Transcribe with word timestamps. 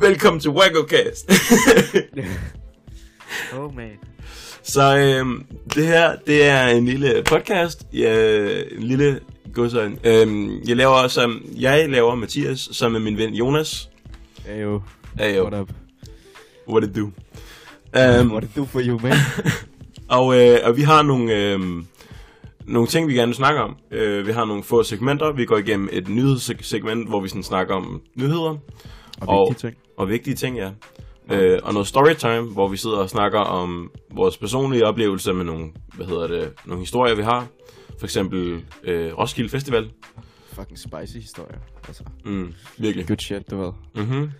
Velkommen 0.00 0.40
til 0.40 0.50
WackoCast. 0.50 1.30
Oh 3.58 3.76
man. 3.76 3.90
Så 4.62 4.96
øhm, 4.98 5.44
det 5.74 5.86
her, 5.86 6.16
det 6.26 6.44
er 6.46 6.66
en 6.66 6.84
lille 6.84 7.22
podcast. 7.26 7.86
Ja, 7.92 8.38
en 8.76 8.82
lille 8.82 9.20
godsøjne. 9.54 9.96
Øhm, 10.04 10.60
jeg 10.68 10.76
laver 10.76 11.08
som 11.08 11.42
jeg 11.58 11.88
laver 11.88 12.14
Mathias 12.14 12.68
sammen 12.72 13.02
med 13.02 13.10
min 13.10 13.18
ven 13.18 13.34
Jonas. 13.34 13.90
Ayo. 14.48 14.80
Ayo, 15.18 15.42
What 15.42 15.60
up? 15.60 15.70
what 16.68 16.84
it 16.84 16.96
do? 16.96 17.02
Um, 17.02 18.32
What 18.32 18.44
it 18.44 18.50
do 18.56 18.64
for 18.64 18.80
you, 18.80 18.98
man? 18.98 19.12
og, 20.18 20.40
øh, 20.40 20.58
og 20.64 20.76
vi 20.76 20.82
har 20.82 21.02
nogle, 21.02 21.34
øh, 21.36 21.60
nogle 22.66 22.88
ting, 22.88 23.08
vi 23.08 23.14
gerne 23.14 23.26
vil 23.28 23.36
snakke 23.36 23.60
om. 23.60 23.76
Øh, 23.90 24.26
vi 24.26 24.32
har 24.32 24.44
nogle 24.44 24.62
få 24.62 24.82
segmenter. 24.82 25.32
Vi 25.32 25.44
går 25.44 25.56
igennem 25.58 25.88
et 25.92 26.08
nyhedssegment, 26.08 27.08
hvor 27.08 27.20
vi 27.20 27.28
sådan 27.28 27.42
snakker 27.42 27.74
om 27.74 28.00
nyheder. 28.14 28.56
Og 29.20 29.28
Og- 29.28 29.48
vigtige 29.50 29.68
ting. 29.70 29.76
Og 29.96 30.08
vigtige 30.08 30.34
ting, 30.34 30.56
ja. 30.56 30.70
Øh, 31.30 31.58
og 31.62 31.72
noget 31.72 31.86
storytime, 31.88 32.52
hvor 32.52 32.68
vi 32.68 32.76
sidder 32.76 32.96
og 32.96 33.10
snakker 33.10 33.38
om 33.38 33.90
vores 34.16 34.38
personlige 34.38 34.86
oplevelser 34.86 35.32
med 35.32 35.44
nogle, 35.44 35.66
hvad 35.96 36.06
hedder 36.06 36.26
det, 36.26 36.52
nogle 36.66 36.82
historier, 36.82 37.14
vi 37.16 37.22
har. 37.22 37.46
For 37.98 38.06
eksempel 38.06 38.64
øh, 38.84 39.18
Roskilde 39.18 39.48
Festival. 39.50 39.90
Fucking 40.52 40.78
spicy 40.78 41.16
historie. 41.16 41.58
Altså, 41.88 42.02
Mm, 42.24 42.52
virkelig. 42.78 43.06
good 43.06 43.18
shit, 43.18 43.50
du 43.50 43.56
ved. 43.62 43.72
Mm-hmm. 43.94 44.30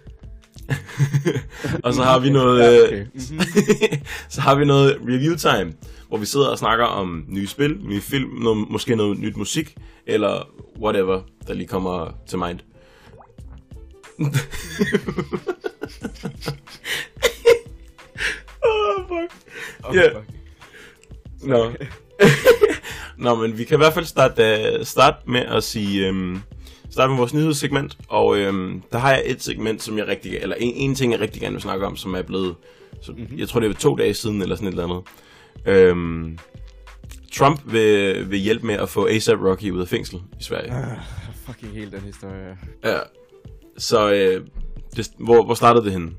og 1.84 1.94
så 1.94 2.02
har 2.02 2.18
vi 2.18 2.30
noget, 2.30 2.60
Ja, 2.60 2.78
øh, 2.78 2.84
okay. 2.86 3.04
Mhm. 3.14 3.40
så 4.34 4.40
har 4.40 4.58
vi 4.58 4.64
noget 4.64 4.96
review 5.08 5.34
time, 5.36 5.72
hvor 6.08 6.18
vi 6.18 6.26
sidder 6.26 6.48
og 6.48 6.58
snakker 6.58 6.84
om 6.84 7.24
nye 7.28 7.46
spil, 7.46 7.78
nye 7.82 8.00
film, 8.00 8.30
noget, 8.42 8.70
måske 8.70 8.96
noget 8.96 9.18
nyt 9.18 9.36
musik, 9.36 9.74
eller 10.06 10.48
whatever, 10.82 11.20
der 11.48 11.54
lige 11.54 11.66
kommer 11.68 12.10
til 12.28 12.38
mind. 12.38 12.58
Oh, 18.64 19.08
fuck. 19.08 19.32
Oh, 19.84 19.96
Ja. 19.96 20.08
fuck. 20.08 20.26
Nå. 21.42 21.72
Nå, 23.24 23.34
men 23.34 23.58
vi 23.58 23.64
kan 23.64 23.76
i 23.76 23.82
hvert 23.82 23.94
fald 23.94 24.04
starte, 24.04 24.76
uh, 24.78 24.84
starte 24.86 25.30
med 25.30 25.40
at 25.40 25.64
sige... 25.64 26.08
Um, 26.08 26.42
starte 26.90 27.08
med 27.08 27.16
vores 27.16 27.34
nyhedssegment, 27.34 27.98
og 28.08 28.26
um, 28.26 28.82
der 28.92 28.98
har 28.98 29.10
jeg 29.12 29.22
et 29.26 29.42
segment, 29.42 29.82
som 29.82 29.98
jeg 29.98 30.06
rigtig... 30.06 30.36
Eller 30.36 30.56
en, 30.58 30.74
en 30.74 30.94
ting, 30.94 31.12
jeg 31.12 31.20
rigtig 31.20 31.42
gerne 31.42 31.54
vil 31.54 31.62
snakke 31.62 31.86
om, 31.86 31.96
som 31.96 32.14
er 32.14 32.22
blevet... 32.22 32.54
Så, 33.02 33.12
mm-hmm. 33.12 33.38
Jeg 33.38 33.48
tror, 33.48 33.60
det 33.60 33.70
er 33.70 33.74
to 33.74 33.96
dage 33.96 34.14
siden, 34.14 34.42
eller 34.42 34.56
sådan 34.56 34.68
et 34.68 34.72
eller 34.80 35.02
andet. 35.64 35.92
Um, 35.92 36.38
Trump 37.32 37.60
vil, 37.72 38.30
vil 38.30 38.38
hjælpe 38.38 38.66
med 38.66 38.74
at 38.74 38.88
få 38.88 39.06
ASAP 39.08 39.38
Rocky 39.38 39.70
ud 39.70 39.80
af 39.80 39.88
fængsel 39.88 40.16
i 40.40 40.42
Sverige. 40.42 40.72
Ah, 40.72 40.96
fucking 41.46 41.72
helt 41.72 41.92
den 41.92 42.00
historie. 42.00 42.58
Ja. 42.84 42.98
Så 43.80 44.06
uh, 44.06 44.46
det, 44.96 45.10
hvor, 45.18 45.44
hvor 45.44 45.54
startede 45.54 45.84
det 45.84 45.92
henne? 45.92 46.10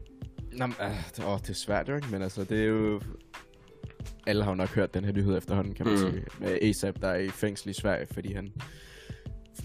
Men, 0.51 0.73
ah, 0.79 0.91
det, 1.17 1.25
åh, 1.25 1.37
det 1.39 1.49
er 1.49 1.53
svært 1.53 1.89
jo 1.89 1.95
ikke, 1.95 2.07
men 2.11 2.21
altså, 2.21 2.43
det 2.43 2.59
er 2.61 2.65
jo... 2.65 3.01
Alle 4.27 4.43
har 4.43 4.51
jo 4.51 4.55
nok 4.55 4.69
hørt 4.69 4.93
den 4.93 5.05
her 5.05 5.11
nyhed 5.11 5.37
efterhånden, 5.37 5.73
kan 5.73 5.85
man 5.85 5.93
Mm. 5.95 5.99
sige. 5.99 6.23
Med 6.39 6.57
ASAP, 6.61 7.01
der 7.01 7.07
er 7.07 7.19
i 7.19 7.29
fængsel 7.29 7.69
i 7.69 7.73
Sverige, 7.73 8.07
fordi 8.13 8.33
han... 8.33 8.51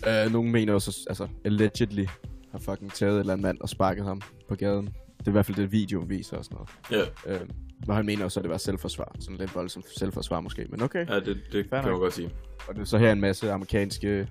Øh, 0.09 0.33
nogen 0.33 0.53
mener 0.53 0.73
jo 0.73 0.79
så, 0.79 1.05
altså, 1.09 1.29
allegedly 1.45 2.05
har 2.53 2.59
fucking 2.59 2.93
taget 2.93 3.15
en 3.15 3.21
eller 3.21 3.33
anden 3.33 3.43
mand 3.47 3.59
og 3.61 3.69
sparket 3.69 4.05
ham 4.05 4.21
på 4.49 4.55
gaden. 4.55 4.87
Det 5.19 5.27
er 5.27 5.29
i 5.29 5.33
hvert 5.33 5.47
fald 5.47 5.57
det, 5.57 5.73
video 5.73 6.05
viser 6.09 6.37
og 6.37 6.45
sådan 6.45 6.59
noget. 6.91 7.09
Ja, 7.27 7.33
Øh, 7.35 7.41
og 7.89 7.97
han 7.97 8.07
mener 8.07 8.23
jo 8.23 8.29
så, 8.29 8.41
at 8.41 8.45
det 8.45 8.51
var 8.51 8.57
selvforsvar. 8.59 9.17
Sådan 9.21 9.37
lidt 9.37 9.55
voldsomt 9.55 9.87
selvforsvar 9.99 10.41
måske, 10.41 10.67
men 10.71 10.83
okay. 10.83 11.07
ja 11.09 11.15
det, 11.21 11.41
det 11.53 11.67
Fair 11.71 11.83
kan 11.83 11.91
man 11.91 12.01
godt 12.01 12.15
sige. 12.15 12.31
Og 12.69 12.75
det 12.75 12.81
er 12.81 12.85
så 12.85 12.99
her 12.99 13.13
en 13.13 13.21
masse 13.21 13.53
amerikanske 13.53 14.29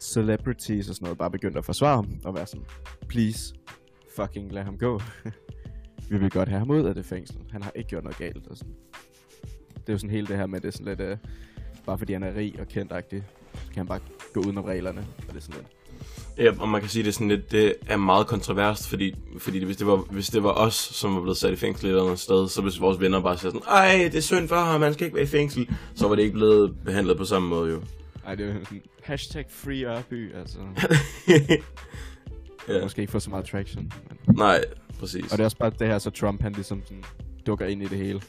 celebrities 0.00 0.88
og 0.88 0.94
sådan 0.94 1.04
noget, 1.04 1.18
bare 1.18 1.30
begyndt 1.30 1.56
at 1.56 1.64
forsvare 1.64 1.96
ham, 1.96 2.20
og 2.24 2.34
være 2.34 2.46
sådan, 2.46 2.66
please, 3.08 3.54
fucking 4.16 4.52
lad 4.52 4.62
ham 4.62 4.78
gå. 4.78 5.00
Vi 6.10 6.18
vil 6.18 6.30
godt 6.30 6.48
have 6.48 6.58
ham 6.58 6.70
ud 6.70 6.84
af 6.84 6.94
det 6.94 7.06
fængsel. 7.06 7.36
Han 7.50 7.62
har 7.62 7.72
ikke 7.74 7.88
gjort 7.88 8.04
noget 8.04 8.18
galt. 8.18 8.46
Og 8.46 8.56
sådan. 8.56 8.74
Det 9.74 9.88
er 9.88 9.92
jo 9.92 9.98
sådan 9.98 10.10
hele 10.10 10.26
det 10.26 10.36
her 10.36 10.46
med, 10.46 10.60
det 10.60 10.68
er 10.68 10.72
sådan 10.72 10.86
lidt, 10.86 11.00
uh, 11.00 11.18
bare 11.86 11.98
fordi 11.98 12.12
han 12.12 12.22
er 12.22 12.34
rig 12.34 12.60
og 12.60 12.68
kendt 12.68 12.92
så 12.92 13.66
kan 13.66 13.76
han 13.76 13.86
bare 13.86 14.00
gå 14.32 14.40
udenom 14.40 14.64
reglerne. 14.64 15.06
Og 15.28 15.34
det 15.34 15.36
er 15.36 15.40
sådan 15.40 15.56
lidt, 15.56 15.66
Ja, 16.38 16.52
og 16.58 16.68
man 16.68 16.80
kan 16.80 16.90
sige, 16.90 17.02
det 17.02 17.08
er 17.08 17.12
sådan 17.12 17.28
lidt, 17.28 17.50
det 17.50 17.74
er 17.86 17.96
meget 17.96 18.26
kontrovers, 18.26 18.88
fordi, 18.88 19.14
fordi 19.38 19.58
det, 19.58 19.66
hvis, 19.66 19.76
det 19.76 19.86
var, 19.86 19.96
hvis 19.96 20.28
det 20.28 20.42
var 20.42 20.52
os, 20.52 20.74
som 20.74 21.14
var 21.14 21.20
blevet 21.20 21.36
sat 21.36 21.52
i 21.52 21.56
fængsel 21.56 21.86
et 21.86 21.90
eller 21.90 22.04
andet 22.04 22.18
sted, 22.18 22.48
så 22.48 22.62
hvis 22.62 22.80
vores 22.80 23.00
venner 23.00 23.20
bare 23.20 23.38
siger 23.38 23.50
sådan, 23.50 23.66
ej, 23.68 24.08
det 24.12 24.18
er 24.18 24.22
synd 24.22 24.48
for 24.48 24.56
ham, 24.56 24.82
han 24.82 24.94
skal 24.94 25.04
ikke 25.04 25.14
være 25.14 25.24
i 25.24 25.28
fængsel, 25.28 25.70
så 25.94 26.08
var 26.08 26.14
det 26.14 26.22
ikke 26.22 26.34
blevet 26.34 26.76
behandlet 26.84 27.16
på 27.16 27.24
samme 27.24 27.48
måde 27.48 27.70
jo. 27.70 27.82
ej, 28.26 28.34
det 28.34 28.48
er 28.48 28.54
hashtag 29.06 29.44
free 29.48 29.84
Ørby, 29.96 30.34
altså. 30.34 30.58
ja. 32.68 32.82
Måske 32.82 33.00
ikke 33.00 33.12
få 33.12 33.20
så 33.20 33.30
meget 33.30 33.44
traction. 33.44 33.92
Men. 34.26 34.36
Nej, 34.36 34.64
præcis. 35.00 35.24
Og 35.24 35.30
det 35.30 35.40
er 35.40 35.44
også 35.44 35.56
bare 35.56 35.70
det 35.78 35.86
her, 35.86 35.98
så 35.98 36.10
Trump, 36.10 36.42
han 36.42 36.52
ligesom 36.52 36.82
sådan, 36.84 37.04
dukker 37.46 37.66
ind 37.66 37.82
i 37.82 37.86
det 37.86 37.98
hele. 37.98 38.20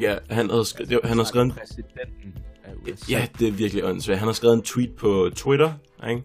Ja, 0.00 0.16
han 0.30 0.50
havde, 0.50 0.62
sk- 0.62 0.84
det, 0.88 1.00
han 1.04 1.16
har 1.16 1.24
skrevet 1.24 1.44
en, 1.46 1.52
Præsidenten 1.52 2.34
af 2.64 2.72
USA. 2.82 3.12
ja, 3.12 3.26
det 3.38 3.48
er 3.48 3.52
virkelig 3.52 3.84
åndssvagt. 3.84 4.18
Han 4.18 4.28
har 4.28 4.32
skrevet 4.32 4.54
en 4.54 4.62
tweet 4.62 4.90
på 4.96 5.30
Twitter, 5.34 5.72
ikke? 6.10 6.22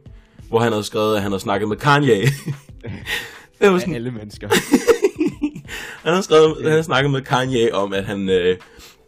hvor 0.48 0.60
han 0.60 0.72
havde 0.72 0.84
skrevet, 0.84 1.16
at 1.16 1.22
han 1.22 1.32
har 1.32 1.40
snakket 1.40 1.70
med 1.70 1.78
Kanye. 1.78 2.16
det 3.62 3.72
var 3.72 3.80
sådan, 3.80 3.96
alle 3.96 4.12
mennesker. 4.12 4.50
han 6.06 6.14
har 6.14 6.22
skrevet, 6.22 6.64
han 6.64 6.72
har 6.72 6.82
snakket 6.82 7.12
med 7.12 7.22
Kanye 7.22 7.74
om, 7.76 7.94
at 7.94 8.06
han, 8.06 8.30
øh, 8.30 8.58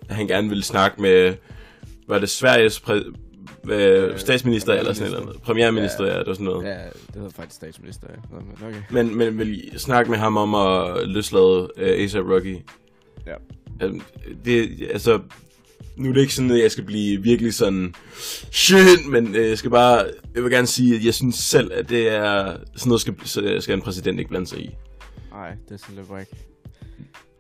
at 0.10 0.16
han 0.16 0.28
gerne 0.28 0.50
ville 0.50 0.64
snakke 0.64 1.02
med, 1.02 1.36
var 2.08 2.20
det 2.20 2.30
Sveriges 2.30 2.80
præ- 2.80 3.14
øh, 3.70 4.20
statsminister 4.20 4.74
eller 4.74 4.94
sådan 4.94 5.12
noget. 5.12 5.42
Premierminister, 5.42 6.06
ja. 6.06 6.12
ja, 6.12 6.20
det 6.20 6.28
var 6.28 6.34
sådan 6.34 6.46
noget. 6.46 6.66
ja, 6.66 6.84
det 6.84 7.16
hedder 7.16 7.30
faktisk 7.30 7.56
statsminister, 7.56 8.08
ja. 8.10 8.38
Men 8.38 8.68
okay. 8.68 8.82
Men, 8.92 9.18
men 9.18 9.40
vil 9.40 9.76
I 9.76 9.78
snakke 9.78 10.12
med 10.12 10.20
ham 10.20 10.38
om 10.38 10.56
at 10.56 11.08
løslade 11.10 11.62
uh, 11.78 11.84
A$AP 11.84 12.30
Rocky? 12.30 12.58
Ja. 13.28 13.36
Um, 13.88 14.02
det, 14.46 14.90
altså, 14.92 15.20
nu 15.98 16.10
er 16.10 16.14
det 16.14 16.22
ikke 16.22 16.34
sådan, 16.34 16.52
at 16.52 16.60
jeg 16.60 16.72
skal 16.72 16.84
blive 16.84 17.24
virkelig 17.24 17.54
sådan, 17.54 17.94
shit, 18.52 19.08
men 19.08 19.28
uh, 19.28 19.36
jeg 19.36 19.58
skal 19.58 19.72
bare, 19.72 20.06
jeg 20.36 20.44
vil 20.44 20.52
gerne 20.52 20.68
sige, 20.68 20.96
at 20.96 21.06
jeg 21.06 21.14
synes 21.14 21.36
selv, 21.36 21.72
at 21.74 21.90
det 21.90 22.10
er 22.10 22.58
sådan 22.76 22.90
noget, 22.90 23.02
skal, 23.02 23.62
skal 23.62 23.74
en 23.74 23.82
præsident 23.82 24.20
ikke 24.20 24.30
blande 24.30 24.48
sig 24.48 24.60
i. 24.60 24.76
Nej, 25.32 25.56
det 25.70 25.74
er 25.74 25.78
sådan 25.78 25.96
lidt 25.96 26.10
whack. 26.10 26.30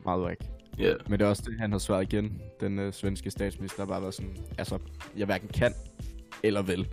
Meget 0.06 0.22
whack. 0.22 0.41
Ja, 0.80 0.84
yeah. 0.84 0.96
Men 1.08 1.19
det 1.19 1.25
er 1.25 1.30
også 1.30 1.44
det, 1.46 1.59
han 1.59 1.72
har 1.72 1.80
svaret 1.80 2.14
igen. 2.14 2.41
Den 2.59 2.80
øh, 2.80 2.94
svenske 2.94 3.31
statsminister 3.31 3.81
har 3.81 3.85
bare 3.85 4.02
været 4.02 4.14
sådan, 4.14 4.38
altså, 4.58 4.78
jeg 5.18 5.25
hverken 5.25 5.47
kan 5.47 5.74
eller 6.44 6.62
vil 6.62 6.88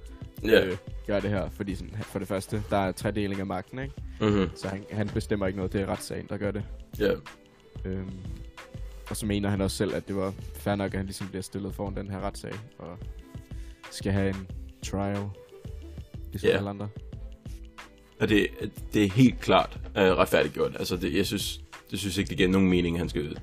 ja, 0.44 0.64
øh, 0.66 0.76
gøre 1.06 1.20
det 1.20 1.30
her. 1.30 1.50
Fordi 1.50 1.75
sådan, 1.75 1.94
for 2.03 2.19
det 2.19 2.28
første, 2.28 2.62
der 2.70 2.76
er 2.76 2.92
tredeling 2.92 3.41
af 3.41 3.47
magten, 3.47 3.78
ikke? 3.78 3.94
mhm, 4.20 4.50
Så 4.56 4.69
han, 4.69 4.84
han 4.92 5.08
bestemmer 5.08 5.47
ikke 5.47 5.56
noget, 5.56 5.72
det 5.72 5.80
er 5.80 5.86
retssagen, 5.86 6.26
der 6.28 6.36
gør 6.36 6.50
det. 6.50 6.64
ja, 6.98 7.12
Øhm, 7.84 8.10
og 9.10 9.16
så 9.16 9.26
mener 9.26 9.48
han 9.50 9.60
også 9.60 9.76
selv, 9.76 9.94
at 9.94 10.08
det 10.08 10.16
var 10.16 10.34
fair 10.54 10.75
nok, 10.75 10.92
at 10.92 10.97
han 10.97 11.06
ligesom 11.06 11.28
bliver 11.28 11.42
stillet 11.42 11.75
foran 11.75 11.97
den 11.97 12.10
her 12.10 12.20
retssag, 12.20 12.53
og 12.78 12.98
skal 13.91 14.12
have 14.12 14.28
en 14.28 14.47
trial, 14.82 15.25
ligesom 16.30 16.48
Ja. 16.50 16.56
alle 16.56 16.70
andre. 16.70 16.88
og 18.20 18.28
det, 18.28 18.47
det 18.94 19.04
er 19.04 19.09
helt 19.09 19.41
klart 19.41 19.78
uh, 19.86 19.92
retfærdiggjort. 20.03 20.76
Altså, 20.78 20.97
det, 20.97 21.16
jeg 21.16 21.26
synes, 21.26 21.60
det 21.91 21.98
synes 21.98 22.19
ikke, 22.19 22.28
det 22.28 22.36
giver 22.36 22.48
nogen 22.48 22.69
mening, 22.70 22.98
han 22.98 23.09
skal... 23.09 23.38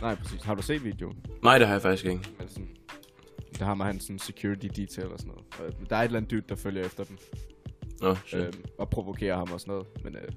Nej, 0.00 0.14
præcis. 0.14 0.42
Har 0.42 0.54
du 0.54 0.62
set 0.62 0.84
videoen? 0.84 1.16
Nej, 1.42 1.58
det 1.58 1.66
har 1.66 1.74
jeg 1.74 1.82
faktisk 1.82 2.04
ikke. 2.04 2.20
Men 2.38 2.48
sådan, 2.48 2.68
der 3.62 3.68
har 3.68 3.74
man 3.74 3.86
han 3.86 4.00
sådan 4.00 4.18
security 4.18 4.66
detail 4.76 5.08
og 5.08 5.18
sådan 5.18 5.32
noget. 5.58 5.74
Og 5.82 5.90
der 5.90 5.96
er 5.96 6.00
et 6.00 6.04
eller 6.04 6.16
andet 6.16 6.30
dude, 6.30 6.42
der 6.48 6.54
følger 6.56 6.84
efter 6.84 7.04
dem, 7.04 7.18
Nå, 8.00 8.14
shit. 8.26 8.40
øhm, 8.40 8.64
og 8.78 8.90
provokerer 8.90 9.36
ham 9.36 9.48
og 9.52 9.60
sådan 9.60 9.72
noget, 9.72 9.86
men 10.04 10.16
øh, 10.16 10.28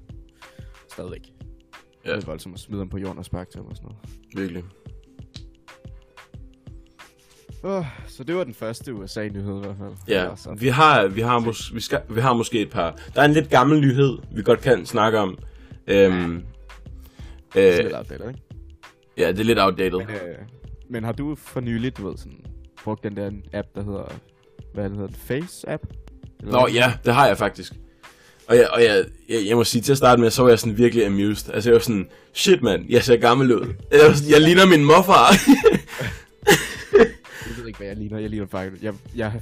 stadigvæk. 0.92 1.32
Ja. 2.04 2.16
Det 2.16 2.22
er 2.22 2.26
voldsomt 2.26 2.54
at 2.54 2.60
smide 2.60 2.80
ham 2.80 2.88
på 2.88 2.98
jorden 2.98 3.18
og 3.18 3.24
sparke 3.24 3.50
til 3.50 3.58
ham 3.58 3.66
og 3.66 3.76
sådan 3.76 3.90
noget. 3.90 4.18
Virkelig. 4.36 4.64
Oh, 7.62 7.84
så 8.06 8.24
det 8.24 8.36
var 8.36 8.44
den 8.44 8.54
første 8.54 8.94
USA-nyhed 8.94 9.56
i 9.56 9.58
hvert 9.60 9.76
fald. 9.78 9.92
Ja, 10.08 10.54
vi 10.58 10.68
har, 10.68 11.06
vi, 11.08 11.20
har 11.20 11.40
mås- 11.40 11.74
vi, 11.74 11.80
skal, 11.80 12.00
vi 12.10 12.20
har 12.20 12.32
måske 12.34 12.60
et 12.60 12.70
par... 12.70 12.98
Der 13.14 13.20
er 13.20 13.24
en 13.24 13.32
lidt 13.32 13.50
gammel 13.50 13.80
nyhed, 13.80 14.18
vi 14.34 14.42
godt 14.42 14.60
kan 14.60 14.86
snakke 14.86 15.18
om. 15.18 15.38
Øhm, 15.86 16.44
Det 17.54 17.68
er 17.68 17.78
øh, 17.78 17.84
lidt 17.84 17.96
outdated, 17.96 18.28
ikke? 18.28 18.40
ja, 19.18 19.28
det 19.32 19.40
er 19.40 19.44
lidt 19.44 19.58
outdated. 19.58 19.98
Men, 19.98 20.08
øh, 20.10 20.38
men 20.88 21.04
har 21.04 21.12
du 21.12 21.34
for 21.34 21.60
nylig, 21.60 21.96
du 21.98 22.08
ved, 22.08 22.16
sådan, 22.16 22.44
brugt 22.86 23.04
den 23.04 23.16
der 23.16 23.30
app, 23.52 23.68
der 23.74 23.84
hedder, 23.84 24.12
hvad 24.74 24.90
det 24.90 24.98
hedder, 24.98 25.12
Face-app? 25.12 25.82
Nå 26.42 26.60
hvad? 26.60 26.74
ja, 26.74 26.92
det 27.04 27.14
har 27.14 27.26
jeg 27.26 27.38
faktisk. 27.38 27.72
Og, 28.48 28.56
jeg, 28.56 28.68
og 28.68 28.82
jeg, 28.82 29.04
jeg, 29.28 29.46
jeg 29.46 29.56
må 29.56 29.64
sige, 29.64 29.82
til 29.82 29.92
at 29.92 29.98
starte 29.98 30.20
med, 30.20 30.30
så 30.30 30.42
var 30.42 30.48
jeg 30.48 30.58
sådan 30.58 30.78
virkelig 30.78 31.06
amused. 31.06 31.54
Altså 31.54 31.70
jeg 31.70 31.74
var 31.74 31.80
sådan, 31.80 32.08
shit 32.34 32.62
mand, 32.62 32.84
jeg 32.88 33.04
ser 33.04 33.16
gammel 33.16 33.52
ud. 33.54 33.74
Jeg, 33.92 34.00
var 34.08 34.14
sådan, 34.14 34.30
jeg 34.32 34.40
ligner 34.40 34.66
min 34.66 34.84
morfar. 34.84 35.32
Jeg 37.46 37.56
ved 37.58 37.66
ikke, 37.66 37.78
hvad 37.78 37.86
jeg 37.86 37.96
ligner. 37.96 38.18
Jeg 38.18 38.30
ligner 38.30 38.46
faktisk... 38.46 38.82
Jeg, 38.82 38.94
jeg 39.16 39.32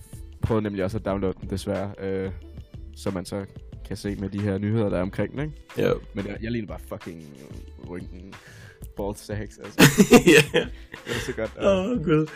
prøvede 0.42 0.62
nemlig 0.62 0.84
også 0.84 0.96
at 0.96 1.04
downloade 1.04 1.36
den, 1.40 1.50
desværre. 1.50 1.90
Øh, 2.00 2.30
så 2.96 3.10
man 3.10 3.24
så 3.24 3.44
kan 3.86 3.96
se 3.96 4.16
med 4.16 4.28
de 4.28 4.40
her 4.40 4.58
nyheder, 4.58 4.88
der 4.88 4.98
er 4.98 5.02
omkring 5.02 5.32
den, 5.32 5.40
ikke? 5.40 5.52
ja. 5.78 5.92
Men 6.14 6.26
jeg, 6.26 6.36
jeg 6.42 6.50
ligner 6.50 6.68
bare 6.68 6.80
fucking 6.88 7.24
rynken 7.90 8.34
ball 8.96 9.16
sacks, 9.16 9.58
altså. 9.64 10.04
ja. 10.54 10.60
Det 11.06 11.16
er 11.16 11.20
så 11.26 11.32
godt. 11.32 11.50
Åh, 11.62 11.90
oh, 11.90 12.04
gud. 12.04 12.26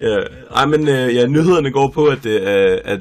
Ja, 0.00 0.18
ej, 0.54 0.66
men 0.66 0.88
øh, 0.88 1.14
ja, 1.14 1.26
nyhederne 1.26 1.70
går 1.70 1.88
på, 1.88 2.06
at, 2.06 2.24
det, 2.24 2.40
øh, 2.40 2.78
at 2.84 3.00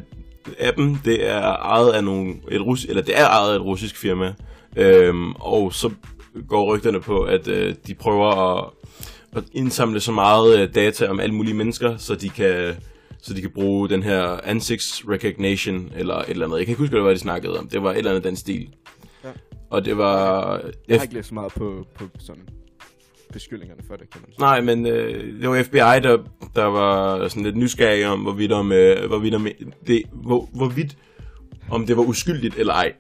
appen, 0.60 1.02
det 1.06 1.30
er 1.30 1.42
ejet 1.42 1.92
af 1.92 2.04
nogle, 2.04 2.36
et 2.52 2.62
rus, 2.62 2.86
eller 2.86 3.02
det 3.02 3.20
er 3.20 3.28
ejet 3.28 3.52
af 3.52 3.56
et 3.56 3.62
russisk 3.62 3.98
firma. 3.98 4.34
Øhm, 4.76 5.32
og 5.32 5.74
så 5.74 5.92
går 6.48 6.76
rygterne 6.76 7.02
på, 7.02 7.22
at 7.22 7.48
øh, 7.48 7.76
de 7.88 7.94
prøver 7.94 8.58
at, 8.58 8.70
at 9.36 9.44
indsamle 9.54 10.00
så 10.00 10.12
meget 10.12 10.60
øh, 10.60 10.76
data 10.76 11.08
om 11.08 11.20
alle 11.20 11.36
mulige 11.36 11.54
mennesker, 11.54 11.98
så 11.98 12.16
de 12.16 12.30
kan 12.30 12.76
så 13.22 13.34
de 13.34 13.42
kan 13.42 13.50
bruge 13.50 13.90
den 13.90 14.04
her 14.04 14.40
ansigts 14.44 15.04
recognition, 15.10 15.92
eller 15.96 16.16
et 16.16 16.30
eller 16.30 16.46
andet. 16.46 16.58
Jeg 16.58 16.66
kan 16.66 16.72
ikke 16.72 16.80
huske, 16.80 16.92
hvad 16.92 17.00
det 17.00 17.06
var, 17.06 17.14
de 17.14 17.20
snakkede 17.20 17.60
om. 17.60 17.68
Det 17.68 17.84
var 17.84 17.92
et 17.92 17.98
eller 17.98 18.12
andet 18.12 18.24
den 18.24 18.36
stil. 18.36 18.70
Ja. 19.24 19.30
Og 19.70 19.86
det 19.86 19.98
var... 19.98 20.52
Jeg 20.88 20.98
har 20.98 21.04
ikke 21.04 21.14
læst 21.14 21.28
så 21.28 21.34
meget 21.34 21.54
på, 21.54 21.88
på 21.96 22.06
sådan 22.20 22.44
beskyldningerne 23.34 23.82
for 23.88 23.96
det, 23.96 24.10
kan 24.10 24.22
man 24.22 24.32
sige. 24.32 24.40
Nej, 24.42 24.62
men 24.62 24.86
øh, 24.86 25.42
det 25.42 25.50
var 25.50 25.64
FBI, 25.64 25.78
der, 25.78 26.18
der 26.56 26.66
var 26.66 27.28
sådan 27.28 27.44
lidt 27.44 27.56
nysgerrig 27.58 28.08
om, 28.08 28.20
hvorvidt, 28.20 28.52
om, 28.52 28.72
øh, 28.72 29.08
hvorvidt, 29.08 29.36
om 29.36 29.48
det, 29.88 30.04
hvor, 30.12 30.50
hvorvidt 30.54 30.98
om 31.70 31.86
det 31.86 31.98
var 31.98 32.04
uskyldigt 32.04 32.56
eller 32.58 32.74
ej. 32.74 32.94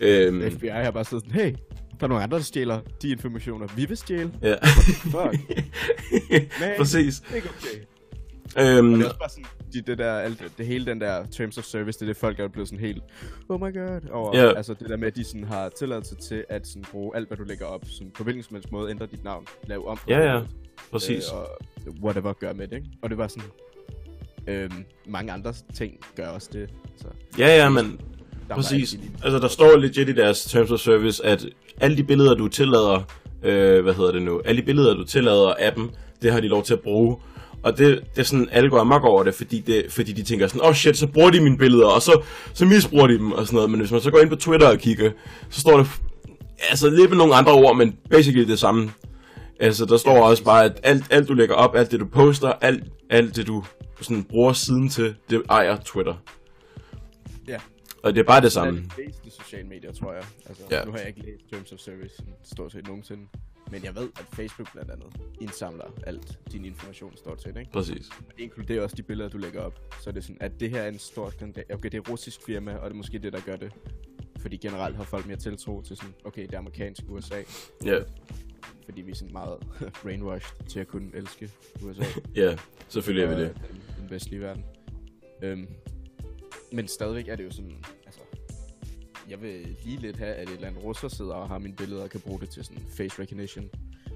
Øhm, 0.00 0.50
FBI 0.50 0.68
har 0.68 0.90
bare 0.90 1.04
siddet 1.04 1.24
sådan, 1.26 1.40
hey, 1.40 1.52
der 2.00 2.04
er 2.04 2.08
nogle 2.08 2.22
andre, 2.24 2.36
der 2.36 2.42
stjæler 2.42 2.80
de 3.02 3.08
informationer, 3.08 3.66
vi 3.76 3.84
vil 3.84 3.96
stjæle. 3.96 4.32
Ja. 4.42 4.54
Fuck. 5.02 5.60
Men, 6.30 6.70
Præcis. 6.78 7.22
Ikke 7.36 7.48
okay. 7.48 7.78
Øhm, 8.78 8.92
og 8.92 8.98
det 8.98 9.04
er 9.04 9.08
også 9.08 9.18
bare 9.18 9.28
sådan, 9.28 9.44
de, 9.72 9.80
det, 9.80 9.98
der, 9.98 10.12
alt, 10.12 10.52
det 10.58 10.66
hele 10.66 10.86
den 10.86 11.00
der 11.00 11.26
terms 11.26 11.58
of 11.58 11.64
service, 11.64 11.98
det 11.98 12.02
er 12.02 12.06
det, 12.06 12.16
folk 12.16 12.40
er 12.40 12.48
blevet 12.48 12.68
sådan 12.68 12.84
helt, 12.84 13.02
oh 13.48 13.60
my 13.60 13.74
god, 13.74 14.10
over. 14.10 14.36
Yeah. 14.36 14.56
Altså 14.56 14.74
det 14.74 14.88
der 14.88 14.96
med, 14.96 15.06
at 15.06 15.16
de 15.16 15.24
sådan 15.24 15.44
har 15.44 15.68
tilladelse 15.68 16.14
til 16.14 16.44
at 16.48 16.66
sådan 16.66 16.84
bruge 16.90 17.16
alt, 17.16 17.28
hvad 17.28 17.36
du 17.36 17.44
lægger 17.44 17.66
op, 17.66 17.84
sådan 17.84 18.10
på 18.10 18.24
hvilken 18.24 18.42
som 18.42 18.54
helst 18.54 18.72
måde, 18.72 18.90
ændre 18.90 19.06
dit 19.06 19.24
navn, 19.24 19.46
lave 19.66 19.88
om 19.88 19.98
Ja, 20.08 20.34
ja, 20.34 20.40
præcis. 20.90 21.24
Øh, 21.32 21.38
og 21.38 21.48
whatever 22.02 22.32
gør 22.32 22.52
med 22.52 22.68
det, 22.68 22.76
ikke? 22.76 22.88
Og 23.02 23.10
det 23.10 23.18
var 23.18 23.28
sådan, 23.28 23.48
øhm, 24.46 24.84
mange 25.06 25.32
andre 25.32 25.54
ting 25.74 26.00
gør 26.16 26.28
også 26.28 26.48
det. 26.52 26.70
Så. 26.96 27.06
Ja, 27.38 27.56
ja, 27.56 27.68
men 27.68 28.00
præcis. 28.50 28.98
Altså 29.24 29.38
der 29.38 29.48
står 29.48 29.76
legit 29.76 30.08
i 30.08 30.12
deres 30.12 30.44
terms 30.44 30.70
of 30.70 30.80
service, 30.80 31.26
at 31.26 31.46
alle 31.80 31.96
de 31.96 32.04
billeder, 32.04 32.34
du 32.34 32.48
tillader, 32.48 33.02
øh, 33.42 33.82
hvad 33.82 33.94
hedder 33.94 34.12
det 34.12 34.22
nu, 34.22 34.40
alle 34.44 34.60
de 34.60 34.66
billeder, 34.66 34.94
du 34.94 35.04
tillader 35.04 35.54
appen, 35.58 35.90
det 36.22 36.32
har 36.32 36.40
de 36.40 36.48
lov 36.48 36.62
til 36.62 36.74
at 36.74 36.80
bruge. 36.80 37.16
Og 37.62 37.78
det, 37.78 38.00
det 38.14 38.20
er 38.20 38.22
sådan, 38.22 38.48
alle 38.52 38.70
går 38.70 38.78
amok 38.80 39.04
over 39.04 39.22
det, 39.22 39.34
fordi, 39.34 39.60
det, 39.60 39.92
fordi 39.92 40.12
de 40.12 40.22
tænker 40.22 40.46
sådan, 40.46 40.60
åh 40.60 40.68
oh 40.68 40.74
shit, 40.74 40.96
så 40.96 41.06
bruger 41.06 41.30
de 41.30 41.40
mine 41.40 41.58
billeder, 41.58 41.86
og 41.86 42.02
så, 42.02 42.22
så 42.54 42.66
misbruger 42.66 43.06
de 43.06 43.18
dem 43.18 43.32
og 43.32 43.46
sådan 43.46 43.56
noget. 43.56 43.70
Men 43.70 43.80
hvis 43.80 43.90
man 43.92 44.00
så 44.00 44.10
går 44.10 44.18
ind 44.18 44.30
på 44.30 44.36
Twitter 44.36 44.68
og 44.68 44.78
kigger, 44.78 45.10
så 45.50 45.60
står 45.60 45.76
der, 45.76 45.84
altså 46.70 46.90
lidt 46.90 47.10
med 47.10 47.18
nogle 47.18 47.34
andre 47.34 47.52
ord, 47.52 47.76
men 47.76 47.96
basically 48.10 48.48
det 48.48 48.58
samme. 48.58 48.92
Altså, 49.60 49.84
der 49.84 49.96
står 49.96 50.28
også 50.28 50.44
bare, 50.44 50.64
at 50.64 50.80
alt, 50.82 51.04
alt 51.10 51.28
du 51.28 51.34
lægger 51.34 51.54
op, 51.54 51.76
alt 51.76 51.90
det 51.90 52.00
du 52.00 52.06
poster, 52.06 52.48
alt, 52.48 52.84
alt 53.10 53.36
det 53.36 53.46
du 53.46 53.64
sådan 54.00 54.24
bruger 54.24 54.52
siden 54.52 54.88
til, 54.88 55.14
det 55.30 55.42
ejer 55.50 55.76
Twitter. 55.76 56.14
Ja. 57.48 57.58
Og 58.02 58.14
det 58.14 58.20
er 58.20 58.24
bare 58.24 58.40
det 58.40 58.52
samme. 58.52 58.82
Det 58.96 59.04
er 59.04 59.10
de 59.24 59.30
sociale 59.30 59.68
medier, 59.68 59.92
tror 59.92 60.12
jeg. 60.12 60.22
Altså, 60.46 60.62
ja. 60.70 60.84
Nu 60.84 60.90
har 60.90 60.98
jeg 60.98 61.08
ikke 61.08 61.20
læst 61.20 61.50
Terms 61.52 61.72
of 61.72 61.78
Service 61.78 62.14
stort 62.44 62.72
set 62.72 62.86
nogensinde. 62.86 63.22
Men 63.70 63.84
jeg 63.84 63.94
ved, 63.94 64.08
at 64.18 64.26
Facebook 64.32 64.72
blandt 64.72 64.90
andet 64.90 65.20
indsamler 65.40 65.84
alt 66.06 66.38
din 66.52 66.64
information 66.64 67.16
stort 67.16 67.42
set, 67.42 67.56
ikke? 67.56 67.70
Præcis. 67.72 68.08
Og 68.28 68.36
det 68.36 68.42
inkluderer 68.42 68.82
også 68.82 68.96
de 68.96 69.02
billeder, 69.02 69.30
du 69.30 69.38
lægger 69.38 69.60
op. 69.60 69.94
Så 70.00 70.10
det 70.10 70.18
er 70.18 70.22
sådan, 70.22 70.36
at 70.40 70.60
det 70.60 70.70
her 70.70 70.82
er 70.82 70.88
en 70.88 70.98
stor 70.98 71.30
skandal. 71.30 71.64
Okay, 71.72 71.88
det 71.90 71.94
er 71.94 72.00
et 72.00 72.10
russisk 72.10 72.42
firma, 72.46 72.74
og 72.74 72.84
det 72.84 72.90
er 72.90 72.96
måske 72.96 73.18
det, 73.18 73.32
der 73.32 73.40
gør 73.40 73.56
det. 73.56 73.72
Fordi 74.38 74.56
generelt 74.56 74.96
har 74.96 75.04
folk 75.04 75.26
mere 75.26 75.36
tiltro 75.36 75.82
til 75.82 75.96
sådan, 75.96 76.14
okay, 76.24 76.42
det 76.42 76.54
er 76.54 76.58
amerikansk 76.58 77.02
USA. 77.08 77.42
Ja. 77.84 77.90
Yeah. 77.90 78.06
Fordi 78.84 79.00
vi 79.00 79.10
er 79.10 79.14
sådan 79.14 79.32
meget 79.32 79.58
brainwashed 80.02 80.66
til 80.66 80.80
at 80.80 80.88
kunne 80.88 81.10
elske 81.14 81.50
USA. 81.84 82.02
ja, 82.36 82.40
yeah, 82.40 82.58
selvfølgelig 82.88 83.24
er 83.24 83.36
vi 83.36 83.42
det. 83.42 83.54
Den, 83.68 83.82
den 84.00 84.10
vestlige 84.10 84.40
verden. 84.40 84.64
Øhm, 85.42 85.66
men 86.72 86.88
stadigvæk 86.88 87.28
er 87.28 87.36
det 87.36 87.44
jo 87.44 87.50
sådan, 87.50 87.84
jeg 89.30 89.42
vil 89.42 89.76
lige 89.84 90.00
lidt 90.00 90.16
have, 90.16 90.34
at 90.34 90.48
et 90.48 90.54
eller 90.54 90.68
andet 90.68 90.84
russer 90.84 91.08
sidder 91.08 91.34
og 91.34 91.48
har 91.48 91.58
mine 91.58 91.76
billeder 91.76 92.02
og 92.02 92.10
kan 92.10 92.20
bruge 92.20 92.40
det 92.40 92.50
til 92.50 92.64
sådan 92.64 92.82
face 92.96 93.22
recognition 93.22 93.70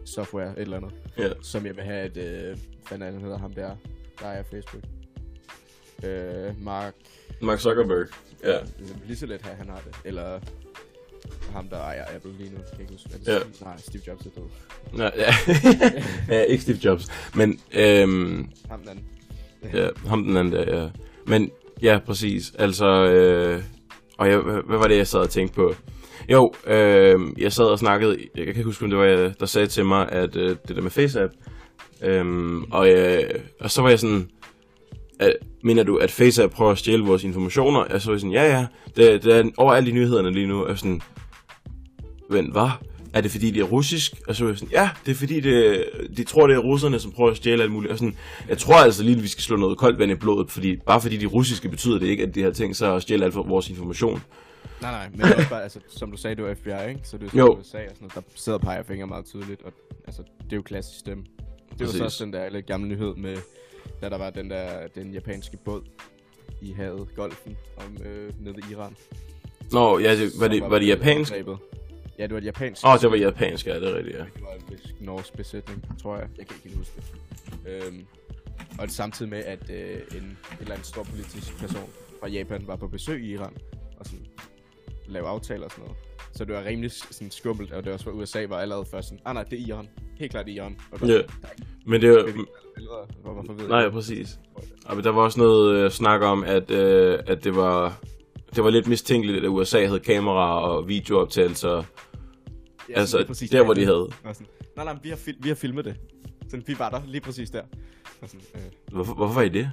software, 0.04 0.52
et 0.52 0.58
eller 0.62 0.76
andet. 0.76 0.92
Ja. 1.18 1.28
Som 1.42 1.66
jeg 1.66 1.76
vil 1.76 1.84
have, 1.84 2.00
at, 2.00 2.16
øh, 2.16 2.58
hvad 2.88 2.98
han 2.98 3.20
hedder 3.20 3.38
ham 3.38 3.52
der, 3.52 3.76
der 4.20 4.26
er 4.26 4.42
Facebook. 4.42 4.82
Øh, 6.04 6.62
Mark... 6.64 6.94
Mark 7.42 7.58
Zuckerberg, 7.60 8.06
ja. 8.44 8.52
Jeg 8.52 8.62
vil 8.78 8.96
lige 9.06 9.16
så 9.16 9.26
let 9.26 9.42
have, 9.42 9.52
at 9.52 9.58
han 9.58 9.68
har 9.68 9.80
det. 9.86 9.96
Eller 10.04 10.40
ham, 11.52 11.68
der 11.68 11.76
ejer 11.78 12.04
Apple 12.14 12.32
lige 12.32 12.50
nu. 12.50 12.56
Jeg 12.58 12.66
kan 12.72 12.80
ikke 12.80 12.92
huske, 12.92 13.10
ja. 13.12 13.38
Steve? 13.38 13.52
Nej, 13.64 13.76
Steve 13.78 14.02
Jobs 14.06 14.26
er 14.26 14.30
død. 14.30 14.44
Nej, 14.92 15.12
ja. 15.16 15.34
ja, 16.36 16.42
ikke 16.42 16.62
Steve 16.62 16.78
Jobs. 16.84 17.06
Men, 17.34 17.60
øhm, 17.72 18.50
Ham 18.70 18.80
den 18.80 18.88
anden. 18.88 19.04
ja, 19.74 19.88
ham 20.06 20.24
den 20.24 20.36
anden 20.36 20.52
der, 20.52 20.82
ja. 20.82 20.90
Men, 21.26 21.50
ja, 21.82 21.98
præcis. 22.06 22.52
Altså, 22.58 22.86
øh, 22.86 23.62
og 24.22 24.28
jeg, 24.30 24.38
hvad 24.66 24.78
var 24.78 24.88
det, 24.88 24.96
jeg 24.96 25.06
sad 25.06 25.20
og 25.20 25.30
tænkte 25.30 25.54
på? 25.54 25.74
Jo, 26.28 26.52
øh, 26.66 27.14
jeg 27.38 27.52
sad 27.52 27.64
og 27.64 27.78
snakkede, 27.78 28.16
jeg 28.34 28.44
kan 28.44 28.48
ikke 28.48 28.64
huske, 28.64 28.84
om 28.84 28.90
det 28.90 28.98
var 28.98 29.04
jeg, 29.04 29.40
der 29.40 29.46
sagde 29.46 29.66
til 29.66 29.84
mig, 29.84 30.08
at 30.12 30.36
øh, 30.36 30.56
det 30.68 30.76
der 30.76 30.82
med 30.82 30.90
FaceApp, 30.90 31.32
øh, 32.02 32.24
og, 32.70 32.90
øh, 32.90 33.22
og 33.60 33.70
så 33.70 33.82
var 33.82 33.88
jeg 33.88 33.98
sådan, 33.98 34.28
at, 35.20 35.36
mener 35.64 35.82
du, 35.82 35.96
at 35.96 36.10
FaceApp 36.10 36.52
prøver 36.52 36.70
at 36.70 36.78
stjæle 36.78 37.04
vores 37.04 37.24
informationer? 37.24 37.80
Og 37.80 38.00
så 38.00 38.08
var 38.08 38.14
jeg 38.14 38.20
sådan, 38.20 38.32
ja 38.32 38.44
ja, 38.44 38.66
det, 38.96 39.24
det 39.24 39.36
er 39.36 39.50
overalt 39.56 39.88
i 39.88 39.92
nyhederne 39.92 40.30
lige 40.30 40.46
nu, 40.46 40.64
og 40.64 40.78
sådan, 40.78 41.00
vent, 42.30 42.52
hvad? 42.52 42.70
Er 43.14 43.20
det 43.20 43.30
fordi, 43.30 43.50
det 43.50 43.60
er 43.60 43.64
russisk? 43.64 44.20
Og 44.28 44.36
så 44.36 44.44
var 44.44 44.50
jeg 44.50 44.58
sådan, 44.58 44.72
ja, 44.72 44.90
det 45.06 45.12
er 45.12 45.16
fordi, 45.16 45.40
det, 45.40 45.84
de 46.16 46.24
tror, 46.24 46.46
det 46.46 46.54
er 46.54 46.58
russerne, 46.58 46.98
som 46.98 47.12
prøver 47.12 47.30
at 47.30 47.36
stjæle 47.36 47.62
alt 47.62 47.72
muligt. 47.72 47.92
Og 47.92 47.98
sådan, 47.98 48.16
jeg 48.48 48.58
tror 48.58 48.74
altså 48.74 49.02
lige, 49.02 49.16
at 49.16 49.22
vi 49.22 49.28
skal 49.28 49.42
slå 49.42 49.56
noget 49.56 49.78
koldt 49.78 49.98
vand 49.98 50.10
i 50.10 50.14
blodet, 50.14 50.50
fordi 50.50 50.76
bare 50.76 51.00
fordi 51.00 51.16
de 51.16 51.24
er 51.24 51.28
russiske, 51.28 51.68
betyder 51.68 51.98
det 51.98 52.06
ikke, 52.06 52.22
at 52.22 52.34
de 52.34 52.42
har 52.42 52.50
tænkt 52.50 52.76
sig 52.76 52.94
at 52.94 53.02
stjæle 53.02 53.24
alt 53.24 53.34
for 53.34 53.42
vores 53.42 53.70
information. 53.70 54.22
Nej, 54.80 54.90
nej, 54.90 55.08
men 55.10 55.20
det 55.20 55.38
er 55.38 55.48
bare, 55.48 55.62
altså, 55.62 55.78
som 55.88 56.10
du 56.10 56.16
sagde, 56.16 56.36
det 56.36 56.44
var 56.44 56.54
FBI, 56.54 56.88
ikke? 56.88 57.00
Så 57.04 57.18
det 57.18 57.34
er 57.34 57.38
jo 57.38 57.58
USA 57.58 57.78
og 57.78 57.84
sådan 57.84 57.96
noget, 58.00 58.14
der 58.14 58.20
sidder 58.34 58.58
og 58.58 58.64
peger 58.64 58.82
fingre 58.82 59.06
meget 59.06 59.24
tydeligt, 59.24 59.62
og 59.62 59.72
altså, 60.06 60.22
det 60.44 60.52
er 60.52 60.56
jo 60.56 60.62
klassisk 60.62 60.98
stemme. 60.98 61.24
Det 61.78 61.86
var 61.86 61.92
så 61.92 62.04
også 62.04 62.24
den 62.24 62.32
der 62.32 62.50
lidt 62.50 62.66
gamle 62.66 62.88
nyhed 62.88 63.14
med, 63.14 63.36
da 64.00 64.08
der 64.08 64.18
var 64.18 64.30
den 64.30 64.50
der, 64.50 64.86
den 64.94 65.12
japanske 65.12 65.56
båd 65.64 65.82
i 66.62 66.72
havet, 66.72 67.08
Golfen, 67.16 67.56
om 67.76 67.96
øh, 68.06 68.32
nede 68.40 68.56
i 68.58 68.72
Iran. 68.72 68.96
Nå, 69.72 69.98
ja, 69.98 70.16
det, 70.16 70.32
var, 70.38 70.48
det, 70.48 70.62
var, 70.62 70.68
var 70.68 70.78
det 70.78 70.88
japansk? 70.88 71.32
Ja, 72.22 72.26
det 72.26 72.34
var 72.34 72.40
et 72.40 72.44
japansk. 72.44 72.84
Åh, 72.86 72.92
oh, 72.92 73.00
det 73.00 73.10
var 73.10 73.16
japansk, 73.16 73.66
ja, 73.66 73.80
det 73.80 73.88
er 73.88 73.96
rigtigt, 73.96 74.16
ja. 74.16 74.22
Det 74.22 74.42
var 74.42 74.74
en 75.00 75.06
norsk 75.06 75.36
besætning, 75.36 75.84
tror 76.02 76.16
jeg. 76.16 76.28
Jeg 76.38 76.46
kan 76.46 76.56
ikke 76.64 76.76
huske 76.76 76.92
det. 76.96 77.86
Øhm, 77.86 78.06
og 78.78 78.86
det 78.86 78.94
samtidig 78.94 79.30
med, 79.30 79.38
at 79.38 79.70
øh, 79.70 80.16
en, 80.16 80.22
en 80.22 80.36
eller 80.60 80.72
anden 80.72 80.84
stor 80.84 81.02
politisk 81.02 81.58
person 81.58 81.90
fra 82.20 82.28
Japan 82.28 82.66
var 82.66 82.76
på 82.76 82.88
besøg 82.88 83.24
i 83.24 83.32
Iran, 83.32 83.56
og 83.98 84.06
sådan 84.06 84.26
lave 85.06 85.26
aftaler 85.26 85.64
og 85.64 85.70
sådan 85.70 85.84
noget. 85.84 85.98
Så 86.32 86.44
det 86.44 86.54
var 86.54 86.64
rimelig 86.64 86.92
sådan 86.92 87.30
skummelt, 87.30 87.72
og 87.72 87.84
det 87.84 87.92
også 87.92 88.04
var 88.04 88.12
USA 88.12 88.46
var 88.48 88.58
allerede 88.58 88.84
først 88.90 89.08
sådan, 89.08 89.22
ah 89.24 89.34
nej, 89.34 89.42
det 89.42 89.60
er 89.60 89.66
Iran. 89.66 89.88
Helt 90.18 90.30
klart 90.30 90.48
Iran. 90.48 90.76
Og 90.92 91.00
ja, 91.00 91.14
yeah. 91.14 91.24
men 91.86 92.00
det 92.00 92.10
var... 92.10 92.32
Hvorfor 93.32 93.52
ved 93.52 93.68
nej, 93.68 93.90
præcis. 93.90 94.38
Og 94.84 94.96
men 94.96 95.04
der 95.04 95.10
var 95.10 95.22
også 95.22 95.40
noget 95.40 95.76
øh, 95.76 95.90
snak 95.90 96.20
om, 96.20 96.44
at, 96.44 96.70
øh, 96.70 97.18
at 97.26 97.44
det 97.44 97.56
var 97.56 98.02
det 98.54 98.64
var 98.64 98.70
lidt 98.70 98.86
mistænkeligt, 98.86 99.44
at 99.44 99.48
USA 99.48 99.86
havde 99.86 100.00
kameraer 100.00 100.60
og 100.60 100.88
videooptagelser. 100.88 101.82
Ja, 102.88 102.94
altså, 102.94 103.24
præcis 103.26 103.50
der, 103.50 103.64
hvor 103.64 103.74
de 103.74 103.84
havde. 103.84 104.08
Sådan, 104.22 104.46
nej, 104.76 104.84
nej, 104.84 104.96
vi 105.02 105.08
har, 105.08 105.18
vi 105.42 105.48
har 105.48 105.54
filmet 105.54 105.84
det. 105.84 105.96
Så 106.48 106.62
vi 106.66 106.78
var 106.78 106.90
der 106.90 107.02
lige 107.06 107.20
præcis 107.20 107.50
der. 107.50 107.62
Sådan, 108.26 108.40
øh, 108.54 108.60
hvorfor, 108.92 109.14
hvorfor 109.14 109.34
var 109.34 109.42
I 109.42 109.48
det? 109.48 109.70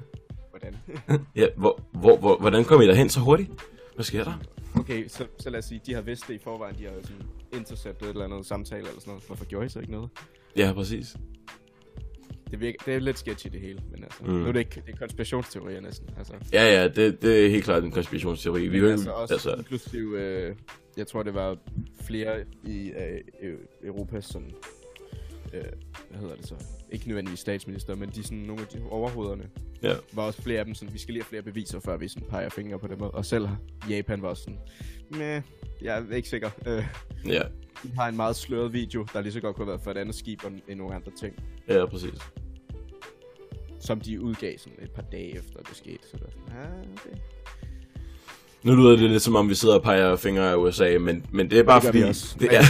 Hvordan? 0.49 0.77
ja, 1.35 1.47
hvor, 1.57 1.81
hvor, 1.91 2.17
hvor, 2.17 2.37
hvordan 2.37 2.63
kom 2.63 2.81
I 2.81 2.87
derhen 2.87 3.09
så 3.09 3.19
hurtigt? 3.19 3.49
Hvad 3.95 4.05
sker 4.05 4.23
der? 4.23 4.33
Okay, 4.75 5.07
så, 5.07 5.25
så 5.39 5.49
lad 5.49 5.59
os 5.59 5.65
sige, 5.65 5.81
de 5.85 5.93
har 5.93 6.01
vidst 6.01 6.27
det 6.27 6.33
i 6.33 6.39
forvejen, 6.43 6.75
de 6.77 6.83
har 6.83 6.91
sådan 7.03 7.21
interceptet 7.53 8.05
et 8.05 8.09
eller 8.09 8.25
andet 8.25 8.45
samtale 8.45 8.87
eller 8.87 8.99
sådan 8.99 9.11
noget. 9.11 9.23
Hvorfor 9.27 9.45
gjorde 9.45 9.65
I 9.65 9.69
så 9.69 9.79
ikke 9.79 9.91
noget? 9.91 10.09
Ja, 10.57 10.73
præcis. 10.73 11.15
Det, 12.51 12.59
virker, 12.59 12.77
det 12.85 12.95
er 12.95 12.99
lidt 12.99 13.19
sketchy 13.19 13.49
det 13.51 13.61
hele, 13.61 13.79
men 13.91 14.03
altså, 14.03 14.23
mm. 14.23 14.31
nu 14.31 14.47
er 14.47 14.51
det 14.51 14.59
ikke 14.59 14.83
det 14.85 14.93
er 14.93 14.97
konspirationsteorier 14.97 15.81
næsten. 15.81 16.09
Altså. 16.17 16.33
Ja, 16.53 16.81
ja, 16.81 16.87
det, 16.87 17.21
det 17.21 17.45
er 17.45 17.49
helt 17.49 17.63
klart 17.63 17.83
en 17.83 17.91
konspirationsteori. 17.91 18.67
Vi 18.67 18.81
men 18.81 18.91
altså 18.91 19.11
også 19.11 19.33
altså... 19.33 19.53
inklusive, 19.53 20.21
øh, 20.21 20.55
jeg 20.99 21.07
tror 21.07 21.23
det 21.23 21.33
var 21.33 21.57
flere 22.01 22.45
i 22.63 22.91
øh, 23.41 23.57
Europas 23.83 24.25
sådan, 24.25 24.51
øh, 25.53 25.63
hvad 26.09 26.19
hedder 26.19 26.35
det 26.35 26.47
så? 26.47 26.55
Ikke 26.91 27.07
nødvendigvis 27.07 27.39
statsminister, 27.39 27.95
men 27.95 28.09
de 28.09 28.23
sådan 28.23 28.37
nogle 28.37 28.61
af 28.61 28.67
de 28.67 28.81
overhovederne. 28.89 29.49
Ja. 29.83 29.95
Var 30.13 30.23
også 30.23 30.41
flere 30.41 30.59
af 30.59 30.65
dem 30.65 30.73
sådan, 30.73 30.93
vi 30.93 30.99
skal 30.99 31.13
lige 31.13 31.23
have 31.23 31.29
flere 31.29 31.41
beviser, 31.41 31.79
før 31.79 31.97
vi 31.97 32.07
sådan 32.07 32.27
peger 32.29 32.49
fingre 32.49 32.79
på 32.79 32.87
dem. 32.87 33.01
Og 33.01 33.25
selv 33.25 33.47
Japan 33.89 34.21
var 34.21 34.29
også 34.29 34.43
sådan, 34.43 34.59
Meh, 35.11 35.41
jeg 35.81 36.05
er 36.09 36.15
ikke 36.15 36.29
sikker. 36.29 36.49
Øh, 36.65 36.85
ja. 37.25 37.41
De 37.83 37.91
har 37.95 38.07
en 38.07 38.15
meget 38.15 38.35
sløret 38.35 38.73
video, 38.73 39.05
der 39.13 39.21
lige 39.21 39.33
så 39.33 39.41
godt 39.41 39.55
kunne 39.55 39.65
have 39.65 39.71
været 39.71 39.81
for 39.81 39.91
et 39.91 39.97
andet 39.97 40.15
skib 40.15 40.43
end 40.67 40.77
nogle 40.79 40.95
andre 40.95 41.11
ting. 41.19 41.35
Ja, 41.67 41.85
præcis. 41.85 42.19
Som 43.79 44.01
de 44.01 44.21
udgav 44.21 44.57
sådan 44.57 44.79
et 44.81 44.91
par 44.91 45.01
dage 45.01 45.37
efter 45.37 45.59
det 45.59 45.75
skete. 45.75 46.07
Så 46.11 46.17
der 46.17 46.25
sådan, 46.29 46.57
ah, 46.57 46.79
okay. 46.79 47.17
Nu 48.63 48.75
lyder 48.75 48.89
det 48.89 49.09
lidt 49.09 49.23
som 49.23 49.35
om 49.35 49.49
vi 49.49 49.55
sidder 49.55 49.75
og 49.75 49.83
peger 49.83 50.15
fingre 50.15 50.51
af 50.51 50.55
USA, 50.55 50.97
men, 50.99 51.25
men 51.31 51.49
det 51.49 51.59
er 51.59 51.63
bare 51.63 51.81
det 51.81 51.85
fordi... 51.85 51.99
Det 52.45 52.57
er, 52.57 52.61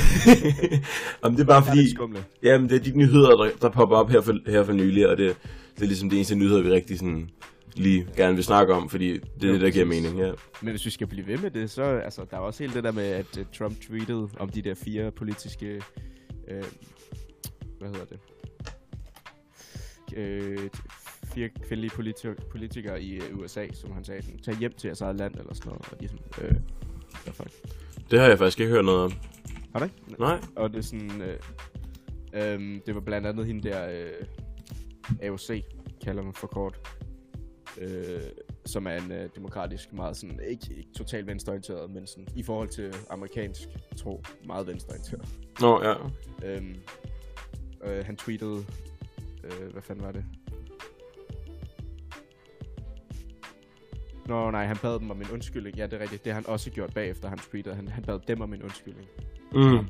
Jamen, 1.23 1.37
det 1.37 1.43
er 1.43 1.47
bare 1.47 1.63
fordi... 1.65 1.95
Jamen, 2.43 2.69
det 2.69 2.75
er 2.75 2.79
de 2.79 2.97
nyheder, 2.97 3.29
der, 3.29 3.49
der 3.61 3.69
popper 3.69 3.95
op 3.95 4.09
her 4.09 4.21
for, 4.21 4.51
her 4.51 4.63
for 4.63 4.73
nylig, 4.73 5.09
og 5.09 5.17
det, 5.17 5.35
det 5.75 5.81
er 5.81 5.87
ligesom 5.87 6.09
det 6.09 6.15
eneste 6.15 6.35
nyheder, 6.35 6.61
vi 6.61 6.71
rigtig 6.71 6.99
sådan 6.99 7.29
lige 7.75 8.07
gerne 8.17 8.35
vil 8.35 8.43
snakke 8.43 8.73
om, 8.73 8.89
fordi 8.89 9.13
det 9.13 9.43
er 9.43 9.47
Jo, 9.47 9.53
det, 9.53 9.61
der 9.61 9.69
giver 9.69 9.85
mening, 9.85 10.19
ja. 10.19 10.31
Men 10.61 10.69
hvis 10.69 10.85
vi 10.85 10.89
skal 10.89 11.07
blive 11.07 11.27
ved 11.27 11.37
med 11.37 11.51
det, 11.51 11.69
så 11.69 11.83
altså, 11.83 12.25
der 12.31 12.37
er 12.37 12.41
også 12.41 12.63
helt 12.63 12.75
det 12.75 12.83
der 12.83 12.91
med, 12.91 13.03
at 13.03 13.37
uh, 13.37 13.43
Trump 13.57 13.81
tweetede 13.81 14.29
om 14.39 14.49
de 14.49 14.61
der 14.61 14.75
fire 14.75 15.11
politiske... 15.11 15.81
Øh, 16.47 16.63
hvad 17.79 17.89
hedder 17.89 18.05
det? 18.05 18.19
Øh, 20.17 20.69
fire 21.29 21.49
kvindelige 21.49 21.91
politi- 21.91 22.49
politikere 22.51 23.01
i 23.01 23.19
uh, 23.19 23.39
USA, 23.39 23.67
som 23.73 23.91
han 23.91 24.03
sagde, 24.03 24.21
sådan, 24.21 24.39
tag 24.39 24.55
hjem 24.55 24.73
til 24.73 24.87
jeres 24.87 25.01
eget 25.01 25.15
land 25.15 25.35
eller 25.35 25.53
sådan 25.53 25.69
noget. 25.69 25.87
Og 25.91 25.99
de 25.99 26.05
er 26.05 26.09
sådan, 26.09 26.45
øh, 26.45 26.55
hvad 27.23 27.33
fuck? 27.33 27.51
Det 28.11 28.19
har 28.19 28.27
jeg 28.27 28.37
faktisk 28.37 28.59
ikke 28.59 28.71
hørt 28.71 28.85
noget 28.85 29.03
om. 29.03 29.11
Har 29.71 29.79
du 29.79 29.85
ikke? 29.85 29.95
Nej. 30.19 30.41
Og 30.55 30.69
det 30.69 30.77
er 30.77 30.81
sådan... 30.81 31.21
Øh, 31.21 31.39
øh, 32.33 32.79
det 32.85 32.95
var 32.95 33.01
blandt 33.01 33.27
andet 33.27 33.45
hende 33.45 33.69
der... 33.69 33.89
Øh, 33.89 34.25
AOC, 35.21 35.63
kalder 36.03 36.23
man 36.23 36.33
for 36.33 36.47
kort. 36.47 36.79
Øh, 37.77 38.21
som 38.65 38.87
er 38.87 38.91
en 38.95 39.11
øh, 39.11 39.29
demokratisk, 39.35 39.93
meget 39.93 40.17
sådan... 40.17 40.39
Ikke, 40.47 40.73
ikke 40.77 40.91
totalt 40.97 41.27
venstreorienteret, 41.27 41.91
men 41.91 42.07
sådan... 42.07 42.27
I 42.35 42.43
forhold 42.43 42.69
til 42.69 42.93
amerikansk 43.09 43.67
tro, 43.97 44.23
meget 44.45 44.67
venstreorienteret. 44.67 45.25
Nå, 45.61 45.83
ja. 45.83 45.93
Øh, 46.43 46.75
øh, 47.83 48.05
han 48.05 48.17
tweetede... 48.17 48.65
Øh, 49.43 49.71
hvad 49.71 49.81
fanden 49.81 50.05
var 50.05 50.11
det? 50.11 50.25
Nå 54.29 54.51
nej, 54.51 54.65
han 54.65 54.77
bad 54.77 54.99
dem 54.99 55.11
om 55.11 55.21
en 55.21 55.27
undskyldning. 55.33 55.75
Ja, 55.75 55.85
det 55.85 55.93
er 55.93 55.99
rigtigt. 55.99 56.25
Det 56.25 56.33
har 56.33 56.41
han 56.41 56.49
også 56.49 56.69
gjort 56.69 56.93
bagefter, 56.93 57.29
han 57.29 57.37
tweetede. 57.37 57.75
Han, 57.75 57.87
han 57.87 58.03
bad 58.03 58.19
dem 58.27 58.41
om 58.41 58.53
en 58.53 58.63
undskyldning. 58.63 59.07
Mm. 59.51 59.87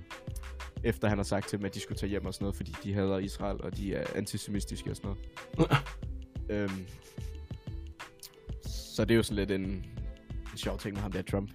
Efter 0.84 1.08
han 1.08 1.18
har 1.18 1.24
sagt 1.24 1.48
til 1.48 1.58
dem, 1.58 1.66
at 1.66 1.76
de 1.76 1.80
skulle 1.80 1.98
tage 1.98 2.10
hjem 2.10 2.26
og 2.26 2.34
sådan 2.34 2.44
noget, 2.44 2.56
fordi 2.56 2.76
de 2.84 2.94
hader 2.94 3.18
Israel, 3.18 3.62
og 3.62 3.78
de 3.78 3.96
er 3.96 4.06
antisemitiske 4.16 4.90
og 4.90 4.96
sådan 4.96 5.16
noget. 5.58 5.72
øhm, 6.72 6.86
så 8.66 9.06
det 9.06 9.12
er 9.12 9.16
jo 9.16 9.24
sådan 9.24 9.36
lidt 9.36 9.52
en, 9.52 9.62
en 10.52 10.58
sjov 10.58 10.78
ting 10.78 10.94
med 10.94 11.02
ham 11.02 11.12
der 11.12 11.22
Trump. 11.22 11.52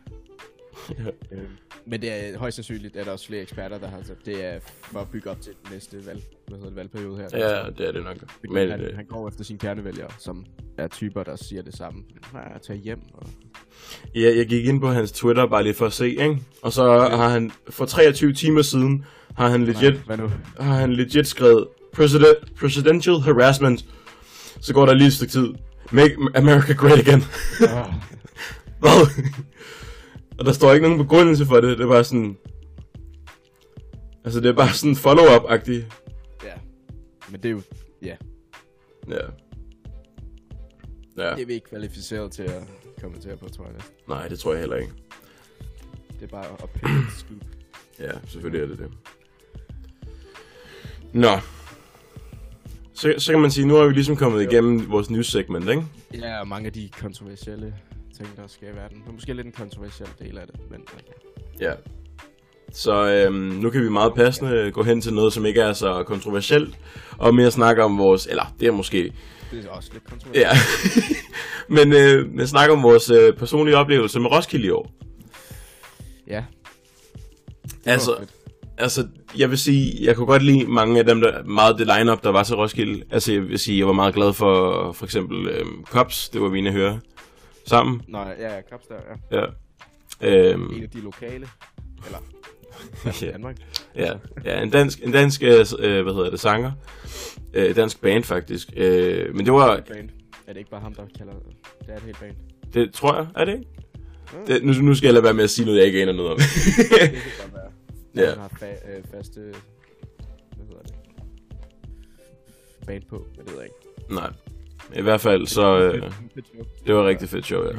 Ja. 1.31 1.37
Men 1.87 2.03
det 2.03 2.13
er 2.13 2.39
højst 2.39 2.55
sandsynligt, 2.55 2.97
at 2.97 3.05
der 3.05 3.11
er 3.11 3.13
også 3.13 3.27
flere 3.27 3.43
eksperter, 3.43 3.79
der 3.79 3.89
har 3.89 4.03
sagt, 4.03 4.27
det 4.27 4.45
er 4.45 4.59
for 4.63 5.01
at 5.01 5.09
bygge 5.09 5.31
op 5.31 5.41
til 5.41 5.53
den 5.53 5.73
næste 5.73 6.07
valg, 6.07 6.23
hvad 6.47 6.59
hedder 6.59 6.69
det, 6.69 6.77
valgperiode 6.77 7.17
her. 7.17 7.29
Ja, 7.33 7.71
det 7.79 7.89
er 7.89 7.93
det 7.93 8.05
nok. 8.05 8.17
Fordi 8.19 8.49
Men, 8.53 8.71
han, 8.71 8.81
øh, 8.81 8.97
han 8.97 9.05
går 9.07 9.29
efter 9.29 9.45
sine 9.45 9.59
kernevælgere, 9.59 10.09
som 10.19 10.45
er 10.79 10.89
typer, 10.89 11.23
der 11.23 11.37
siger 11.37 11.63
det 11.63 11.77
samme. 11.77 12.03
Nej, 12.33 12.59
tag 12.59 12.77
hjem. 12.77 13.01
Og... 13.15 13.27
Ja, 14.15 14.37
jeg 14.37 14.47
gik 14.47 14.67
ind 14.67 14.81
på 14.81 14.89
hans 14.89 15.13
Twitter 15.13 15.47
bare 15.47 15.63
lige 15.63 15.75
for 15.75 15.87
at 15.87 15.93
se, 15.93 16.09
ikke? 16.09 16.39
Og 16.63 16.73
så 16.73 16.99
har 17.01 17.29
han, 17.29 17.51
for 17.71 17.85
23 17.85 18.33
timer 18.33 18.63
siden, 18.63 19.05
har 19.37 19.49
han 19.49 19.65
legit, 19.65 19.95
Nej, 19.95 20.03
hvad 20.07 20.17
nu? 20.17 20.31
har 20.61 20.75
han 20.75 20.93
legit 20.93 21.27
skrevet 21.27 21.67
President, 21.93 22.55
Presidential 22.61 23.17
Harassment. 23.21 23.85
Så 24.61 24.75
går 24.75 24.87
der 24.87 24.95
lige 24.95 25.07
et 25.07 25.13
stykke 25.13 25.33
tid. 25.33 25.49
Make 25.93 26.17
America 26.35 26.73
Great 26.73 26.99
Again. 26.99 27.21
Hvad? 28.81 29.07
Og 30.39 30.45
der 30.45 30.53
står 30.53 30.73
ikke 30.73 30.87
nogen 30.89 31.03
begrundelse 31.03 31.47
for 31.47 31.55
det. 31.61 31.79
Det 31.79 31.85
er 31.85 31.89
bare 31.89 32.05
sådan... 32.05 32.37
Altså, 34.25 34.41
det 34.41 34.49
er 34.49 34.53
bare 34.53 34.73
sådan 34.73 34.97
follow-up-agtigt. 34.97 35.85
ja. 36.45 36.53
Men 37.31 37.43
det 37.43 37.49
er 37.49 37.53
jo, 37.53 37.63
ja, 38.03 38.17
Ja. 39.09 39.17
Ja, 41.19 41.31
det 41.35 41.43
er 41.43 41.47
vi 41.47 41.53
ikke 41.53 41.69
kvalificeret 41.69 42.33
til 42.33 42.43
at 42.43 42.63
kommentere 43.01 43.37
på, 43.37 43.49
tror 43.49 43.65
jeg. 43.65 43.75
Det, 43.75 43.85
nej, 44.09 44.29
det 44.29 44.39
tror 44.39 44.53
jeg 44.53 44.61
heller 44.61 44.77
ikke. 44.77 44.93
det 46.21 46.23
er 46.23 46.27
bare 46.27 46.47
opinion 46.63 47.07
scoop. 47.19 47.39
Ja, 47.99 48.11
selvfølgelig 48.29 48.63
er 48.63 48.67
det 48.67 48.79
det. 48.79 48.91
Nå. 51.13 51.29
Så, 52.95 53.15
så 53.19 53.33
kan 53.33 53.41
man 53.41 53.51
sige, 53.51 53.67
nu 53.67 53.75
har 53.75 53.85
vi 53.87 53.93
ligesom 53.93 54.17
kommet 54.17 54.43
igennem 54.43 54.91
vores 54.91 55.11
news-segment, 55.11 55.69
ikke? 55.71 55.85
Ja, 56.15 56.41
og 56.41 56.49
mange 56.49 56.67
af 56.67 56.73
de 56.73 56.89
kontroversielle 57.01 57.75
ting, 58.17 58.37
der 58.37 58.47
sker 58.47 58.67
i 58.73 58.77
verden. 58.77 58.99
Det 59.01 59.09
er 59.09 59.13
måske 59.13 59.33
lidt 59.35 59.47
en 59.47 59.53
kontroversiel 59.53 60.09
del 60.19 60.39
af 60.39 60.47
det, 60.47 60.57
men 60.71 60.81
altså, 60.81 61.15
Ja. 61.61 61.73
Så 62.73 63.11
øhm, 63.11 63.35
nu 63.37 63.71
kan 63.71 63.83
vi 63.83 63.89
meget 63.89 64.15
passende 64.15 64.71
gå 64.73 64.83
hen 64.83 65.01
til 65.01 65.15
noget, 65.15 65.33
som 65.33 65.47
ikke 65.47 65.61
er 65.61 65.73
så 65.73 66.03
kontroversielt, 66.07 66.79
og 67.19 67.35
mere 67.35 67.51
snakke 67.51 67.85
om 67.85 67.99
vores, 67.99 68.27
eller 68.27 68.55
det 68.61 68.69
er 68.69 68.73
måske, 68.73 69.13
det 69.51 69.65
er 69.65 69.71
også 69.71 69.91
lidt 69.93 70.05
kontroversielt. 70.05 70.47
ja, 70.47 70.51
men, 71.77 71.93
øh, 71.93 72.33
men 72.35 72.47
snakke 72.47 72.75
om 72.75 72.83
vores 72.83 73.11
øh, 73.11 73.33
personlige 73.37 73.77
oplevelse 73.77 74.21
med 74.21 74.31
Roskilde 74.31 74.67
i 74.67 74.71
år. 74.71 74.91
ja. 76.29 76.45
Altså, 77.87 78.17
fedt. 78.19 78.31
altså, 78.79 79.09
jeg 79.39 79.51
vil 79.51 79.59
sige, 79.59 80.05
jeg 80.05 80.17
kunne 80.17 80.27
godt 80.27 80.43
lide 80.43 80.67
mange 80.67 80.99
af 80.99 81.05
dem, 81.07 81.21
der, 81.21 81.43
meget 81.45 81.79
det 81.79 81.89
lineup 81.99 82.23
der 82.23 82.33
var 82.33 82.43
til 82.43 82.57
Roskilde. 82.57 83.03
Altså, 83.11 83.33
jeg 83.33 83.43
vil 83.43 83.59
sige, 83.59 83.79
jeg 83.79 83.87
var 83.87 83.93
meget 83.93 84.15
glad 84.15 84.33
for, 84.33 84.93
for 84.93 85.05
eksempel, 85.05 85.49
øhm, 85.49 85.85
Cops, 85.85 86.29
det 86.29 86.41
var 86.43 86.49
vi 86.49 86.59
inde 86.59 86.69
at 86.71 86.77
høre 86.77 87.01
sammen. 87.67 88.03
Nå, 88.09 88.19
ja, 88.19 88.55
ja, 88.55 88.61
der, 88.89 88.95
ja. 89.33 89.41
Ja. 89.41 89.47
Øhm, 90.51 90.71
En 90.77 90.83
af 90.83 90.91
de 90.91 91.01
lokale, 91.01 91.47
eller 92.07 92.19
ja. 93.23 93.31
Danmark. 93.33 93.57
Ja, 93.97 94.13
ja 94.45 94.63
en 94.63 94.71
dansk, 94.71 94.99
en 95.03 95.13
dansk 95.13 95.43
øh, 95.43 95.51
øh, 95.79 96.03
hvad 96.03 96.15
hedder 96.15 96.31
det, 96.31 96.41
sanger. 96.41 96.73
Øh, 97.55 97.77
dansk 97.77 98.01
band, 98.01 98.25
faktisk. 98.25 98.69
Øh, 98.77 99.35
men 99.35 99.45
det 99.45 99.53
var, 99.53 99.81
Band. 99.89 100.09
Er 100.47 100.53
det 100.53 100.59
ikke 100.59 100.71
bare 100.71 100.81
ham, 100.81 100.95
der 100.95 101.03
kalder 101.19 101.33
det? 101.33 101.43
Det 101.81 101.89
er 101.91 101.97
et 101.97 102.03
helt 102.03 102.21
band. 102.21 102.35
det 102.75 102.93
tror 102.95 103.15
jeg, 103.17 103.27
er 103.37 103.45
det 103.45 103.53
ikke? 103.53 103.67
Det, 104.47 104.65
nu, 104.65 104.73
nu 104.73 104.95
skal 104.95 105.07
jeg 105.07 105.15
lade 105.15 105.25
være 105.25 105.35
med 105.35 105.45
at 105.45 105.51
sige 105.51 105.65
noget, 105.67 105.79
jeg 105.79 105.87
ikke 105.87 106.03
aner 106.03 106.13
noget 106.13 106.33
om. 106.33 106.39
Det 106.91 106.91
kan 106.91 107.11
godt 107.41 107.55
være. 107.55 107.71
Ja. 108.25 108.31
Han 108.31 108.39
har 108.39 108.49
fa- 108.49 108.97
øh, 108.97 109.05
faste, 109.15 109.41
hvad 109.41 110.67
hedder 110.67 110.83
det? 110.83 110.95
Band 112.87 113.03
på, 113.11 113.27
men 113.37 113.47
det 113.47 113.53
ved 113.55 113.61
jeg 113.61 113.65
ikke. 113.65 114.15
Nej. 114.15 114.31
I 114.97 115.01
hvert 115.03 115.21
fald, 115.21 115.47
så 115.47 115.79
øh, 115.79 116.03
det 116.87 116.95
var 116.95 117.01
et 117.01 117.07
rigtig 117.07 117.29
fedt 117.29 117.47
show, 117.47 117.63
ja. 117.65 117.71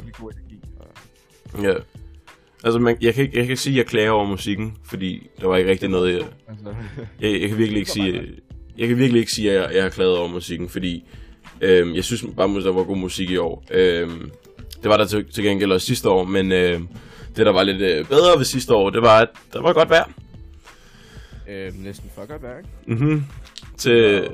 Ja. 1.62 1.74
Altså, 2.64 2.78
man, 2.80 2.96
jeg, 3.00 3.14
kan 3.14 3.24
ikke, 3.24 3.36
jeg 3.36 3.44
kan 3.44 3.50
ikke 3.50 3.62
sige, 3.62 3.74
at 3.74 3.78
jeg 3.78 3.86
klager 3.86 4.10
over 4.10 4.26
musikken, 4.26 4.76
fordi 4.84 5.30
der 5.40 5.48
var 5.48 5.56
ikke 5.56 5.70
rigtig 5.70 5.88
noget... 5.88 6.12
Jeg, 6.12 6.22
altså, 6.48 6.74
jeg, 7.20 7.40
jeg 7.40 7.48
kan 7.48 7.58
virkelig 7.58 7.78
ikke 7.78 7.90
sige... 7.90 8.22
Jeg 8.78 8.88
kan 8.88 8.98
virkelig 8.98 9.20
ikke 9.20 9.32
sige, 9.32 9.50
at 9.52 9.62
jeg, 9.62 9.74
jeg 9.74 9.82
har 9.82 9.90
klaget 9.90 10.16
over 10.18 10.28
musikken, 10.28 10.68
fordi 10.68 11.04
øhm, 11.60 11.94
jeg 11.94 12.04
synes 12.04 12.24
bare, 12.36 12.56
at 12.56 12.64
der 12.64 12.72
var 12.72 12.84
god 12.84 12.96
musik 12.96 13.30
i 13.30 13.36
år. 13.36 13.64
Øhm, 13.70 14.30
det 14.82 14.90
var 14.90 14.96
der 14.96 15.04
til, 15.06 15.32
til 15.32 15.44
gengæld 15.44 15.72
også 15.72 15.86
sidste 15.86 16.08
år, 16.08 16.24
men 16.24 16.52
øh, 16.52 16.80
det, 17.36 17.46
der 17.46 17.52
var 17.52 17.62
lidt 17.62 17.82
øh, 17.82 18.04
bedre 18.08 18.38
ved 18.38 18.44
sidste 18.44 18.74
år, 18.74 18.90
det 18.90 19.02
var, 19.02 19.20
at 19.20 19.28
der 19.52 19.62
var 19.62 19.72
godt 19.72 19.90
vejr. 19.90 20.10
øh, 21.48 21.72
næsten 21.84 22.10
for 22.14 22.26
godt 22.26 22.42
værk. 22.42 22.64
Mhm. 22.86 23.24
Til... 23.76 24.28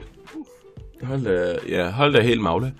Hold 1.02 1.24
da, 1.24 1.58
ja, 1.68 1.90
hold 1.90 2.12
da 2.12 2.20
helt 2.20 2.40
magle. 2.40 2.74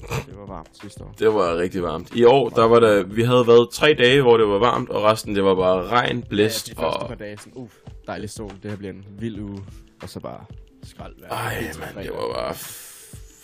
Det 0.00 0.38
var 0.38 0.46
varmt 0.46 0.68
sidste 0.82 1.04
år. 1.04 1.14
Det 1.18 1.28
var 1.34 1.56
rigtig 1.56 1.82
varmt. 1.82 2.14
I 2.14 2.24
år, 2.24 2.48
der 2.48 2.64
var 2.64 2.80
der, 2.80 3.02
vi 3.02 3.22
havde 3.22 3.46
været 3.46 3.70
tre 3.70 3.94
dage, 3.98 4.22
hvor 4.22 4.36
det 4.36 4.46
var 4.48 4.58
varmt, 4.58 4.88
og 4.90 5.02
resten, 5.02 5.34
det 5.34 5.44
var 5.44 5.54
bare 5.54 5.86
regn, 5.88 6.22
blæst 6.22 6.68
ja, 6.68 6.74
de 6.82 6.86
og... 6.86 7.08
par 7.08 7.14
dage, 7.14 7.36
sådan, 7.38 7.52
uff, 7.56 7.74
dejlig 8.06 8.30
sol, 8.30 8.50
det 8.62 8.70
her 8.70 8.76
bliver 8.78 8.92
en 8.92 9.04
vild 9.18 9.40
uge, 9.40 9.58
og 10.02 10.08
så 10.08 10.20
bare 10.20 10.44
skrald. 10.82 11.14
Ej, 11.30 11.62
mand, 11.94 12.04
det 12.06 12.12
var 12.14 12.34
bare 12.34 12.54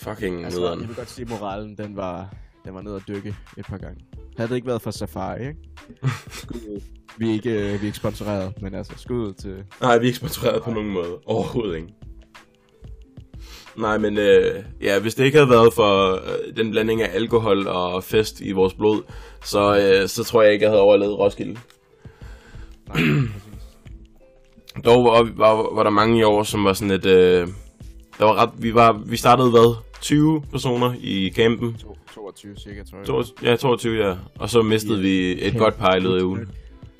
fucking 0.00 0.44
Altså, 0.44 0.60
nederen. 0.60 0.80
jeg 0.80 0.88
vil 0.88 0.96
godt 0.96 1.10
sige, 1.10 1.22
at 1.24 1.30
moralen, 1.30 1.76
den 1.78 1.96
var, 1.96 2.34
den 2.64 2.74
var 2.74 2.82
ned 2.82 2.96
at 2.96 3.02
dykke 3.08 3.36
et 3.58 3.66
par 3.66 3.78
gange. 3.78 4.00
Havde 4.36 4.48
det 4.48 4.54
ikke 4.56 4.66
været 4.66 4.82
for 4.82 4.90
Safari, 4.90 5.40
ikke? 5.40 5.56
Skud. 6.30 6.80
Vi 7.18 7.28
er 7.28 7.32
ikke, 7.32 7.50
øh, 7.50 7.66
vi 7.66 7.72
er 7.72 7.84
ikke 7.86 7.96
sponsoreret, 7.98 8.62
men 8.62 8.74
altså, 8.74 8.92
skud 8.96 9.16
ud 9.28 9.32
til... 9.32 9.64
Nej, 9.80 9.98
vi 9.98 10.02
er 10.04 10.06
ikke 10.06 10.16
sponsoreret 10.18 10.62
på 10.62 10.70
nogen 10.70 10.90
måde. 10.90 11.18
Overhovedet 11.26 11.76
ikke. 11.76 11.88
Nej, 13.78 13.98
men 13.98 14.18
øh, 14.18 14.62
ja, 14.82 14.98
hvis 15.00 15.14
det 15.14 15.24
ikke 15.24 15.38
havde 15.38 15.50
været 15.50 15.74
for 15.74 16.12
øh, 16.14 16.56
den 16.56 16.70
blanding 16.70 17.02
af 17.02 17.10
alkohol 17.14 17.66
og 17.68 18.04
fest 18.04 18.40
i 18.40 18.52
vores 18.52 18.74
blod, 18.74 19.02
så, 19.44 19.78
øh, 19.78 20.08
så 20.08 20.24
tror 20.24 20.42
jeg 20.42 20.52
ikke, 20.52 20.62
jeg 20.62 20.70
havde 20.70 20.82
overlevet 20.82 21.18
Roskilde. 21.18 21.52
Nej, 22.88 22.96
præcis. 22.96 23.30
Dog 24.84 25.04
var, 25.04 25.28
var, 25.36 25.74
var 25.74 25.82
der 25.82 25.90
mange 25.90 26.18
i 26.18 26.22
år, 26.22 26.42
som 26.42 26.64
var 26.64 26.72
sådan 26.72 26.90
et... 26.90 27.06
Øh, 27.06 27.46
der 28.18 28.24
var 28.24 28.34
ret, 28.42 28.50
vi, 28.58 28.74
var, 28.74 29.00
vi 29.06 29.16
startede, 29.16 29.50
hvad? 29.50 29.74
20 30.00 30.42
personer 30.50 30.94
i 31.00 31.30
campen. 31.36 31.74
To- 31.74 31.96
22 32.14 32.56
cirka, 32.56 32.82
tror 32.90 32.98
jeg. 32.98 33.06
22, 33.06 33.50
ja, 33.50 33.56
22, 33.56 34.06
ja. 34.06 34.14
Og 34.38 34.50
så 34.50 34.62
mistede 34.62 34.94
Ja. 34.96 35.02
vi 35.02 35.30
et 35.32 35.38
Camp 35.52 35.58
godt 35.58 35.78
par 35.78 35.94
i 35.94 36.00
løbet 36.00 36.18
af 36.18 36.22
ugen. 36.22 36.48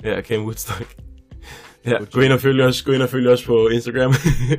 Ja, 0.03 0.21
Camp 0.21 0.43
Woodstock. 0.43 0.95
Ja, 1.85 1.97
gå 2.11 2.21
ind 2.21 2.33
og 2.33 2.39
følg 2.39 2.61
os, 2.61 2.81
gå 2.81 2.91
ind 2.91 3.01
og 3.01 3.09
følg 3.09 3.29
os 3.29 3.45
på 3.45 3.67
Instagram. 3.67 4.11
Ja, 4.49 4.55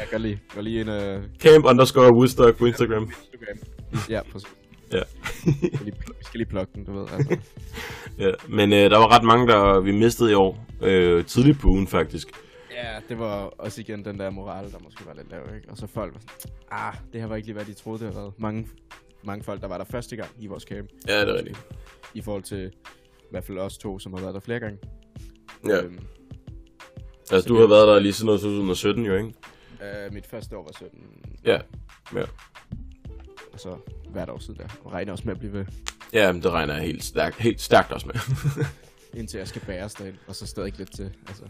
jeg 0.00 0.08
kan 0.10 0.20
lige, 0.20 0.40
går 0.54 0.60
lige 0.60 0.80
ind 0.80 0.90
uh, 0.90 1.22
Camp 1.38 1.64
underscore 1.64 2.12
Woodstock 2.12 2.56
på 2.58 2.66
Instagram. 2.66 3.02
Instagram. 3.32 3.58
Ja, 4.10 4.20
præcis. 4.32 4.48
Ja. 4.92 5.02
vi, 5.44 5.52
skal 5.74 5.84
lige, 5.84 5.96
vi 6.08 6.24
skal 6.24 6.38
lige 6.38 6.48
plukke 6.48 6.72
den, 6.74 6.84
du 6.84 6.92
ved. 6.92 7.06
Altså. 7.12 7.36
ja. 8.18 8.30
Men 8.48 8.72
øh, 8.72 8.90
der 8.90 8.98
var 8.98 9.16
ret 9.16 9.24
mange, 9.24 9.46
der 9.46 9.80
vi 9.80 9.92
mistede 9.92 10.30
i 10.30 10.34
år. 10.34 10.66
Øh, 10.82 11.24
tidligt 11.24 11.60
på 11.60 11.68
ugen, 11.68 11.86
faktisk. 11.86 12.28
Ja, 12.74 12.96
det 13.08 13.18
var 13.18 13.34
også 13.58 13.80
igen 13.80 14.04
den 14.04 14.18
der 14.18 14.30
moral, 14.30 14.72
der 14.72 14.78
måske 14.84 15.06
var 15.06 15.14
lidt 15.14 15.30
lav, 15.30 15.40
ikke? 15.56 15.68
Og 15.70 15.76
så 15.76 15.86
folk 15.86 16.14
var 16.14 16.20
sådan, 16.20 16.56
ah, 16.70 16.94
det 17.12 17.20
her 17.20 17.28
var 17.28 17.36
ikke 17.36 17.48
lige, 17.48 17.54
hvad 17.54 17.64
de 17.64 17.74
troede, 17.74 17.98
det 17.98 18.06
havde 18.08 18.22
været. 18.22 18.32
Mange, 18.38 18.66
mange 19.24 19.44
folk, 19.44 19.60
der 19.60 19.68
var 19.68 19.78
der 19.78 19.84
første 19.84 20.16
gang 20.16 20.30
i 20.38 20.46
vores 20.46 20.62
camp, 20.62 20.88
Ja, 21.08 21.20
det 21.20 21.28
er 21.28 21.34
rigtigt. 21.34 21.58
i 22.14 22.20
forhold 22.22 22.42
til 22.42 22.66
i 23.20 23.26
hvert 23.30 23.44
fald 23.44 23.58
os 23.58 23.78
to, 23.78 23.98
som 23.98 24.12
har 24.12 24.20
været 24.20 24.34
der 24.34 24.40
flere 24.40 24.60
gange. 24.60 24.78
Ja. 25.68 25.82
Øhm, 25.82 25.98
Altså, 27.32 27.48
du 27.48 27.60
har 27.60 27.66
været 27.66 27.88
der 27.88 27.98
lige 27.98 28.12
siden 28.12 28.26
noget 28.26 28.40
2017, 28.40 29.04
jo, 29.04 29.14
ikke? 29.16 29.32
øh, 30.06 30.12
mit 30.12 30.26
første 30.26 30.56
år 30.56 30.62
var 30.62 30.72
17. 30.76 31.00
Ja. 31.44 31.58
Ja. 32.14 32.24
og 33.52 33.60
så 33.60 33.76
hvert 34.10 34.28
år 34.30 34.38
siden 34.38 34.56
der. 34.60 34.66
Og 34.84 34.92
regner 34.92 35.12
også 35.12 35.24
med 35.26 35.32
at 35.34 35.38
blive 35.38 35.52
ved, 35.52 35.64
Ja, 36.12 36.32
men 36.32 36.42
det 36.42 36.50
regner 36.50 36.74
jeg 36.74 36.82
helt 36.82 37.04
stærkt, 37.04 37.36
helt 37.36 37.60
stærkt 37.60 37.92
også 37.92 38.06
med. 38.06 38.14
indtil 39.20 39.38
jeg 39.38 39.48
skal 39.48 39.62
bæres 39.66 39.94
derind, 39.94 40.14
og 40.26 40.34
så 40.34 40.46
stadig 40.46 40.78
lidt 40.78 40.96
til. 40.96 41.10
Altså, 41.28 41.42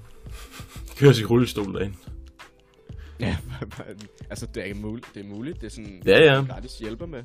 Kører 0.96 1.12
sig 1.12 1.30
rullestol 1.30 1.74
derind. 1.74 1.94
ja, 3.20 3.36
altså 4.30 4.46
det 4.54 4.70
er 4.70 4.74
muligt. 4.74 5.06
Det 5.14 5.20
er 5.24 5.28
muligt. 5.28 5.60
Det 5.60 5.66
er 5.66 5.70
sådan, 5.70 6.02
Ja, 6.06 6.24
ja. 6.34 6.44
gratis 6.48 6.78
hjælper 6.78 7.06
med. 7.06 7.22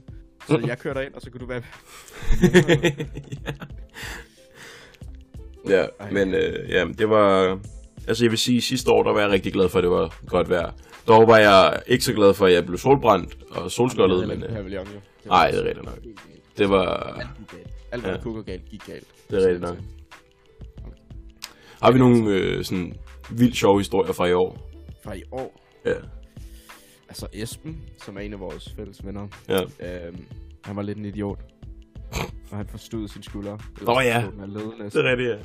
Så 0.48 0.62
jeg 0.68 0.80
kører 0.80 0.94
derind, 0.94 1.14
og 1.14 1.22
så 1.22 1.32
kan 1.32 1.40
du 1.40 1.46
være... 1.46 1.62
ja, 5.70 5.86
men 6.12 6.34
øh, 6.34 6.70
ja, 6.70 6.86
det 6.98 7.10
var... 7.10 7.60
Altså 8.08 8.24
jeg 8.26 8.32
vil 8.32 8.40
sige, 8.40 8.62
sidste 8.62 8.92
år, 8.92 9.04
der 9.04 9.14
var 9.14 9.20
jeg 9.20 9.30
rigtig 9.30 9.54
glad 9.54 9.70
for, 9.70 9.80
at 9.80 9.84
det 9.84 9.92
var 9.92 10.20
godt 10.28 10.50
vejr. 10.50 10.72
Dog 11.08 11.28
var 11.28 11.38
jeg 11.38 11.82
ikke 11.88 12.04
så 12.04 12.14
glad 12.14 12.34
for, 12.34 12.46
at 12.46 12.54
jeg 12.54 12.66
blev 12.66 12.78
solbrændt 12.78 13.38
og 13.52 13.72
solskoldet, 13.72 14.28
men... 14.28 14.44
Øh, 14.44 14.50
Pavillon, 14.50 14.86
jo. 14.88 14.94
Det 14.94 15.26
nej, 15.26 15.52
det 15.52 15.60
er 15.60 15.64
rigtigt 15.64 15.86
nok. 15.86 16.00
Det 16.58 16.70
var... 16.70 17.20
Alt 17.92 18.04
hvad 18.04 18.14
Ja. 18.16 18.22
kunne 18.22 18.34
gå 18.34 18.42
galt, 18.42 18.70
gik 18.70 18.82
galt. 18.88 19.08
Det 19.30 19.38
er 19.44 19.48
rigtigt 19.48 19.62
nok. 19.62 19.78
Har 21.82 21.92
vi 21.92 22.00
nogle 22.00 22.30
øh, 22.32 22.64
sådan 22.64 22.94
vildt 23.32 23.56
sjove 23.58 23.80
historier 23.80 24.14
fra 24.14 24.26
i 24.26 24.34
år? 24.34 24.70
Fra 25.04 25.14
i 25.14 25.24
år, 25.32 25.60
Ja. 25.86 25.94
altså 27.10 27.28
Esben, 27.34 27.82
som 28.06 28.18
er 28.18 28.22
en 28.22 28.34
af 28.34 28.40
vores 28.40 28.74
fælles 28.76 29.06
venner, 29.06 29.28
Ja. 29.50 29.62
øhm, 30.08 30.26
han 30.64 30.76
var 30.76 30.82
lidt 30.82 30.98
en 30.98 31.06
idiot. 31.06 31.40
og 32.52 32.58
han 32.58 32.68
forstod 32.68 33.08
sin 33.08 33.24
skulder. 33.24 33.54
Åh, 33.88 34.04
ja. 34.06 34.24
Er 34.24 34.46
ledende, 34.48 34.86
Det 34.86 34.96
er 34.96 35.04
rigtigt, 35.12 35.30
ja. 35.30 35.36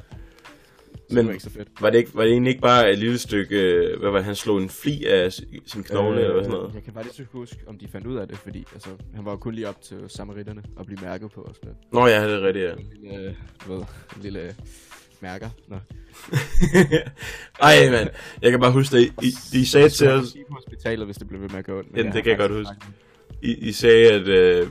Men... 1.11 1.17
Det 1.17 1.27
var 1.27 1.33
ikke 1.33 1.45
så 1.45 1.50
fedt. 1.50 1.69
Var 1.81 1.91
det, 1.91 1.99
ikke, 1.99 2.15
var 2.15 2.23
det 2.23 2.33
egentlig 2.33 2.50
ikke 2.50 2.62
bare 2.62 2.93
et 2.93 2.99
lille 2.99 3.19
stykke... 3.19 3.62
Øh, 3.62 4.00
hvad 4.00 4.11
var 4.11 4.21
han 4.21 4.35
slog 4.35 4.59
en 4.59 4.69
fli 4.69 5.05
af 5.05 5.33
sin 5.67 5.83
knogle, 5.83 6.17
øh, 6.17 6.23
eller 6.23 6.35
hvad 6.35 6.45
sådan 6.45 6.59
noget? 6.59 6.75
Jeg 6.75 6.83
kan 6.83 6.93
bare 6.93 7.05
lige 7.05 7.15
så 7.15 7.23
huske, 7.33 7.57
om 7.67 7.79
de 7.79 7.88
fandt 7.88 8.07
ud 8.07 8.17
af 8.17 8.29
det, 8.29 8.38
fordi 8.38 8.65
altså, 8.75 8.88
han 9.15 9.25
var 9.25 9.31
jo 9.31 9.37
kun 9.37 9.55
lige 9.55 9.69
op 9.69 9.83
til 9.83 9.97
samaritterne 10.09 10.62
og 10.77 10.87
blive 10.87 11.00
mærket 11.03 11.31
på 11.31 11.41
noget. 11.41 11.77
Nå 11.93 12.07
ja, 12.07 12.29
det 12.29 12.35
er 12.35 12.47
rigtigt, 12.47 12.65
ja. 12.65 12.73
En 12.73 12.87
lille, 13.03 13.37
du 13.67 13.73
ved, 13.73 13.81
en 14.17 14.23
lille 14.23 14.41
øh, 14.41 14.53
mærker. 15.21 15.49
Nå. 15.69 15.77
Ej, 17.62 17.91
mand. 17.91 18.09
Jeg 18.43 18.50
kan 18.50 18.61
bare 18.61 18.73
huske 18.73 18.97
det. 18.97 19.12
I, 19.23 19.59
I 19.59 19.65
sagde 19.65 19.88
til 19.88 20.09
os... 20.09 20.37
på 20.49 20.55
hospitalet, 20.55 21.07
hvis 21.07 21.17
det 21.17 21.29
blev 21.29 21.41
ved 21.41 21.49
med 21.49 21.59
at 21.59 21.65
gå 21.65 21.79
ondt. 21.79 21.91
men 21.91 21.99
Jamen, 21.99 22.12
det 22.12 22.23
kan 22.23 22.31
jeg 22.31 22.38
godt 22.38 22.53
huske. 22.53 22.75
I, 23.43 23.55
I 23.69 23.73
sagde, 23.73 24.12
at 24.12 24.29
øh, 24.29 24.69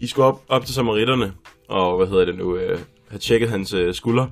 I 0.00 0.06
skulle 0.06 0.24
op, 0.24 0.42
op 0.48 0.64
til 0.64 0.74
samaritterne, 0.74 1.32
og 1.68 1.96
hvad 1.96 2.06
hedder 2.06 2.24
det 2.24 2.38
nu, 2.38 2.56
øh, 2.56 2.78
have 3.08 3.18
tjekket 3.18 3.50
hans 3.50 3.72
øh, 3.72 3.94
skulder. 3.94 4.26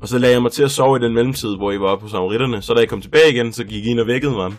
Og 0.00 0.08
så 0.08 0.18
lagde 0.18 0.32
jeg 0.34 0.42
mig 0.42 0.52
til 0.52 0.62
at 0.62 0.70
sove 0.70 0.96
i 0.98 1.02
den 1.02 1.14
mellemtid, 1.14 1.56
hvor 1.56 1.72
I 1.72 1.80
var 1.80 1.86
oppe 1.86 2.02
på 2.04 2.08
samaritterne. 2.10 2.62
Så 2.62 2.74
da 2.74 2.80
jeg 2.80 2.88
kom 2.88 3.00
tilbage 3.00 3.32
igen, 3.32 3.52
så 3.52 3.64
gik 3.64 3.84
I 3.84 3.88
ind 3.90 4.00
og 4.00 4.06
vækkede 4.06 4.32
mig. 4.32 4.52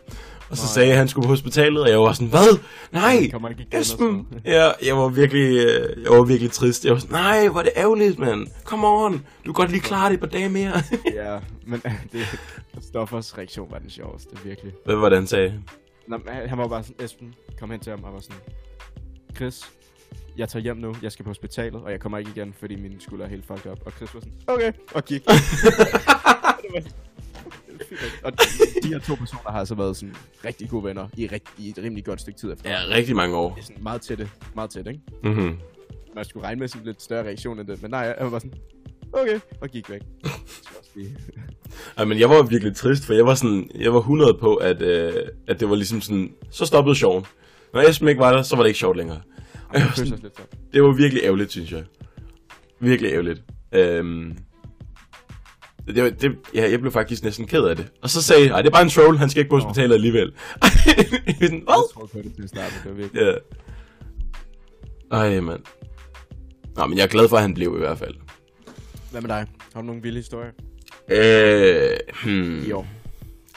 Og 0.49 0.57
så 0.57 0.63
Nej. 0.63 0.71
sagde 0.73 0.87
jeg, 0.87 0.93
at 0.93 0.97
han 0.99 1.07
skulle 1.07 1.25
på 1.25 1.29
hospitalet, 1.29 1.81
og 1.83 1.89
jeg 1.89 1.99
var 1.99 2.13
sådan, 2.13 2.27
hvad? 2.27 2.59
Nej, 2.91 3.31
Esben! 3.71 4.27
Ja, 4.45 4.71
jeg 4.85 4.97
var 4.97 5.07
virkelig, 5.07 5.57
øh, 5.65 6.03
jeg 6.03 6.11
var 6.11 6.23
virkelig 6.23 6.51
trist. 6.51 6.85
Jeg 6.85 6.93
var 6.93 6.99
sådan, 6.99 7.13
nej, 7.13 7.47
hvor 7.47 7.59
er 7.59 7.63
det 7.63 7.71
ærgerligt, 7.77 8.19
mand. 8.19 8.47
Come 8.63 8.87
on, 8.87 9.13
du 9.13 9.19
kan 9.45 9.53
godt 9.53 9.71
lige 9.71 9.81
klare 9.81 10.07
det 10.09 10.13
et 10.13 10.19
par 10.19 10.27
dage 10.27 10.49
mere. 10.49 10.73
ja, 11.23 11.39
men 11.67 11.81
det, 12.11 12.39
Stoffers 12.81 13.37
reaktion 13.37 13.67
var 13.71 13.77
den 13.79 13.89
sjoveste, 13.89 14.29
virkelig. 14.43 14.73
hvad 14.85 14.95
var 14.95 15.09
det, 15.09 15.17
han 15.17 15.27
sagde? 15.27 15.53
Nå, 16.07 16.17
han 16.47 16.57
var 16.57 16.67
bare 16.67 16.83
sådan, 16.83 17.05
Esben 17.05 17.33
kom 17.59 17.71
hen 17.71 17.79
til 17.79 17.89
ham 17.89 18.03
og 18.03 18.13
var 18.13 18.19
sådan, 18.19 18.37
Chris, 19.35 19.61
jeg 20.37 20.49
tager 20.49 20.63
hjem 20.63 20.77
nu, 20.77 20.95
jeg 21.01 21.11
skal 21.11 21.23
på 21.23 21.29
hospitalet, 21.29 21.81
og 21.81 21.91
jeg 21.91 21.99
kommer 21.99 22.17
ikke 22.17 22.31
igen, 22.35 22.53
fordi 22.59 22.75
min 22.75 22.99
skulder 22.99 23.25
er 23.25 23.29
helt 23.29 23.45
fucked 23.45 23.71
up. 23.71 23.79
Og 23.85 23.91
Chris 23.91 24.13
var 24.13 24.19
sådan, 24.19 24.33
okay, 24.47 24.71
og 24.93 25.05
gik. 25.05 25.21
Og 28.23 28.31
de, 28.83 28.87
her 28.87 28.99
to 28.99 29.15
personer 29.15 29.51
har 29.51 29.59
altså 29.59 29.75
været 29.75 29.97
sådan 29.97 30.15
rigtig 30.45 30.69
gode 30.69 30.83
venner 30.83 31.07
i, 31.17 31.27
rigt, 31.27 31.43
i 31.57 31.69
et 31.69 31.77
rimelig 31.77 32.05
godt 32.05 32.21
stykke 32.21 32.39
tid 32.39 32.53
efter. 32.53 32.69
Ja, 32.69 32.77
rigtig 32.89 33.15
mange 33.15 33.35
år. 33.35 33.53
Det 33.53 33.61
er 33.61 33.65
sådan 33.65 33.83
meget 33.83 34.01
tætte, 34.01 34.29
meget 34.55 34.69
tæt, 34.69 34.87
ikke? 34.87 34.99
Mm-hmm. 35.23 35.57
Man 36.15 36.25
skulle 36.25 36.45
regne 36.45 36.59
med 36.59 36.67
sådan 36.67 36.85
lidt 36.85 37.01
større 37.01 37.23
reaktion 37.23 37.59
end 37.59 37.67
det, 37.67 37.81
men 37.81 37.91
nej, 37.91 38.15
jeg 38.19 38.31
var 38.31 38.39
sådan, 38.39 38.53
okay, 39.13 39.39
og 39.61 39.69
gik 39.69 39.89
væk. 39.89 40.01
Ej, 41.97 42.05
men 42.05 42.19
jeg 42.19 42.29
var 42.29 42.43
virkelig 42.43 42.75
trist, 42.75 43.05
for 43.05 43.13
jeg 43.13 43.25
var 43.25 43.35
sådan, 43.35 43.69
jeg 43.75 43.93
var 43.93 43.99
100 43.99 44.37
på, 44.39 44.55
at, 44.55 44.81
øh, 44.81 45.13
at 45.47 45.59
det 45.59 45.69
var 45.69 45.75
ligesom 45.75 46.01
sådan, 46.01 46.33
så 46.51 46.65
stoppede 46.65 46.95
sjoven. 46.95 47.25
Når 47.73 47.81
Esben 47.81 48.07
ikke 48.07 48.19
var 48.19 48.35
der, 48.35 48.43
så 48.43 48.55
var 48.55 48.63
det 48.63 48.69
ikke 48.69 48.79
sjovt 48.79 48.97
længere. 48.97 49.21
Jeg 49.73 49.81
Jeg 49.81 49.91
sådan, 49.95 50.31
det 50.73 50.83
var 50.83 50.91
virkelig 50.91 51.23
ærgerligt, 51.23 51.51
synes 51.51 51.71
jeg. 51.71 51.83
Virkelig 52.79 53.11
ærgerligt. 53.11 53.43
Øhm, 53.71 54.37
det, 55.87 56.03
var- 56.03 56.09
det, 56.09 56.35
ja, 56.53 56.69
jeg 56.71 56.79
blev 56.79 56.91
faktisk 56.91 57.23
næsten 57.23 57.47
ked 57.47 57.63
af 57.63 57.75
det. 57.75 57.87
Og 58.01 58.09
så 58.09 58.21
sagde 58.21 58.47
jeg, 58.55 58.63
det 58.63 58.69
er 58.69 58.73
bare 58.73 58.81
en 58.83 58.89
troll, 58.89 59.17
han 59.17 59.29
skal 59.29 59.39
ikke 59.39 59.49
på 59.49 59.59
hospitalet 59.59 59.95
alligevel. 59.95 60.33
Sådan, 60.63 61.39
Jeg 61.39 61.49
Hvad? 61.49 61.93
troede 61.93 62.07
på 62.13 62.17
det 62.23 62.35
til 62.35 62.43
at 62.43 62.49
starte, 62.49 62.73
det 62.83 62.91
var 62.91 62.97
virkelig. 62.97 63.21
Ja. 63.21 63.33
Ej, 65.17 65.39
mand. 65.39 65.59
Nå, 66.75 66.85
men 66.85 66.97
jeg 66.97 67.03
er 67.03 67.07
glad 67.07 67.29
for, 67.29 67.35
at 67.35 67.41
han 67.41 67.53
blev 67.53 67.73
i 67.75 67.79
hvert 67.79 67.97
fald. 67.97 68.15
Hvad 69.11 69.21
med 69.21 69.29
dig? 69.29 69.45
Har 69.73 69.81
du 69.81 69.87
nogle 69.87 70.01
vilde 70.01 70.17
historier 70.19 70.51
Øh, 71.11 71.97
hmm. 72.23 72.71
år? 72.73 72.87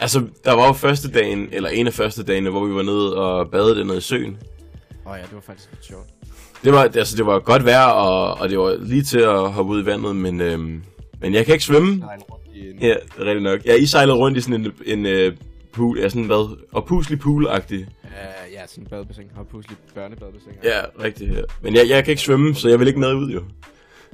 Altså, 0.00 0.26
der 0.44 0.52
var 0.52 0.66
jo 0.66 0.72
første 0.72 1.10
dagen, 1.10 1.48
eller 1.52 1.68
en 1.68 1.86
af 1.86 1.92
første 1.94 2.22
dagene, 2.22 2.50
hvor 2.50 2.66
vi 2.66 2.74
var 2.74 2.82
nede 2.82 3.16
og 3.16 3.50
badede 3.50 3.76
dernede 3.76 3.98
i 3.98 4.00
søen. 4.00 4.38
Åh 5.08 5.12
oh, 5.14 5.18
ja, 5.18 5.22
det 5.22 5.34
var 5.34 5.40
faktisk 5.40 5.68
lidt 5.72 5.84
sjovt. 5.84 6.06
Det 6.64 6.72
var, 6.72 6.82
altså, 6.82 7.16
det 7.16 7.26
var 7.26 7.38
godt 7.38 7.64
vejr, 7.64 7.84
og, 7.86 8.34
og 8.40 8.48
det 8.48 8.58
var 8.58 8.76
lige 8.80 9.02
til 9.02 9.18
at 9.18 9.52
hoppe 9.52 9.72
ud 9.72 9.82
i 9.82 9.86
vandet, 9.86 10.16
men, 10.16 10.40
øhm, 10.40 10.82
men 11.20 11.34
jeg 11.34 11.44
kan 11.46 11.54
ikke 11.54 11.64
svømme. 11.64 11.98
Sejle 12.00 12.22
rundt 12.22 12.44
i 12.54 12.70
en... 12.70 12.78
Ja, 12.78 12.88
det 12.88 13.18
er 13.18 13.24
rigtigt 13.24 13.42
nok. 13.42 13.64
Ja, 13.66 13.74
I 13.74 13.86
sejlede 13.86 14.16
rundt 14.16 14.38
i 14.38 14.40
sådan 14.40 14.64
en, 14.66 14.72
en 14.86 15.06
øh, 15.06 15.36
pool, 15.72 15.98
ja, 15.98 16.08
sådan 16.08 16.24
hvad, 16.24 16.56
og 16.72 16.86
puslig 16.86 17.18
pool-agtig. 17.20 17.74
Uh, 18.04 18.52
ja, 18.52 18.66
sådan 18.66 18.84
en 18.84 18.88
badebassin. 18.90 19.24
Har 19.36 19.42
pludselig 19.44 19.78
børnebadebassin. 19.94 20.52
Ja, 20.64 20.80
rigtigt. 21.02 21.34
Ja. 21.36 21.40
Men 21.62 21.74
jeg, 21.74 21.88
jeg 21.88 22.04
kan 22.04 22.10
ikke 22.10 22.22
svømme, 22.22 22.54
så 22.54 22.68
jeg 22.68 22.78
vil 22.80 22.88
ikke 22.88 23.00
med 23.00 23.14
ud, 23.14 23.30
jo. 23.30 23.42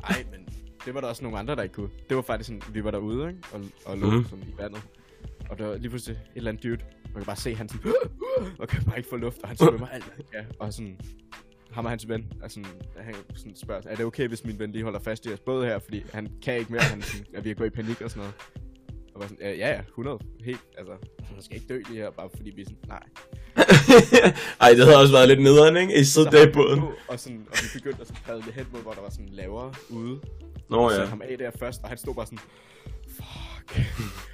Ej, 0.09 0.25
men 0.33 0.41
det 0.87 0.95
var 0.95 1.01
der 1.01 1.09
også 1.09 1.23
nogle 1.23 1.39
andre, 1.39 1.57
der 1.57 1.63
ikke 1.63 1.75
kunne. 1.75 1.89
Det 2.09 2.17
var 2.17 2.23
faktisk 2.23 2.47
sådan, 2.47 2.63
vi 2.73 2.85
var 2.85 2.91
derude, 2.91 3.29
ikke? 3.29 3.41
Og, 3.53 3.61
og 3.85 3.99
lå 3.99 4.07
Mhm. 4.07 4.17
mm. 4.17 4.25
sådan 4.25 4.45
i 4.49 4.63
vandet. 4.63 4.81
Og 5.55 5.59
der 5.59 5.67
var 5.67 5.77
lige 5.77 5.89
pludselig 5.89 6.17
et 6.17 6.37
eller 6.37 6.51
andet 6.51 6.65
dude. 6.65 6.79
Man 7.05 7.15
kan 7.15 7.25
bare 7.25 7.37
se, 7.37 7.55
han 7.55 7.69
sådan... 7.69 7.93
og 8.61 8.69
kan 8.69 8.85
bare 8.85 8.97
ikke 8.97 9.09
få 9.09 9.17
luft, 9.17 9.39
og 9.43 9.49
han 9.49 9.57
svømmer 9.57 9.87
alt. 9.87 10.05
Ja, 10.35 10.45
og 10.59 10.73
sådan... 10.73 11.01
Ham 11.71 11.85
og 11.85 11.91
hans 11.91 12.09
ven, 12.09 12.33
altså, 12.43 12.61
han 12.97 13.15
sådan 13.35 13.57
spørger, 13.57 13.83
er 13.87 13.97
det 13.97 14.05
okay, 14.05 14.29
hvis 14.29 14.45
min 14.45 14.59
ven 14.59 14.73
lige 14.73 14.85
holder 14.85 14.99
fast 15.01 15.27
i 15.27 15.33
os 15.33 15.41
både 15.41 15.67
her, 15.67 15.79
fordi 15.79 16.05
han 16.13 16.29
kan 16.43 16.59
ikke 16.59 16.73
mere, 16.73 16.83
han 16.83 17.03
sådan, 17.03 17.27
er 17.35 17.41
ved 17.41 17.51
at 17.51 17.57
gå 17.57 17.65
i 17.65 17.71
panik 17.71 18.01
og 18.01 18.11
sådan 18.11 18.21
noget. 18.21 18.35
Og 19.15 19.21
var 19.21 19.27
sådan, 19.29 19.39
ja, 19.41 19.51
ja, 19.51 19.69
ja, 19.69 19.81
100, 19.81 20.19
helt, 20.45 20.61
altså, 20.79 20.93
han 21.25 21.43
skal 21.43 21.57
ikke 21.57 21.67
dø 21.69 21.81
lige 21.89 22.01
her, 22.01 22.11
bare 22.11 22.29
fordi 22.37 22.51
vi 22.51 22.63
er 22.63 22.65
sådan, 22.65 22.79
nej. 22.89 23.03
Ej, 24.61 24.71
det 24.71 24.85
havde 24.85 24.99
også 25.01 25.13
været 25.13 25.29
lidt 25.29 25.43
nederen, 25.43 25.77
ikke? 25.77 26.01
I 26.01 26.05
sidder 26.05 26.31
Så 26.31 26.37
der 26.37 26.49
i 26.49 26.53
båden. 26.53 26.81
på, 26.81 26.93
Og, 27.09 27.21
sådan, 27.21 27.47
og 27.51 27.57
vi 27.63 27.79
begyndte 27.79 28.01
at 28.01 28.07
sådan 28.07 28.23
padle 28.27 28.53
hen 28.53 28.67
mod, 28.73 28.83
hvor 28.83 28.93
der 28.93 29.01
var 29.01 29.11
sådan 29.11 29.29
lavere 29.29 29.75
ude. 29.91 30.21
Nå 30.71 30.77
og 30.77 30.91
ja. 30.91 30.97
satte 30.97 31.11
ham 31.11 31.23
af 31.25 31.39
der 31.39 31.51
først, 31.59 31.83
og 31.83 31.89
han 31.89 31.99
stod 31.99 32.15
bare 32.15 32.27
sådan, 32.27 32.39
fuck, 33.69 33.87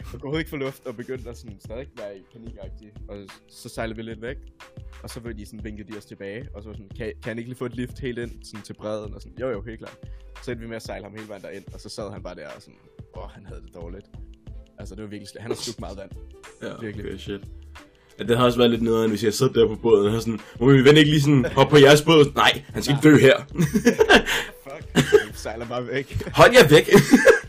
og 0.15 0.21
kunne 0.21 0.23
overhovedet 0.23 0.41
ikke 0.41 0.51
få 0.51 0.57
luft, 0.57 0.87
og 0.87 0.97
begyndte 0.97 1.31
at 1.31 1.37
sådan 1.39 1.57
stadig 1.61 1.87
være 1.97 2.17
i 2.17 2.21
panikagtig, 2.33 2.93
og 3.09 3.17
så 3.49 3.69
sejlede 3.69 3.97
vi 3.97 4.03
lidt 4.03 4.23
væk, 4.23 4.37
og 5.03 5.11
så 5.11 5.21
ville 5.21 5.39
de 5.39 5.47
sådan 5.47 5.65
vinkede 5.65 5.93
de 5.93 5.99
os 5.99 6.05
tilbage, 6.05 6.49
og 6.55 6.63
så 6.63 6.69
var 6.69 6.75
sådan, 6.77 6.91
kan, 6.97 7.07
kan 7.07 7.31
han 7.31 7.39
ikke 7.39 7.51
lige 7.51 7.59
få 7.59 7.65
et 7.67 7.77
lift 7.77 7.99
helt 7.99 8.19
ind 8.19 8.31
sådan 8.45 8.65
til 8.65 8.75
bredden, 8.75 9.15
og 9.15 9.21
sådan, 9.23 9.39
jo 9.41 9.51
jo, 9.51 9.63
helt 9.63 9.79
klart. 9.79 9.99
Så 10.43 10.51
endte 10.51 10.63
vi 10.63 10.69
med 10.69 10.77
at 10.77 10.83
sejle 10.83 11.05
ham 11.05 11.13
hele 11.15 11.29
vejen 11.29 11.43
derind, 11.43 11.65
og 11.75 11.81
så 11.81 11.89
sad 11.89 12.13
han 12.13 12.23
bare 12.23 12.35
der 12.35 12.49
og 12.57 12.63
sådan, 12.63 12.79
åh, 13.17 13.31
han 13.31 13.47
havde 13.47 13.61
det 13.63 13.75
dårligt. 13.75 14.07
Altså, 14.79 14.95
det 14.95 15.03
var 15.03 15.09
virkelig 15.09 15.29
slet. 15.29 15.43
Han 15.43 15.51
har 15.51 15.57
slugt 15.57 15.81
meget 15.81 15.97
vand. 15.97 16.11
Ja, 16.63 16.73
Virkelig. 16.81 17.07
okay, 17.07 17.19
shit. 17.19 17.41
Ja, 18.19 18.25
det 18.25 18.37
har 18.39 18.45
også 18.45 18.59
været 18.59 18.71
lidt 18.71 18.83
nederen, 18.83 19.11
hvis 19.11 19.25
jeg 19.25 19.35
sidder 19.35 19.53
der 19.53 19.67
på 19.69 19.75
båden 19.75 20.15
og 20.15 20.23
sådan, 20.23 20.41
må 20.61 20.67
min 20.67 20.85
ven 20.85 20.97
ikke 20.97 21.11
lige 21.11 21.21
sådan 21.21 21.45
hoppe 21.45 21.71
på 21.71 21.79
jeres 21.79 22.03
båd? 22.03 22.33
Nej, 22.35 22.63
han 22.69 22.83
skal 22.83 22.97
ikke 22.97 23.09
dø 23.09 23.19
her. 23.19 23.37
Fuck, 24.65 24.97
vi 25.29 25.33
sejler 25.35 25.67
bare 25.67 25.87
væk. 25.87 26.23
Hold 26.35 26.51
jer 26.53 26.69
væk. 26.69 26.91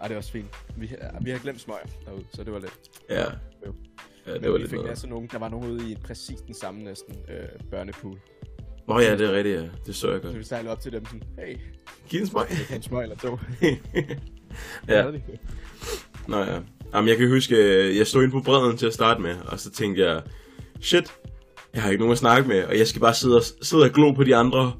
Ej, 0.00 0.06
det 0.08 0.14
var 0.14 0.18
også 0.18 0.32
fint. 0.32 0.46
Vi, 0.76 0.90
vi 1.20 1.30
har 1.30 1.38
glemt 1.38 1.60
smøger 1.60 1.80
derude, 2.06 2.24
så 2.34 2.44
det 2.44 2.52
var 2.52 2.58
lidt. 2.58 2.78
ja. 3.10 3.24
Jo. 3.66 3.74
Ja, 4.26 4.32
det 4.34 4.42
Men 4.42 4.50
var 4.50 4.56
vi 4.56 4.58
lidt 4.62 4.70
fik 4.70 4.76
nederen. 4.76 4.90
altså 4.90 5.06
nogen, 5.06 5.28
der 5.32 5.38
var 5.38 5.48
nogen 5.48 5.70
ude 5.70 5.90
i 5.90 5.96
præcis 6.04 6.40
den 6.40 6.54
samme 6.54 6.84
næsten 6.84 7.14
øh, 7.28 7.48
børnepool. 7.70 8.18
Nå 8.88 9.00
ja, 9.00 9.12
det 9.16 9.20
er 9.26 9.32
rigtigt, 9.32 9.56
ja. 9.60 9.68
Det 9.86 9.96
så 9.96 10.10
jeg 10.10 10.20
Så 10.22 10.26
godt. 10.28 10.38
vi 10.38 10.44
sejlede 10.44 10.72
op 10.72 10.80
til 10.80 10.92
dem 10.92 11.04
sådan, 11.04 11.22
hey, 11.38 11.56
Giv 12.08 12.20
en 12.20 12.26
smøg. 12.26 12.46
en 12.76 12.82
smøg 12.82 13.02
eller 13.02 13.16
to. 13.16 13.38
ja. 14.88 15.10
Nå 16.28 16.38
ja. 16.38 16.58
Jamen, 16.94 17.08
jeg 17.08 17.16
kan 17.16 17.28
huske, 17.28 17.56
øh, 17.56 17.96
jeg 17.96 18.06
stod 18.06 18.22
inde 18.22 18.32
på 18.32 18.40
bredden 18.40 18.76
til 18.76 18.86
at 18.86 18.94
starte 18.94 19.20
med, 19.20 19.36
og 19.46 19.60
så 19.60 19.70
tænkte 19.70 20.02
jeg, 20.02 20.22
shit, 20.80 21.12
jeg 21.74 21.82
har 21.82 21.90
ikke 21.90 22.00
nogen 22.00 22.12
at 22.12 22.18
snakke 22.18 22.48
med, 22.48 22.64
og 22.64 22.78
jeg 22.78 22.86
skal 22.86 23.00
bare 23.00 23.14
sidde 23.14 23.36
og, 23.36 23.42
sidde 23.62 23.84
og 23.84 23.90
glo 23.90 24.12
på 24.12 24.24
de 24.24 24.36
andre, 24.36 24.72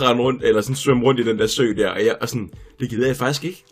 rende 0.00 0.22
rundt, 0.22 0.44
eller 0.44 0.60
sådan 0.60 0.76
svømme 0.76 1.04
rundt 1.04 1.20
i 1.20 1.24
den 1.24 1.38
der 1.38 1.46
sø 1.46 1.74
der, 1.76 1.88
og 1.90 2.04
jeg 2.04 2.16
og 2.20 2.28
sådan, 2.28 2.50
det 2.80 2.90
gider 2.90 3.06
jeg 3.06 3.16
faktisk 3.16 3.44
ikke. 3.44 3.64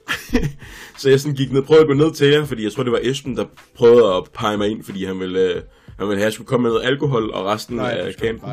så 0.99 1.11
jeg 1.11 1.21
sådan 1.21 1.37
gik 1.37 1.53
ned, 1.53 1.63
prøvede 1.63 1.83
at 1.83 1.87
gå 1.89 1.95
ned 1.95 2.13
til 2.15 2.27
jer, 2.29 2.45
fordi 2.45 2.65
jeg 2.65 2.73
tror, 2.73 2.83
det 2.83 2.93
var 2.93 3.01
Esben, 3.03 3.37
der 3.37 3.45
prøvede 3.75 4.15
at 4.15 4.23
pege 4.35 4.57
mig 4.59 4.69
ind, 4.69 4.85
fordi 4.85 5.05
han 5.05 5.21
ville, 5.21 5.41
øh, 5.41 5.63
han 5.99 6.09
ville 6.09 6.15
have, 6.17 6.17
at 6.17 6.25
jeg 6.25 6.33
skulle 6.33 6.47
komme 6.49 6.63
med 6.63 6.71
noget 6.71 6.87
alkohol, 6.87 7.31
og 7.31 7.45
resten 7.45 7.77
Nej, 7.77 7.91
af 7.91 8.13
campen. 8.15 8.51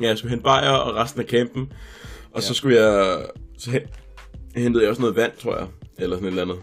Ja, 0.00 0.08
jeg 0.08 0.18
skulle 0.18 0.30
hente 0.30 0.44
bajer 0.44 0.70
og 0.70 0.94
resten 0.96 1.20
af 1.20 1.26
campen. 1.26 1.72
Og 2.32 2.42
så 2.42 2.48
Ja. 2.50 2.54
skulle 2.54 2.80
jeg... 2.82 3.18
Så 3.58 3.70
hen, 3.70 3.80
hentede 4.56 4.82
jeg 4.84 4.90
også 4.90 5.02
noget 5.02 5.16
vand, 5.16 5.32
tror 5.42 5.56
jeg. 5.56 5.66
Eller 5.98 6.16
sådan 6.16 6.26
et 6.28 6.30
eller 6.30 6.42
andet. 6.42 6.56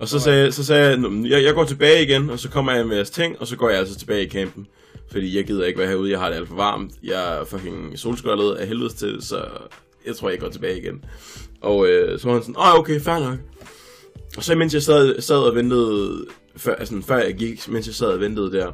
Og 0.00 0.08
så 0.08 0.18
sagde, 0.18 0.52
så 0.52 0.64
sagde 0.64 0.88
jeg, 0.88 0.96
"Nå, 0.96 1.08
men 1.08 1.26
jeg, 1.26 1.44
jeg 1.44 1.54
går 1.54 1.64
tilbage 1.64 2.02
igen, 2.02 2.30
og 2.30 2.38
så 2.38 2.48
kommer 2.50 2.72
jeg 2.72 2.86
med 2.86 2.96
jeres 2.96 3.10
ting, 3.10 3.40
og 3.40 3.46
så 3.46 3.56
går 3.56 3.68
jeg 3.70 3.78
altså 3.78 3.98
tilbage 3.98 4.26
i 4.26 4.28
campen. 4.30 4.66
Fordi 5.12 5.36
jeg 5.36 5.44
gider 5.46 5.64
ikke 5.66 5.78
være 5.78 5.88
herude, 5.88 6.10
jeg 6.10 6.18
har 6.18 6.28
det 6.28 6.36
alt 6.36 6.48
for 6.48 6.54
varmt. 6.56 6.92
Jeg 7.02 7.38
er 7.38 7.44
fucking 7.44 7.98
solskoldet 7.98 8.54
af 8.54 8.66
helvede 8.66 8.92
til, 8.94 9.16
så 9.20 9.44
jeg 10.06 10.16
tror, 10.16 10.30
jeg 10.30 10.38
går 10.38 10.48
tilbage 10.48 10.78
igen. 10.80 11.04
Og 11.62 11.88
øh, 11.88 12.18
så 12.18 12.26
var 12.26 12.34
han 12.34 12.42
sådan, 12.42 12.56
åh 12.56 12.78
okay, 12.78 13.00
fair 13.00 13.18
nok. 13.18 13.38
Og 14.36 14.44
så 14.44 14.54
mens 14.54 14.74
jeg 14.74 14.82
sad, 14.82 15.20
sad 15.20 15.36
og 15.36 15.54
ventede, 15.54 16.26
før, 16.56 16.74
altså, 16.74 17.02
før 17.06 17.18
jeg 17.18 17.34
gik, 17.34 17.68
mens 17.68 17.86
jeg 17.86 17.94
sad 17.94 18.06
og 18.06 18.20
ventede 18.20 18.52
der, 18.52 18.72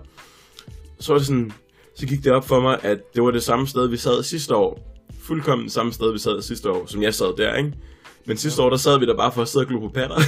så 1.01 1.13
var 1.13 1.19
det 1.19 1.27
sådan, 1.27 1.53
så 1.95 2.07
gik 2.07 2.25
det 2.25 2.33
op 2.33 2.49
for 2.49 2.61
mig, 2.61 2.79
at 2.83 3.15
det 3.15 3.23
var 3.23 3.31
det 3.31 3.43
samme 3.43 3.67
sted, 3.67 3.89
vi 3.89 3.97
sad 3.97 4.23
sidste 4.23 4.55
år. 4.55 4.99
Fuldkommen 5.23 5.65
det 5.65 5.73
samme 5.73 5.93
sted, 5.93 6.13
vi 6.13 6.19
sad 6.19 6.43
sidste 6.43 6.71
år, 6.71 6.87
som 6.87 7.03
jeg 7.03 7.15
sad 7.15 7.37
der, 7.37 7.55
ikke? 7.57 7.73
Men 8.25 8.37
sidste 8.37 8.63
år, 8.63 8.71
der 8.71 8.77
sad 8.77 8.99
vi 8.99 9.07
der 9.07 9.17
bare 9.17 9.33
for 9.33 9.43
at 9.43 9.49
sidde 9.49 9.63
og 9.63 9.69
glo 9.69 9.81
på 9.81 9.89
patter. 9.89 10.17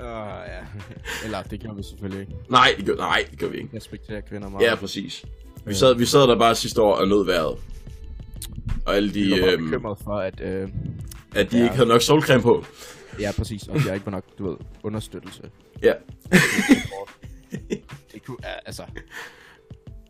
Uh, 0.00 0.04
ja. 0.04 0.60
Eller, 1.24 1.42
det 1.42 1.60
gjorde 1.60 1.76
vi 1.76 1.82
selvfølgelig 1.82 2.20
ikke. 2.20 2.32
nej, 2.48 2.74
det 2.76 2.86
gør, 2.86 2.96
nej, 2.96 3.24
det 3.30 3.38
gør 3.38 3.48
vi 3.48 3.56
ikke. 3.56 3.76
Respekterer 3.76 4.20
kvinder 4.20 4.48
meget. 4.48 4.64
Ja, 4.66 4.74
præcis. 4.74 5.24
Vi 5.66 5.74
sad, 5.74 5.94
vi 5.94 6.04
sad 6.04 6.20
der 6.20 6.38
bare 6.38 6.54
sidste 6.54 6.82
år 6.82 6.94
og 6.94 7.08
nød 7.08 7.24
vejret. 7.24 7.56
Og 8.86 8.96
alle 8.96 9.14
de, 9.14 9.36
Jeg 9.36 9.46
var 9.46 9.52
øhm, 9.52 9.64
bekymret 9.64 9.98
for, 10.04 10.18
at... 10.18 10.40
Øh, 10.40 10.68
at 11.34 11.50
de 11.52 11.56
Ja. 11.56 11.62
ikke 11.62 11.74
havde 11.74 11.88
nok 11.88 12.02
solcreme 12.02 12.42
på. 12.42 12.64
ja, 13.20 13.32
præcis. 13.36 13.68
Og 13.68 13.86
jeg 13.86 13.94
ikke 13.94 14.06
var 14.06 14.12
nok, 14.12 14.24
du 14.38 14.48
ved, 14.50 14.56
understøttelse. 14.82 15.42
Ja. 15.82 15.92
Det 18.12 18.24
kunne, 18.26 18.36
altså, 18.66 18.82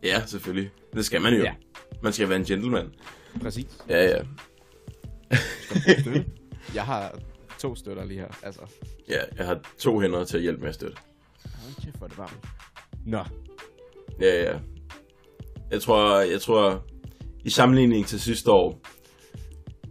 ja, 0.03 0.25
selvfølgelig. 0.25 0.71
Det 0.93 1.05
skal 1.05 1.21
man 1.21 1.33
jo. 1.33 1.43
Ja. 1.43 1.53
Man 2.03 2.13
skal 2.13 2.29
være 2.29 2.37
en 2.39 2.45
gentleman. 2.45 2.89
præcis. 3.41 3.67
Ja, 3.89 4.05
ja. 4.05 4.21
Jeg 6.75 6.83
har 6.85 7.19
to 7.59 7.75
støtter 7.75 8.05
lige 8.05 8.19
her, 8.19 8.27
altså. 8.43 8.61
Ja, 9.09 9.19
jeg 9.37 9.45
har 9.45 9.59
to 9.79 9.99
hænder 9.99 10.23
til 10.23 10.37
at 10.37 10.43
hjælpe 10.43 10.61
med 10.61 10.69
at 10.69 10.75
støtte. 10.75 10.97
Hold 11.45 11.85
kæft, 11.85 11.95
hvor 11.97 12.05
er 12.05 12.09
det 12.09 12.17
varmt. 12.17 12.37
Nå. 13.05 13.23
Ja, 14.21 14.43
ja. 14.43 14.57
Jeg 15.71 15.81
tror, 15.81 16.19
jeg 16.19 16.41
tror, 16.41 16.85
i 17.45 17.49
sammenligning 17.49 18.05
til 18.07 18.21
sidste 18.21 18.51
år, 18.51 18.81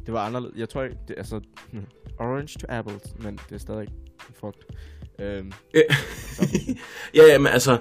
Det 0.08 0.14
var 0.14 0.26
anderledes. 0.26 0.58
Jeg 0.58 0.68
tror 0.68 0.82
ikke, 0.82 0.96
det 1.08 1.14
er 1.14 1.18
altså... 1.18 1.40
hmm, 1.72 1.84
Orange 2.18 2.58
to 2.58 2.66
apples, 2.68 3.02
men 3.18 3.38
det 3.48 3.54
er 3.54 3.58
stadig 3.58 3.88
frugt. 4.40 4.66
Øhm, 5.18 5.52
ja, 7.14 7.22
ja, 7.32 7.38
men 7.38 7.46
altså, 7.46 7.78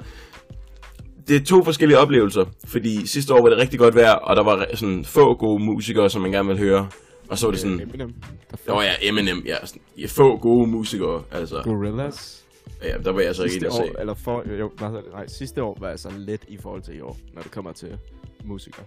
det 1.27 1.35
er 1.35 1.45
to 1.45 1.63
forskellige 1.63 1.99
oplevelser, 1.99 2.45
fordi 2.65 3.07
sidste 3.07 3.33
år 3.33 3.41
var 3.41 3.49
det 3.49 3.57
rigtig 3.57 3.79
godt 3.79 3.95
vejr, 3.95 4.11
og 4.11 4.35
der 4.35 4.43
var 4.43 4.67
sådan 4.73 5.05
få 5.05 5.33
gode 5.33 5.63
musikere, 5.63 6.09
som 6.09 6.21
man 6.21 6.31
gerne 6.31 6.47
ville 6.47 6.63
høre. 6.63 6.89
Og 7.29 7.37
så 7.37 7.47
var 7.47 7.51
det 7.51 7.59
sådan, 7.59 7.81
Eminem. 7.81 8.13
Der 8.51 8.57
Åh 8.71 8.77
oh, 8.77 8.83
ja, 8.83 9.09
Eminem, 9.09 9.43
ja, 9.45 9.65
sådan, 9.65 9.81
ja, 9.97 10.05
få 10.05 10.37
gode 10.37 10.67
musikere, 10.67 11.23
altså. 11.31 11.61
Gorillas. 11.63 12.45
Ja, 12.83 12.97
der 12.97 13.11
var 13.11 13.21
jeg 13.21 13.35
så 13.35 13.43
ikke 13.43 13.53
Sidste 13.53 13.65
inde 13.67 13.83
at 13.83 13.87
se. 13.87 13.95
år, 13.95 13.99
eller 13.99 14.13
for, 14.13 14.43
jo? 14.59 14.71
Nej, 15.11 15.27
sidste 15.27 15.63
år 15.63 15.77
var 15.79 15.89
altså 15.89 16.09
let 16.17 16.45
i 16.47 16.57
forhold 16.57 16.81
til 16.81 16.97
i 16.97 17.01
år, 17.01 17.17
når 17.33 17.41
det 17.41 17.51
kommer 17.51 17.71
til 17.71 17.97
musikere. 18.45 18.85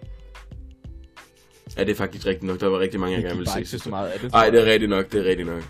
Ja, 1.77 1.85
det 1.85 1.91
er 1.91 1.95
faktisk 1.95 2.27
rigtigt 2.27 2.45
nok. 2.45 2.61
Der 2.61 2.67
var 2.67 2.79
rigtig 2.79 3.01
mange, 3.01 3.15
jeg 3.15 3.23
gerne 3.23 3.35
gik 3.35 3.39
ville 3.39 3.51
se 3.51 3.59
ikke 3.77 3.85
så 3.85 3.91
meget 3.91 4.09
af 4.09 4.21
det. 4.21 4.33
Nej, 4.33 4.51
det 4.51 4.61
er 4.61 4.73
rigtigt 4.73 4.91
nok, 4.91 5.13
det 5.13 5.21
er 5.21 5.25
rigtigt 5.31 5.49
nok. 5.49 5.63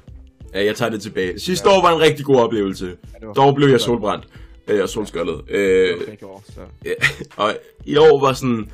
Ja, 0.55 0.65
jeg 0.65 0.77
tager 0.77 0.91
det 0.91 1.03
tilbage. 1.03 1.39
Sidste 1.41 1.69
år 1.69 1.83
var 1.83 1.95
en 1.95 2.01
rigtig 2.01 2.25
god 2.25 2.37
oplevelse. 2.37 2.97
Ja, 3.23 3.27
Dog 3.37 3.55
blev 3.55 3.69
jeg 3.69 3.81
solbrændt. 3.81 4.29
Øh, 4.69 4.83
og 4.83 4.89
solskøllet. 4.89 5.41
Øh, 5.51 5.91
år, 6.23 6.43
så... 6.47 6.61
ja, 6.85 6.93
og 7.45 7.55
i 7.85 7.97
år 7.97 8.21
var 8.27 8.33
sådan... 8.33 8.71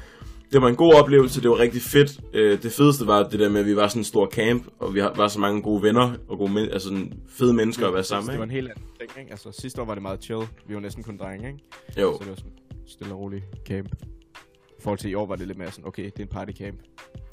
Det 0.53 0.63
var 0.63 0.69
en 0.69 0.77
god 0.77 0.95
oplevelse, 0.95 1.43
det 1.43 1.51
var 1.51 1.59
rigtig 1.59 1.83
fedt. 1.83 2.21
Øh, 2.35 2.63
det 2.63 2.73
fedeste 2.73 3.07
var 3.07 3.23
det 3.29 3.41
der 3.41 3.49
med, 3.49 3.61
at 3.61 3.67
vi 3.67 3.77
var 3.77 3.89
sådan 3.89 4.01
en 4.01 4.05
stor 4.05 4.27
camp, 4.31 4.67
og 4.79 4.95
vi 4.95 5.01
var 5.03 5.29
så 5.29 5.41
mange 5.41 5.63
gode 5.63 5.83
venner, 5.83 6.13
og 6.29 6.39
gode 6.39 6.53
men- 6.53 6.69
altså 6.71 6.89
sådan 6.89 7.13
fede 7.29 7.53
mennesker 7.55 7.87
at 7.89 7.95
være 7.95 8.05
sammen 8.05 8.31
Det 8.31 8.39
var 8.39 8.47
med. 8.47 8.55
en 8.55 8.55
helt 8.55 8.69
anden 8.71 8.85
ting, 9.01 9.11
ikke? 9.21 9.31
Altså, 9.31 9.53
sidste 9.61 9.81
år 9.83 9.85
var 9.87 9.95
det 9.95 10.03
meget 10.03 10.23
chill. 10.25 10.41
Vi 10.69 10.75
var 10.75 10.81
næsten 10.81 11.03
kun 11.03 11.17
drenge, 11.17 11.47
ikke? 11.49 11.61
Jo, 12.01 12.13
Så 12.13 12.19
det 12.21 12.29
var 12.31 12.35
sådan 12.37 12.53
stille 12.87 13.15
og 13.15 13.21
rolig 13.21 13.43
camp. 13.69 13.89
Forhold 14.87 14.99
til 14.99 15.11
i 15.11 15.15
år 15.15 15.27
var 15.27 15.37
det 15.37 15.47
lidt 15.47 15.59
mere 15.59 15.71
sådan, 15.71 15.87
okay, 15.87 16.05
det 16.05 16.13
er 16.19 16.21
en 16.23 16.29
partycamp. 16.29 16.77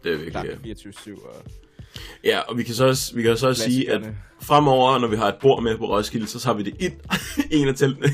det 0.04 0.14
er 0.14 0.18
virkelig, 0.18 0.58
ja. 0.66 0.74
24-7 0.74 1.28
og 1.28 1.36
Ja, 2.24 2.40
og 2.40 2.58
vi 2.58 2.64
kan 2.64 2.76
så 2.76 2.86
også, 2.86 3.16
vi 3.16 3.22
kan 3.22 3.38
så 3.38 3.48
også 3.48 3.64
sige, 3.64 3.92
at 3.92 4.02
fremover, 4.42 5.00
når 5.00 5.08
vi 5.08 5.16
har 5.16 5.28
et 5.28 5.36
bord 5.42 5.64
med 5.64 5.78
på 5.78 5.86
Roskilde, 5.86 6.28
så 6.28 6.40
tager 6.40 6.56
vi 6.58 6.64
det 6.64 6.74
ind 6.80 6.94
en 7.62 7.68
af 7.68 7.76
teltene. 7.76 8.08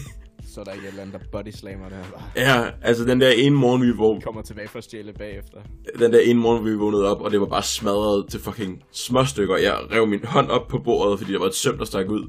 Så 0.54 0.60
er 0.60 0.64
der 0.64 0.72
ikke 0.72 0.84
et 0.86 0.90
eller 0.90 1.02
andet, 1.02 1.22
der 1.22 1.28
body 1.32 1.52
slammer 1.52 1.90
der. 1.90 2.32
Ja, 2.36 2.66
altså 2.82 3.06
den 3.06 3.22
der 3.22 3.30
ene 3.30 3.56
morgen, 3.56 3.82
vi 3.82 3.92
vågnede, 3.92 4.24
kommer 4.24 4.42
tilbage 4.42 4.68
for 4.68 4.78
at 4.78 4.84
stjæle 4.84 5.14
bagefter. 5.14 5.58
den 6.00 6.14
der 6.14 6.20
ene 6.20 6.40
morgen, 6.40 6.66
vi 6.66 6.74
vågnede 6.76 7.06
op, 7.12 7.22
og 7.22 7.32
det 7.32 7.40
var 7.40 7.46
bare 7.48 7.64
smadret 7.64 8.30
til 8.30 8.40
fucking 8.40 8.84
småstykker. 8.92 9.58
Jeg 9.58 9.78
rev 9.92 10.08
min 10.08 10.26
hånd 10.26 10.50
op 10.50 10.68
på 10.68 10.78
bordet, 10.80 11.20
fordi 11.20 11.34
der 11.34 11.40
var 11.40 11.48
et 11.48 11.56
søm, 11.56 11.78
der 11.78 11.86
stak 11.86 12.10
ud. 12.10 12.28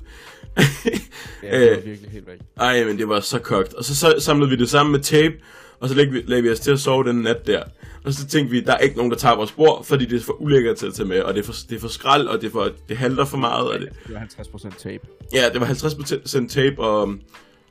Ja, 1.43 1.61
det 1.61 1.71
var 1.71 1.77
Øh. 1.79 1.85
virkelig 1.87 2.11
helt 2.11 2.27
væk. 2.27 2.39
Ej, 2.57 2.85
men 2.85 2.99
det 2.99 3.09
var 3.09 3.21
så 3.21 3.39
kogt. 3.39 3.75
Og 3.75 3.85
så, 3.85 3.97
så 3.97 4.15
samlede 4.19 4.51
vi 4.51 4.57
det 4.57 4.69
sammen 4.69 4.93
med 4.93 5.01
tape, 5.01 5.35
og 5.81 5.89
så 5.89 5.95
lagde 5.95 6.11
vi, 6.11 6.23
lagde 6.27 6.43
vi 6.43 6.51
os 6.51 6.61
til 6.61 6.71
at 6.71 6.81
sove 6.81 7.05
den 7.05 7.17
nat 7.17 7.47
der. 7.47 7.63
Og 8.05 8.13
så 8.13 8.27
tænkte 8.27 8.51
vi, 8.51 8.61
der 8.61 8.73
er 8.73 8.79
ikke 8.79 8.97
nogen, 8.97 9.13
der 9.13 9.19
tager 9.19 9.37
vores 9.37 9.53
bord, 9.53 9.85
fordi 9.85 10.05
det 10.05 10.17
er 10.17 10.21
for 10.25 10.33
ulækkert 10.43 10.77
til 10.77 10.87
at 10.87 10.95
tage 10.95 11.07
med, 11.09 11.21
og 11.21 11.35
det 11.35 11.41
er 11.41 11.45
for, 11.45 11.55
det 11.71 11.77
er 11.77 11.81
for 11.81 11.89
skrald, 11.89 12.27
og 12.27 12.41
det, 12.41 12.47
er 12.47 12.51
for, 12.51 12.69
det 12.89 12.97
halter 12.97 13.25
for 13.25 13.37
meget. 13.37 13.69
Og 13.69 13.81
det, 13.81 13.89
Det 14.07 14.15
var 14.15 14.21
50% 14.21 14.79
tape. 14.79 15.07
ja, 15.35 15.49
det 15.53 15.61
var 15.61 15.67
50% 15.67 16.49
tape, 16.49 16.79
og, 16.83 17.15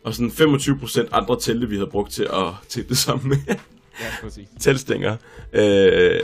og 0.03 0.13
sådan 0.13 0.29
25% 0.29 1.07
andre 1.11 1.39
telte, 1.39 1.69
vi 1.69 1.75
havde 1.75 1.89
brugt 1.89 2.11
til 2.11 2.23
at 2.23 2.45
telte 2.69 2.95
sammen 2.95 3.29
med. 3.29 3.37
Ja, 3.99 4.05
præcis. 4.21 4.47
teltstænger. 4.59 5.15
Øh, 5.53 6.19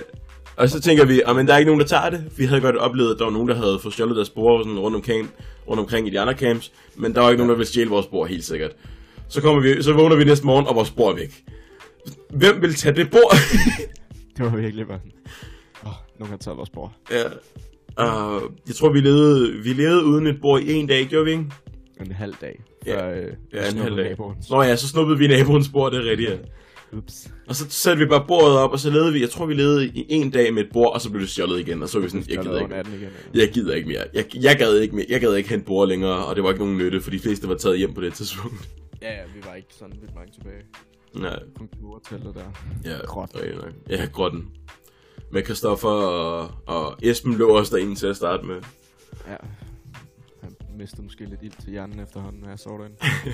og 0.56 0.70
så 0.70 0.82
tænker 0.82 1.06
vi, 1.06 1.22
at 1.26 1.36
der 1.48 1.54
er 1.54 1.58
ikke 1.58 1.70
nogen, 1.70 1.82
der 1.82 1.88
tager 1.88 2.10
det. 2.10 2.24
Vi 2.38 2.46
havde 2.46 2.62
godt 2.62 2.76
oplevet, 2.76 3.14
at 3.14 3.20
der 3.20 3.26
var 3.26 3.32
nogen, 3.32 3.48
der 3.48 3.56
havde 3.56 3.80
fået 3.80 3.94
stjålet 3.94 4.16
deres 4.16 4.30
bord 4.30 4.64
sådan 4.64 4.80
rundt, 4.80 4.96
omkring, 4.96 5.32
rundt 5.68 5.80
omkring 5.80 6.08
i 6.08 6.10
de 6.10 6.20
andre 6.20 6.34
camps. 6.34 6.72
Men 6.96 7.16
der 7.16 7.22
var 7.22 7.30
ikke 7.30 7.38
nogen, 7.38 7.50
der 7.50 7.56
ville 7.56 7.68
stjæle 7.68 7.90
vores 7.90 8.06
bord, 8.06 8.28
helt 8.28 8.44
sikkert. 8.44 8.72
Så, 9.30 9.42
kommer 9.42 9.62
vi, 9.62 9.84
så 9.84 9.94
vågner 9.94 10.16
vi 10.16 10.24
næste 10.24 10.46
morgen, 10.46 10.68
og 10.68 10.76
vores 10.76 10.92
bord 10.92 11.14
er 11.14 11.18
væk. 11.18 11.44
Hvem 12.30 12.62
vil 12.62 12.74
tage 12.74 12.96
det 12.96 13.12
bord? 13.12 13.36
Det 14.38 14.46
var 14.46 14.56
virkelig 14.56 14.88
bare 14.88 15.00
åh, 15.86 15.90
oh, 15.90 15.96
nogen 16.20 16.30
har 16.30 16.38
taget 16.38 16.58
vores 16.58 16.70
bord. 16.70 16.92
ja. 17.12 17.24
Uh, 18.00 18.42
jeg 18.68 18.76
tror, 18.76 18.90
vi 18.90 19.00
levede, 19.02 19.52
vi 19.64 19.74
levede 19.74 20.06
uden 20.06 20.28
et 20.28 20.42
bord 20.42 20.62
i 20.62 20.74
en 20.74 20.88
dag, 20.88 21.06
gjorde 21.08 21.26
vi 21.26 21.32
ikke? 21.32 21.46
En 22.06 22.12
halv 22.12 22.34
dag. 22.42 22.62
Ja. 22.86 23.02
Før, 23.02 23.22
øh, 23.22 23.34
Ja, 23.54 23.70
en 23.70 23.78
halv 23.78 23.98
dag. 23.98 24.10
naboens. 24.10 24.50
Nå 24.50 24.62
ja, 24.64 24.76
så 24.76 24.88
snuppede 24.88 25.18
vi 25.20 25.28
naboens 25.28 25.70
bord, 25.70 25.92
det 25.92 26.00
er 26.06 26.10
rigtigt. 26.10 26.30
Ja. 26.32 26.38
Ups. 26.98 27.32
Og 27.48 27.56
så 27.56 27.66
satte 27.70 28.00
vi 28.04 28.10
bare 28.10 28.26
bordet 28.28 28.58
op, 28.58 28.72
og 28.72 28.80
så 28.80 28.90
levede 28.90 29.14
vi, 29.14 29.22
jeg 29.22 29.30
tror, 29.30 29.46
vi 29.46 29.54
levede 29.54 29.88
i 29.88 30.06
en 30.10 30.30
dag 30.32 30.54
med 30.54 30.64
et 30.64 30.70
bord, 30.74 30.94
og 30.94 31.02
så 31.02 31.10
blev 31.10 31.22
det 31.22 31.30
stjålet 31.30 31.60
igen, 31.60 31.84
og 31.84 31.90
så 31.90 31.98
var 32.00 32.04
vi 32.04 32.10
sådan, 32.10 32.26
jeg 32.30 32.44
gider 32.44 32.60
ikke. 32.60 32.76
igen. 32.98 33.10
Jeg 33.34 33.50
gider 33.54 33.76
ikke 33.76 33.88
mere. 33.88 34.04
Jeg, 34.14 34.26
jeg 34.36 34.56
gad 34.58 34.78
ikke 34.80 34.96
mere. 34.96 35.06
Jeg 35.10 35.22
gad 35.22 35.36
ikke 35.36 35.50
hente 35.50 35.66
bord 35.66 35.88
længere, 35.88 36.26
og 36.26 36.36
det 36.36 36.44
var 36.44 36.50
ikke 36.50 36.62
nogen 36.64 36.78
nytte, 36.78 37.02
for 37.02 37.12
de 37.12 37.20
fleste 37.20 37.48
var 37.48 37.56
taget 37.56 37.78
hjem 37.78 37.94
på 37.94 38.02
det 38.02 38.14
tidspunkt. 38.14 38.70
Ja, 39.02 39.12
ja, 39.12 39.22
vi 39.36 39.42
var 39.46 39.56
ikke 39.56 39.68
sådan 39.80 39.96
lidt 40.02 40.16
mange 40.16 40.32
tilbage. 40.34 40.62
Nej, 41.22 41.40
Konkurteltet 41.58 42.36
der. 42.36 42.52
ja, 42.92 42.98
Grotten. 43.06 43.40
Ja, 43.90 44.06
grotten. 44.14 44.52
Med 45.32 45.44
Christoffer 45.46 45.90
og, 45.90 46.52
og 46.66 46.96
Esben 47.04 47.34
lå 47.34 47.58
også 47.58 47.76
derinde 47.76 47.96
til 47.96 48.08
at 48.08 48.16
starte 48.16 48.46
med. 48.46 48.56
Ja. 49.28 49.36
Han 50.42 50.56
mistede 50.78 51.04
måske 51.04 51.26
lidt 51.26 51.44
ild 51.44 51.54
til 51.62 51.72
hjernen 51.72 52.00
efterhånden, 52.00 52.42
når 52.42 52.50
jeg 52.50 52.60
så 52.60 52.70
den. 52.84 52.92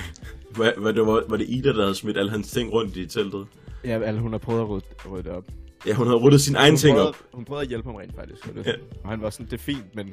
Hvad, 0.56 0.72
hvad, 0.78 0.94
det 0.94 1.06
var, 1.08 1.24
var 1.28 1.38
det 1.38 1.50
Ida, 1.50 1.70
der 1.74 1.82
havde 1.82 1.96
smidt 1.96 2.18
alle 2.18 2.32
hans 2.32 2.52
ting 2.52 2.74
rundt 2.74 2.98
i 2.98 3.06
teltet? 3.08 3.48
ja, 3.84 4.00
altså, 4.02 4.22
hun 4.22 4.32
har 4.32 4.40
prøvet 4.40 4.62
at 4.62 4.70
rydde, 4.70 4.86
rydde 5.12 5.24
det 5.24 5.32
op. 5.32 5.44
Ja, 5.88 5.94
hun 5.94 6.08
havde 6.08 6.20
ryddet 6.20 6.42
sin 6.42 6.56
egen 6.56 6.78
ting 6.78 6.94
prøvede, 6.96 7.10
op. 7.10 7.16
Hun 7.34 7.46
prøvede 7.46 7.62
at 7.62 7.68
hjælpe 7.70 7.90
ham 7.90 7.96
rent 7.96 8.16
faktisk. 8.16 8.48
Og, 8.48 8.56
det, 8.56 8.66
Ja. 8.66 8.74
og 9.04 9.10
han 9.10 9.22
var 9.22 9.30
sådan, 9.30 9.46
det 9.46 9.54
er 9.54 9.58
fint, 9.58 9.96
men, 9.96 10.10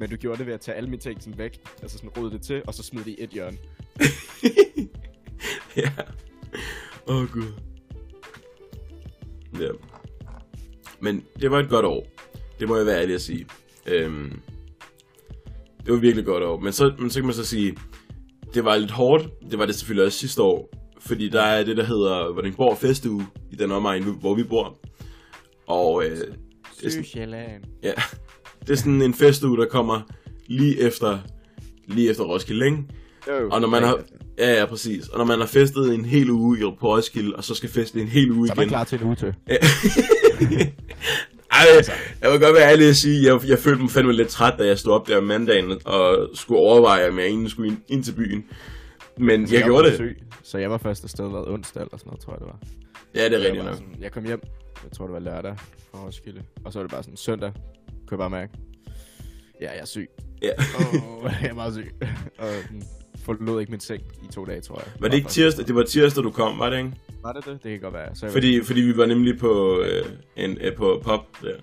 men 0.00 0.10
du 0.10 0.16
gjorde 0.16 0.38
det 0.38 0.46
ved 0.46 0.54
at 0.54 0.60
tage 0.60 0.76
alle 0.76 0.90
mine 0.90 1.00
ting 1.02 1.22
sådan 1.22 1.38
væk. 1.38 1.60
Altså 1.82 1.98
sådan 1.98 2.10
rydde 2.18 2.30
det 2.30 2.42
til, 2.42 2.62
og 2.66 2.74
så 2.74 2.82
smide 2.82 3.04
det 3.04 3.10
i 3.10 3.22
et 3.22 3.30
hjørne. 3.30 3.56
ja. 5.76 5.90
Åh, 7.06 7.16
oh, 7.16 7.32
gud. 7.32 7.52
Ja. 9.60 9.68
Men 11.00 11.24
det 11.40 11.50
var 11.50 11.58
et 11.58 11.68
godt 11.68 11.86
år. 11.86 12.06
Det 12.60 12.68
må 12.68 12.76
jeg 12.76 12.86
være 12.86 13.02
ærlig 13.02 13.14
at 13.14 13.20
sige. 13.20 13.46
Øhm, 13.86 14.40
det 15.84 15.92
var 15.92 16.00
virkelig 16.00 16.24
godt 16.24 16.44
år. 16.44 16.60
Men 16.60 16.72
så, 16.72 16.92
men 16.98 17.10
så 17.10 17.18
kan 17.18 17.26
man 17.26 17.34
så 17.34 17.44
sige, 17.44 17.76
det 18.54 18.64
var 18.64 18.76
lidt 18.76 18.90
hårdt. 18.90 19.28
Det 19.50 19.58
var 19.58 19.66
det 19.66 19.74
selvfølgelig 19.74 20.06
også 20.06 20.18
sidste 20.18 20.42
år. 20.42 20.70
Fordi 21.00 21.28
der 21.28 21.42
er 21.42 21.64
det, 21.64 21.76
der 21.76 21.84
hedder 21.84 22.32
Vordingborg 22.34 22.78
Festuge 22.78 23.26
i 23.50 23.54
den 23.54 23.72
omegn, 23.72 24.02
hvor 24.02 24.34
vi 24.34 24.42
bor. 24.44 24.78
Og 25.66 26.04
øh, 26.04 26.10
det, 26.10 26.26
er 26.86 26.90
sådan, 26.90 27.04
ja, 27.82 27.92
det 28.60 28.70
er 28.70 28.74
sådan 28.74 29.02
en 29.02 29.14
festuge, 29.14 29.56
der 29.58 29.66
kommer 29.66 30.00
lige 30.46 30.80
efter, 30.80 31.18
lige 31.86 32.10
efter 32.10 32.24
Roskilde, 32.24 32.66
ikke? 32.66 32.84
Og 33.52 33.60
når 33.60 33.68
man 33.68 33.82
har... 33.82 34.02
Ja, 34.38 34.58
ja, 34.58 34.66
præcis. 34.66 35.08
Og 35.08 35.18
når 35.18 35.24
man 35.24 35.38
har 35.38 35.46
festet 35.46 35.94
en 35.94 36.04
hel 36.04 36.30
uge 36.30 36.58
i- 36.58 36.76
på 36.80 36.94
Roskilde, 36.96 37.36
og 37.36 37.44
så 37.44 37.54
skal 37.54 37.68
feste 37.70 38.00
en 38.00 38.08
hel 38.08 38.30
uge 38.30 38.46
Så 38.46 38.52
er 38.52 38.56
man 38.56 38.62
igen. 38.62 38.68
klar 38.68 38.84
til 38.84 39.00
en 39.00 39.06
uge 39.06 39.16
til. 39.16 39.34
Ej, 41.52 41.66
jeg 42.22 42.30
vil 42.32 42.40
godt 42.40 42.54
være 42.56 42.70
ærlig 42.72 42.88
at 42.88 42.96
sige, 42.96 43.32
jeg, 43.32 43.48
jeg 43.48 43.58
følte 43.58 43.82
mig 43.82 43.90
fandme 43.90 44.12
lidt 44.12 44.28
træt, 44.28 44.54
da 44.58 44.66
jeg 44.66 44.78
stod 44.78 44.92
op 44.92 45.08
der 45.08 45.16
om 45.18 45.24
mandagen 45.24 45.78
og 45.84 46.28
skulle 46.34 46.60
overveje, 46.60 47.08
om 47.08 47.18
jeg 47.18 47.26
egentlig 47.26 47.50
skulle 47.50 47.68
ind, 47.70 47.78
ind 47.88 48.04
til 48.04 48.12
byen. 48.12 48.44
Men 49.18 49.52
jeg, 49.52 49.60
var 49.60 49.66
gjorde 49.66 49.84
det. 49.84 49.92
besøg, 49.92 50.22
Så 50.42 50.58
jeg 50.58 50.70
var 50.70 50.78
først 50.78 51.04
afsted 51.04 51.30
været 51.30 51.48
onsdag 51.48 51.80
eller 51.82 51.98
sådan 51.98 52.08
noget, 52.08 52.20
tror 52.20 52.32
jeg 52.32 52.40
det 52.40 52.46
var. 52.46 52.58
Ja, 53.14 53.24
det 53.24 53.34
er 53.34 53.38
Jeg 53.38 53.46
rigtigt 53.46 53.64
nok. 53.64 53.74
Sådan, 53.74 53.96
jeg 54.00 54.12
kom 54.12 54.24
hjem, 54.26 54.40
jeg 54.84 54.92
tror 54.92 55.04
det 55.06 55.12
var 55.12 55.20
lørdag 55.20 55.56
fra 55.90 56.06
Roskilde. 56.06 56.42
Og 56.64 56.72
så 56.72 56.78
var 56.78 56.84
det 56.84 56.92
bare 56.92 57.02
sådan 57.02 57.16
søndag, 57.16 57.52
kunne 57.88 58.10
jeg 58.10 58.18
bare 58.18 58.30
mærke. 58.30 58.52
Ja, 59.60 59.70
jeg 59.72 59.80
er 59.80 59.84
syg. 59.84 60.08
Ja. 60.42 60.50
Åh, 60.78 61.32
jeg 61.42 61.50
er 61.50 61.54
meget 61.54 61.74
syg. 61.74 61.92
og 62.38 62.48
sådan, 62.62 62.82
forlod 63.24 63.60
ikke 63.60 63.70
min 63.70 63.80
seng 63.80 64.02
i 64.22 64.32
to 64.32 64.44
dage, 64.44 64.60
tror 64.60 64.78
jeg. 64.78 64.86
Var 65.00 65.08
det 65.08 65.16
ikke 65.16 65.28
tirsdag? 65.28 65.66
Det 65.66 65.74
var 65.74 65.82
tirsdag, 65.82 66.24
du 66.24 66.30
kom, 66.30 66.58
var 66.58 66.70
det 66.70 66.76
ikke? 66.78 66.92
Var 67.22 67.32
det 67.32 67.44
det? 67.44 67.62
Det 67.62 67.70
kan 67.70 67.80
godt 67.80 67.94
være. 67.94 68.14
Så 68.14 68.28
Fordi, 68.28 68.64
fordi 68.64 68.80
vi 68.80 68.96
var 68.96 69.06
nemlig 69.06 69.38
på, 69.38 69.80
øh, 69.80 70.04
en, 70.36 70.58
øh, 70.60 70.76
på 70.76 71.00
pop 71.04 71.26
der. 71.42 71.54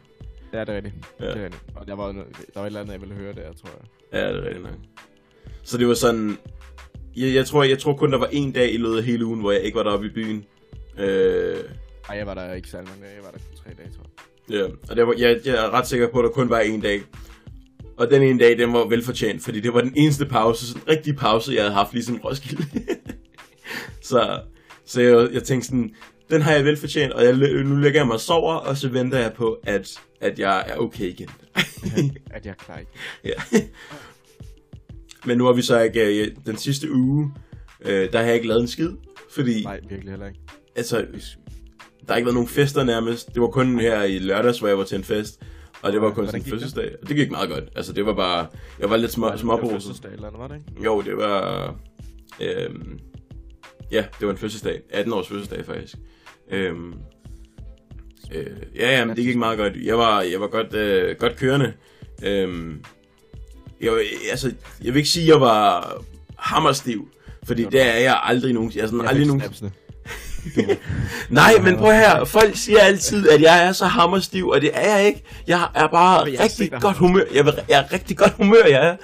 Ja, 0.54 0.60
det 0.60 0.70
er 0.70 0.76
rigtigt. 0.76 0.96
Ja. 1.20 1.26
Det 1.26 1.38
er 1.38 1.44
rigtigt. 1.44 1.64
Og 1.76 1.88
der 1.88 1.96
var, 1.96 2.08
der 2.12 2.24
var 2.56 2.62
et 2.62 2.66
eller 2.68 2.80
andet, 2.80 2.94
jeg 2.94 3.02
ville 3.02 3.16
høre 3.16 3.34
der, 3.34 3.54
tror 3.54 3.70
jeg. 3.70 4.20
Ja, 4.20 4.28
det 4.34 4.38
er 4.38 4.46
rigtigt 4.46 4.64
nok. 4.64 4.74
Så 5.64 5.78
det 5.78 5.88
var 5.88 5.94
sådan... 5.94 6.38
Jeg, 7.16 7.34
jeg, 7.36 7.46
tror, 7.46 7.64
jeg 7.64 7.80
tror 7.80 7.94
kun, 7.96 8.12
der 8.12 8.18
var 8.18 8.30
en 8.32 8.52
dag 8.52 8.74
i 8.74 8.78
løbet 8.78 8.98
af 8.98 9.04
hele 9.04 9.26
ugen, 9.26 9.40
hvor 9.40 9.52
jeg 9.52 9.62
ikke 9.62 9.76
var 9.78 9.84
deroppe 9.84 10.06
i 10.06 10.10
byen. 10.10 10.46
Øh, 11.00 11.58
Ej, 12.10 12.18
jeg 12.18 12.28
var 12.28 12.34
der 12.34 12.54
ikke 12.54 12.70
særlig 12.70 12.90
mange 12.90 13.04
dage. 13.04 13.16
Jeg 13.16 13.24
var 13.24 13.32
der 13.32 13.38
kun 13.38 13.58
tre 13.64 13.70
dage, 13.84 13.90
tror 13.96 14.06
jeg. 14.50 14.60
ja, 14.60 14.66
og 14.90 14.96
det 14.96 15.08
var, 15.08 15.16
jeg, 15.18 15.40
jeg 15.46 15.56
er 15.66 15.70
ret 15.74 15.88
sikker 15.88 16.08
på, 16.12 16.20
at 16.20 16.24
der 16.24 16.30
kun 16.30 16.50
var 16.50 16.60
en 16.60 16.82
dag. 16.82 17.02
Og 17.98 18.12
den 18.12 18.24
ene 18.24 18.40
dag, 18.40 18.58
den 18.58 18.74
var 18.74 18.88
velfortjent, 18.88 19.44
fordi 19.44 19.60
det 19.60 19.74
var 19.74 19.82
den 19.82 19.94
eneste 19.96 20.26
pause, 20.26 20.68
sådan 20.68 20.88
rigtig 20.88 21.16
pause, 21.16 21.54
jeg 21.54 21.64
havde 21.64 21.74
haft 21.74 21.94
lige 21.94 22.04
sådan 22.04 22.22
Roskilde. 22.22 22.66
så 24.02 24.40
så 24.88 25.02
jeg, 25.02 25.30
jeg 25.34 25.44
tænkte 25.44 25.68
sådan, 25.68 25.96
den 26.30 26.42
har 26.42 26.52
jeg 26.52 26.66
velfortjent, 26.66 27.14
og 27.14 27.24
jeg, 27.24 27.34
nu 27.64 27.76
lægger 27.76 28.00
jeg 28.00 28.08
mig 28.08 28.14
og 28.14 28.22
sover, 28.22 28.54
og 28.54 28.78
så 28.78 28.90
venter 28.90 29.20
jeg 29.20 29.34
på, 29.34 29.60
at, 29.64 30.00
at 30.22 30.40
jeg 30.40 30.66
er 30.68 30.78
okay 30.78 31.06
igen. 31.06 31.30
At 32.32 32.46
jeg 32.46 32.52
er 32.52 32.64
klar 32.66 32.78
ikke. 32.78 32.92
Ja. 33.24 33.60
Men 35.26 35.38
nu 35.38 35.46
har 35.46 35.54
vi 35.54 35.62
så 35.62 35.80
ikke, 35.82 36.26
øh, 36.26 36.32
den 36.46 36.58
sidste 36.58 36.92
uge, 36.92 37.32
øh, 37.82 38.12
der 38.12 38.20
har 38.20 38.26
jeg 38.26 38.36
ikke 38.36 38.48
lavet 38.48 38.62
en 38.62 38.68
skid, 38.68 38.90
fordi 39.32 39.64
Nej, 39.64 39.80
virkelig 39.90 40.12
heller 40.12 40.28
ikke. 40.28 40.40
altså, 40.76 40.98
der 40.98 42.14
har 42.14 42.16
ikke 42.16 42.26
været 42.26 42.34
nogen 42.36 42.50
fester 42.50 42.84
nærmest. 42.84 43.34
Det 43.34 43.42
var 43.42 43.48
kun 43.48 43.80
her 43.80 44.04
i 44.04 44.20
lørdags, 44.20 44.60
hvor 44.60 44.68
jeg 44.68 44.78
var 44.78 44.84
til 44.84 44.98
en 44.98 45.04
fest, 45.04 45.42
og 45.88 45.94
det 45.94 46.02
var 46.02 46.12
kun 46.12 46.26
sådan 46.26 46.40
en 46.40 46.44
det? 46.44 46.52
fødselsdag. 46.52 46.96
Og 47.02 47.08
det 47.10 47.16
gik 47.16 47.32
meget 47.32 47.50
godt. 47.50 47.64
Altså, 47.76 47.94
det 47.94 48.06
var 48.06 48.14
bare, 48.14 48.48
jeg 48.80 48.90
var 48.90 48.98
lidt 48.98 49.12
små, 49.12 49.26
Det 49.26 49.32
var 49.34 49.38
småbruset. 49.38 49.72
fødselsdag 49.74 50.12
eller 50.14 50.32
noget, 50.32 50.40
var 50.40 50.48
det 50.48 50.56
ikke? 50.70 50.84
Jo, 50.84 51.02
det 51.02 51.18
var, 51.18 51.76
øhm, 52.42 53.00
ja, 53.92 54.06
det 54.20 54.28
var 54.28 54.34
en 54.34 54.38
fødselsdag. 54.40 54.82
18 54.90 55.14
års 55.14 55.28
fødselsdag 55.28 55.66
faktisk. 55.66 55.96
Øhm, 56.52 56.94
øh, 58.34 58.46
ja, 58.76 58.98
ja, 58.98 59.06
men 59.06 59.16
det 59.16 59.26
gik 59.26 59.38
meget 59.38 59.58
godt. 59.58 59.74
Jeg 59.84 59.98
var, 59.98 60.22
jeg 60.22 60.42
var 60.42 60.48
godt, 60.48 60.74
øh, 60.74 61.16
godt 61.20 61.36
kørende. 61.36 61.74
Øhm, 62.24 62.84
jeg, 63.82 63.92
altså, 64.32 64.48
jeg 64.84 64.94
vil 64.94 64.98
ikke 64.98 65.10
sige, 65.10 65.24
at 65.24 65.30
jeg 65.30 65.42
var 65.42 65.98
hammerstiv, 66.38 67.10
fordi 67.44 67.64
det 67.64 67.82
er 67.82 67.96
jeg 68.00 68.20
aldrig 68.24 68.54
nogen. 68.54 68.72
Jeg 68.76 68.88
sådan, 68.88 69.00
Jeg 69.02 69.10
aldrig 69.10 69.22
fik 69.22 69.28
nogen. 69.28 69.42
snapsene. 69.42 69.72
Nej, 71.30 71.54
men 71.64 71.78
prøv 71.78 71.92
her. 71.92 72.26
Folk 72.26 72.56
siger 72.58 72.80
altid, 72.80 73.30
at 73.30 73.42
jeg 73.42 73.66
er 73.68 73.72
så 73.72 73.86
hammerstiv, 73.86 74.48
og 74.48 74.62
det 74.62 74.72
er 74.74 74.98
jeg 74.98 75.08
ikke. 75.08 75.24
Jeg 75.48 75.70
er 75.76 75.88
bare 75.88 76.32
jeg 76.32 76.40
rigtig 76.40 76.72
godt 76.82 76.98
humør. 76.98 77.24
Jeg, 77.34 77.46
vil- 77.46 77.54
jeg 77.70 77.80
er 77.80 77.94
rigtig 77.94 78.18
godt 78.18 78.32
humør, 78.34 78.64
jeg 78.70 78.88
er. 78.88 78.96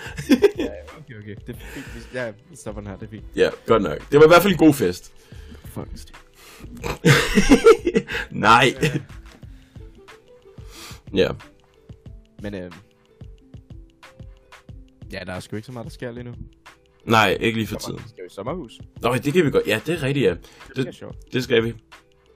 Ja, 0.57 0.65
okay, 0.97 1.19
okay. 1.19 1.35
Det 1.47 1.55
er 1.55 1.59
fint. 1.73 1.85
Ja, 2.13 2.29
vi 2.49 2.55
stopper 2.55 2.81
den 2.81 2.89
her. 2.89 2.97
Det 2.97 3.05
er 3.05 3.09
fint. 3.09 3.23
ja, 3.35 3.49
godt 3.65 3.83
nok. 3.83 4.11
Det 4.11 4.19
var 4.19 4.25
i 4.25 4.27
hvert 4.27 4.41
fald 4.41 4.53
en 4.53 4.59
god 4.59 4.73
fest. 4.73 5.11
Stiv. 5.95 6.15
Nej. 8.31 8.73
ja. 11.13 11.29
Men 12.41 12.55
øh, 12.55 12.71
Ja, 15.11 15.19
der 15.27 15.33
er 15.33 15.39
sgu 15.39 15.55
ikke 15.55 15.65
så 15.65 15.71
meget, 15.71 15.85
der 15.85 15.91
sker 15.91 16.11
lige 16.11 16.23
nu. 16.23 16.33
Nej, 17.05 17.37
ikke 17.39 17.57
lige 17.57 17.67
for 17.67 17.75
tiden. 17.79 17.99
Vi 18.03 18.09
skal 18.09 18.21
jo 18.21 18.25
i 18.25 18.29
sommerhus. 18.33 18.79
Nå, 19.01 19.15
det 19.15 19.33
kan 19.33 19.45
vi 19.45 19.51
godt. 19.51 19.67
Ja, 19.67 19.81
det 19.85 19.95
er 19.95 20.03
rigtigt, 20.03 20.25
ja. 20.25 20.29
Det 20.29 20.39
bliver 20.73 20.85
Det, 20.85 20.95
sjovt. 20.95 21.33
det 21.33 21.43
skal 21.43 21.63
vi. 21.63 21.67
Det 21.67 21.77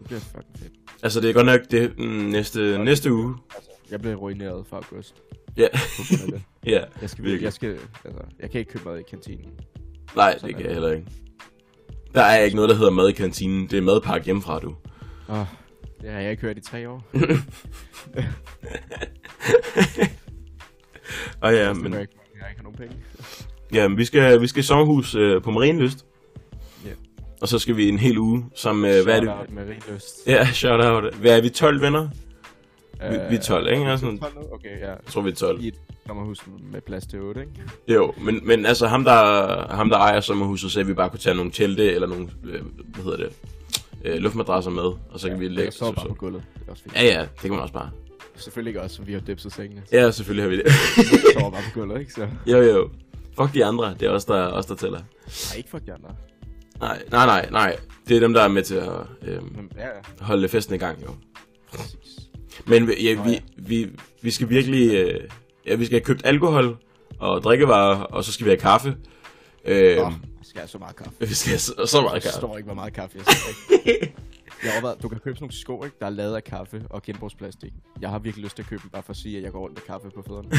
bliver 0.05 0.19
fucking 0.19 0.57
fedt. 0.57 0.73
Altså, 1.03 1.21
det 1.21 1.29
er 1.29 1.33
godt 1.33 1.45
nok 1.45 1.61
det 1.71 1.97
mm, 1.97 2.03
næste, 2.05 2.77
næste 2.83 3.13
uge. 3.13 3.35
Altså, 3.55 3.69
jeg 3.91 4.01
blev 4.01 4.15
ruineret 4.15 4.67
for 4.67 4.75
august. 4.75 5.15
Ja, 5.57 5.67
ja. 6.73 6.83
Jeg 7.01 7.09
skal, 7.09 7.23
Virkelig. 7.23 7.43
jeg 7.43 7.53
skal, 7.53 7.69
altså, 8.05 8.21
jeg 8.39 8.51
kan 8.51 8.59
ikke 8.59 8.71
købe 8.71 8.85
mad 8.89 8.99
i 8.99 9.03
kantinen. 9.09 9.51
Nej, 10.15 10.33
Sådan 10.33 10.47
det 10.47 10.55
kan 10.55 10.65
jeg 10.65 10.73
heller 10.73 10.91
ikke. 10.91 11.07
Der 12.13 12.21
er 12.23 12.39
ikke 12.43 12.55
noget, 12.55 12.69
der 12.69 12.75
hedder 12.75 12.91
mad 12.91 13.09
i 13.09 13.11
kantinen. 13.11 13.67
Det 13.69 13.77
er 13.77 13.81
madpakke 13.81 14.25
hjemmefra, 14.25 14.59
du. 14.59 14.75
Åh, 15.29 15.45
det 16.01 16.09
har 16.11 16.19
jeg 16.19 16.31
ikke 16.31 16.41
hørt 16.41 16.57
i 16.57 16.61
tre 16.61 16.89
år. 16.89 17.03
Og 21.41 21.53
ja, 21.53 21.73
Men... 21.73 21.83
men, 21.83 21.93
Jeg, 21.93 22.01
ikke, 22.01 22.13
jeg 22.41 22.49
ikke 22.49 22.59
har 22.59 22.63
nogen 22.63 22.77
penge. 22.77 22.95
Ja, 23.73 23.87
vi 23.87 24.05
skal, 24.05 24.41
vi 24.41 24.47
skal 24.47 24.59
i 24.59 24.63
sommerhus 24.63 25.15
øh, 25.15 25.41
på 25.41 25.51
Marienlyst. 25.51 26.05
Ja. 26.85 26.89
Og 27.41 27.47
så 27.47 27.59
skal 27.59 27.77
vi 27.77 27.89
en 27.89 27.97
hel 27.97 28.17
uge 28.17 28.45
som, 28.55 28.85
øh, 28.85 29.03
hvad 29.03 29.15
er 29.15 29.19
det? 29.19 29.29
Shout-out 29.29 29.53
Med 29.53 29.63
rig 29.67 29.93
lyst. 29.93 30.27
Ja, 30.27 30.45
shout 30.45 30.85
out. 30.85 31.15
Hvad 31.15 31.37
er 31.37 31.41
vi, 31.41 31.49
12 31.49 31.81
venner? 31.81 32.09
Vi, 33.11 33.17
vi 33.29 33.35
er 33.35 33.41
12, 33.41 33.67
ikke? 33.67 33.83
Øh, 33.83 33.91
Altså, 33.91 34.05
12 34.05 34.35
nu? 34.35 34.41
Okay, 34.53 34.79
ja. 34.79 34.89
jeg 34.89 34.97
tror, 35.07 35.21
vi 35.21 35.29
er 35.29 35.35
12. 35.35 35.61
I 35.61 35.67
et 35.67 35.75
sommerhus 36.07 36.43
med 36.71 36.81
plads 36.81 37.07
til 37.07 37.21
8, 37.21 37.41
ikke? 37.41 37.53
Jo, 37.87 38.13
men, 38.21 38.47
men 38.47 38.65
altså 38.65 38.87
ham 38.87 39.03
der, 39.03 39.75
ham 39.75 39.89
der 39.89 39.97
ejer 39.97 40.19
sommerhuset, 40.19 40.71
sagde, 40.71 40.83
at 40.83 40.87
vi 40.87 40.93
bare 40.93 41.09
kunne 41.09 41.19
tage 41.19 41.35
nogle 41.35 41.51
telte 41.51 41.93
eller 41.93 42.07
nogle, 42.07 42.27
øh, 42.43 42.61
hvad 42.93 43.03
hedder 43.03 43.17
det, 43.17 43.29
øh, 44.05 44.15
luftmadrasser 44.17 44.71
med, 44.71 44.83
og 44.83 45.19
så 45.19 45.29
kan 45.29 45.39
vi 45.39 45.47
lægge 45.47 45.63
Jeg 45.63 45.73
sover 45.73 45.91
bare 45.91 46.07
på 46.07 46.13
gulvet. 46.13 46.43
Det 46.59 46.67
er 46.67 46.71
også 46.71 46.83
fint. 46.83 46.95
Ja, 46.95 47.03
ja, 47.03 47.21
det 47.21 47.41
kan 47.41 47.51
man 47.51 47.59
også 47.59 47.73
bare. 47.73 47.89
Selvfølgelig 48.35 48.69
ikke 48.69 48.81
også, 48.81 49.01
vi 49.01 49.13
har 49.13 49.19
dipset 49.19 49.53
sengene. 49.53 49.81
Ja, 49.91 50.11
selvfølgelig 50.11 50.43
har 50.43 50.49
vi 50.49 50.57
det. 50.57 50.65
Jeg 50.97 51.33
sover 51.39 51.51
bare 51.51 51.61
på 51.73 51.79
gulvet, 51.79 51.99
ikke? 51.99 52.13
Så... 52.13 52.27
jo, 52.47 52.61
jo. 52.61 52.89
Fuck 53.37 53.53
de 53.53 53.65
andre, 53.65 53.93
det 53.99 54.01
er 54.01 54.09
os, 54.09 54.25
der, 54.25 54.47
os, 54.47 54.65
der 54.65 54.75
tæller. 54.75 54.99
Nej, 54.99 55.57
ikke 55.57 55.69
for 55.69 55.79
de 55.79 55.93
andre. 55.93 56.15
Nej, 56.79 57.03
nej, 57.11 57.25
nej, 57.25 57.49
nej. 57.51 57.77
Det 58.07 58.15
er 58.15 58.19
dem, 58.19 58.33
der 58.33 58.41
er 58.41 58.47
med 58.47 58.63
til 58.63 58.75
at 58.75 58.91
øh, 59.21 59.43
Men 59.55 59.71
ja, 59.77 59.85
ja, 59.87 59.91
holde 60.21 60.49
festen 60.49 60.75
i 60.75 60.77
gang, 60.77 61.03
jo. 61.03 61.09
præcis. 61.73 62.19
Men 62.65 62.89
ja, 63.01 63.15
Nå, 63.15 63.23
vi, 63.23 63.31
ja. 63.31 63.39
vi, 63.57 63.89
vi 64.21 64.31
skal 64.31 64.49
virkelig, 64.49 64.95
øh, 64.95 65.29
ja, 65.65 65.75
vi 65.75 65.85
skal 65.85 65.95
have 65.99 66.05
købt 66.05 66.21
alkohol 66.25 66.77
og 67.19 67.43
drikkevarer, 67.43 67.95
og 67.99 68.23
så 68.23 68.31
skal 68.33 68.45
vi 68.45 68.49
have 68.49 68.59
kaffe. 68.59 68.95
Øh, 69.65 69.97
Nå, 69.97 70.11
skal 70.43 70.51
jeg 70.55 70.61
have 70.61 70.67
så 70.67 70.77
meget 70.77 70.95
kaffe. 70.95 71.11
vi 71.19 71.33
skal 71.33 71.49
have 71.49 71.59
så, 71.59 71.73
så 71.85 72.01
meget 72.01 72.13
Jeg 72.13 72.21
kaffe. 72.21 72.33
forstår 72.33 72.57
ikke, 72.57 72.65
hvor 72.67 72.75
meget 72.75 72.93
kaffe 72.93 73.17
jeg 73.17 73.25
skal. 73.25 74.09
Jeg 74.63 74.71
har 74.71 74.77
overvejet, 74.77 75.03
du 75.03 75.09
kan 75.09 75.19
købe 75.19 75.35
sådan 75.35 75.43
nogle 75.43 75.53
sko, 75.53 75.83
ikke, 75.83 75.97
der 75.99 76.05
er 76.05 76.09
lavet 76.09 76.35
af 76.35 76.43
kaffe 76.43 76.83
og 76.89 77.01
genbrugsplastik. 77.03 77.73
Jeg 78.01 78.09
har 78.09 78.19
virkelig 78.19 78.43
lyst 78.43 78.55
til 78.55 78.63
at 78.63 78.69
købe 78.69 78.81
dem, 78.83 78.89
bare 78.91 79.03
for 79.03 79.09
at 79.13 79.17
sige, 79.17 79.37
at 79.37 79.43
jeg 79.43 79.51
går 79.51 79.59
rundt 79.59 79.75
med 79.75 79.81
kaffe 79.81 80.09
på 80.15 80.21
fødderne. 80.27 80.49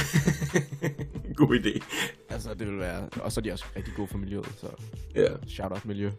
God 1.36 1.58
idé. 1.58 1.80
altså, 2.28 2.54
det 2.54 2.66
vil 2.66 2.78
være... 2.78 3.08
Og 3.20 3.32
så 3.32 3.40
er 3.40 3.42
de 3.42 3.52
også 3.52 3.64
rigtig 3.76 3.94
gode 3.94 4.08
for 4.08 4.18
miljøet, 4.18 4.46
så 4.60 4.66
Ja. 5.14 5.26
shout 5.48 5.72
out 5.72 5.84
miljø. 5.84 6.10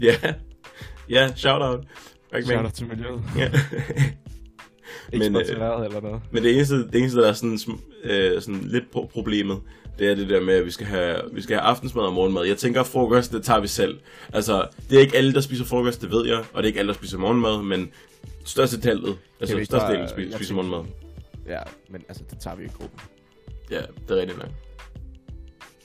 Ja. 0.00 0.14
Ja, 1.10 1.32
shout 1.36 1.62
out. 1.62 1.84
Shout 2.44 2.64
out 2.64 2.72
til 2.72 2.86
miljøet. 2.88 3.22
Ja. 3.36 3.50
Ikke 5.12 5.30
Men, 5.30 5.36
øh, 5.36 5.42
eller 5.48 6.00
noget. 6.00 6.22
Men 6.32 6.42
det 6.42 6.54
eneste, 6.54 6.74
det 6.90 6.94
eneste 6.94 7.20
der 7.20 7.28
er 7.28 7.32
sådan, 7.32 7.58
øh, 8.04 8.42
sådan 8.42 8.60
lidt 8.60 8.84
pro- 8.96 9.06
problemet, 9.06 9.60
det 9.98 10.10
er 10.10 10.14
det 10.14 10.28
der 10.28 10.40
med, 10.40 10.54
at 10.54 10.64
vi 10.64 10.70
skal, 10.70 10.86
have, 10.86 11.20
vi 11.32 11.42
skal 11.42 11.56
have 11.56 11.64
aftensmad 11.68 12.02
og 12.04 12.12
morgenmad. 12.12 12.44
Jeg 12.44 12.56
tænker, 12.58 12.80
at 12.80 12.86
frokost, 12.86 13.32
det 13.32 13.44
tager 13.44 13.60
vi 13.60 13.66
selv. 13.68 14.00
Altså, 14.32 14.68
det 14.90 14.96
er 14.96 15.00
ikke 15.00 15.16
alle, 15.16 15.34
der 15.34 15.40
spiser 15.40 15.64
frokost, 15.64 16.00
det 16.02 16.10
ved 16.10 16.26
jeg, 16.26 16.38
og 16.38 16.62
det 16.62 16.62
er 16.62 16.66
ikke 16.66 16.78
alle, 16.78 16.88
der 16.92 16.94
spiser 16.98 17.18
morgenmad, 17.18 17.62
men 17.62 17.90
største 18.44 18.80
tallet, 18.80 19.18
altså 19.40 19.64
størstedelen 19.64 20.08
spiser, 20.08 20.36
spiser 20.36 20.54
tænker- 20.54 20.62
morgenmad. 20.68 20.92
Ja, 21.46 21.60
men 21.88 22.04
altså, 22.08 22.24
det 22.30 22.38
tager 22.38 22.56
vi 22.56 22.64
i 22.64 22.68
gruppen. 22.68 23.00
Ja, 23.70 23.80
det 24.08 24.10
er 24.16 24.20
rigtigt 24.20 24.38
nok. 24.38 24.48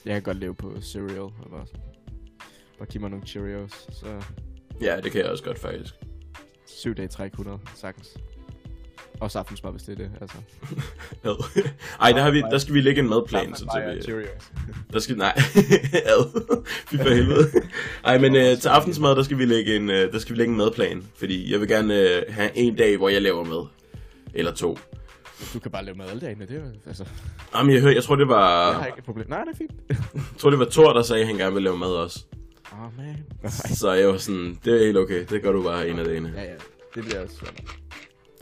Jeg 0.04 0.14
kan 0.14 0.22
godt 0.22 0.36
leve 0.36 0.54
på 0.54 0.80
cereal, 0.82 1.18
og 1.20 1.46
bare, 1.50 2.86
give 2.86 3.00
mig 3.00 3.10
nogle 3.10 3.26
Cheerios, 3.26 3.72
så 3.92 4.06
Ja, 4.80 5.00
det 5.00 5.12
kan 5.12 5.20
jeg 5.20 5.30
også 5.30 5.44
godt, 5.44 5.58
faktisk. 5.58 5.94
syv 6.66 6.94
dage 6.94 7.08
træk 7.08 7.30
100, 7.32 7.58
sagtens. 7.76 8.16
Også 9.20 9.38
aftensmad, 9.38 9.72
hvis 9.72 9.82
det 9.82 9.92
er 9.92 9.96
det, 9.96 10.10
altså. 10.20 10.36
Ad. 11.24 11.64
Ej, 12.00 12.12
der, 12.12 12.22
har 12.22 12.30
vi, 12.30 12.40
der 12.40 12.58
skal 12.58 12.74
vi 12.74 12.80
lægge 12.80 13.00
en 13.00 13.08
madplan, 13.08 13.54
så 13.54 13.98
til 14.04 14.18
vi. 14.18 14.24
Der 14.92 14.98
skal, 14.98 15.16
nej, 15.16 15.32
ad. 16.14 16.44
Fy 16.86 16.96
for 16.96 17.08
helvede. 17.08 17.50
Ej, 18.04 18.18
men 18.18 18.36
øh, 18.36 18.58
til 18.58 18.68
aftensmad, 18.68 19.16
der 19.16 19.22
skal 19.22 19.38
vi 19.38 19.44
lægge 19.44 19.76
en, 19.76 19.90
øh, 19.90 20.12
der 20.12 20.18
skal 20.18 20.34
vi 20.34 20.40
lægge 20.40 20.50
en 20.50 20.56
madplan. 20.58 21.04
Fordi 21.16 21.52
jeg 21.52 21.60
vil 21.60 21.68
gerne 21.68 22.00
øh, 22.00 22.22
have 22.28 22.50
en 22.54 22.76
dag, 22.76 22.96
hvor 22.96 23.08
jeg 23.08 23.22
laver 23.22 23.44
mad. 23.44 23.66
Eller 24.34 24.54
to. 24.54 24.78
Du 25.54 25.58
kan 25.58 25.70
bare 25.70 25.84
lave 25.84 25.96
mad 25.96 26.10
alle 26.10 26.20
dagene, 26.20 26.46
det 26.46 26.56
er 26.56 26.88
altså, 26.88 27.04
Jamen, 27.54 27.74
jeg, 27.74 27.82
hør, 27.82 27.90
jeg 27.90 28.04
tror, 28.04 28.16
det 28.16 28.28
jeg 28.28 28.36
har 28.36 28.72
var, 28.72 28.86
ikke 28.86 28.98
et 28.98 29.04
problem. 29.04 29.26
Nej, 29.28 29.44
det 29.44 29.52
er 29.52 29.56
fint. 29.56 29.72
jeg 30.14 30.22
tror, 30.38 30.50
det 30.50 30.58
var 30.58 30.64
Thor, 30.64 30.92
der 30.92 31.02
sagde, 31.02 31.20
at 31.20 31.26
han 31.26 31.36
gerne 31.36 31.52
ville 31.54 31.64
lave 31.64 31.78
mad 31.78 31.88
også. 31.88 32.24
Åh, 32.72 32.84
oh, 32.84 32.96
man. 32.96 33.16
Nej. 33.42 33.50
Så 33.50 33.92
jeg 33.92 34.08
var 34.08 34.16
sådan, 34.16 34.58
det 34.64 34.80
er 34.80 34.84
helt 34.86 34.98
okay. 34.98 35.26
Det 35.30 35.42
gør 35.42 35.52
du 35.52 35.62
bare 35.62 35.88
en 35.88 35.98
af 35.98 36.04
dagene. 36.04 36.32
Ja, 36.36 36.42
ja, 36.42 36.54
det 36.94 37.04
bliver 37.04 37.22
også 37.22 37.36
sådan. 37.36 37.66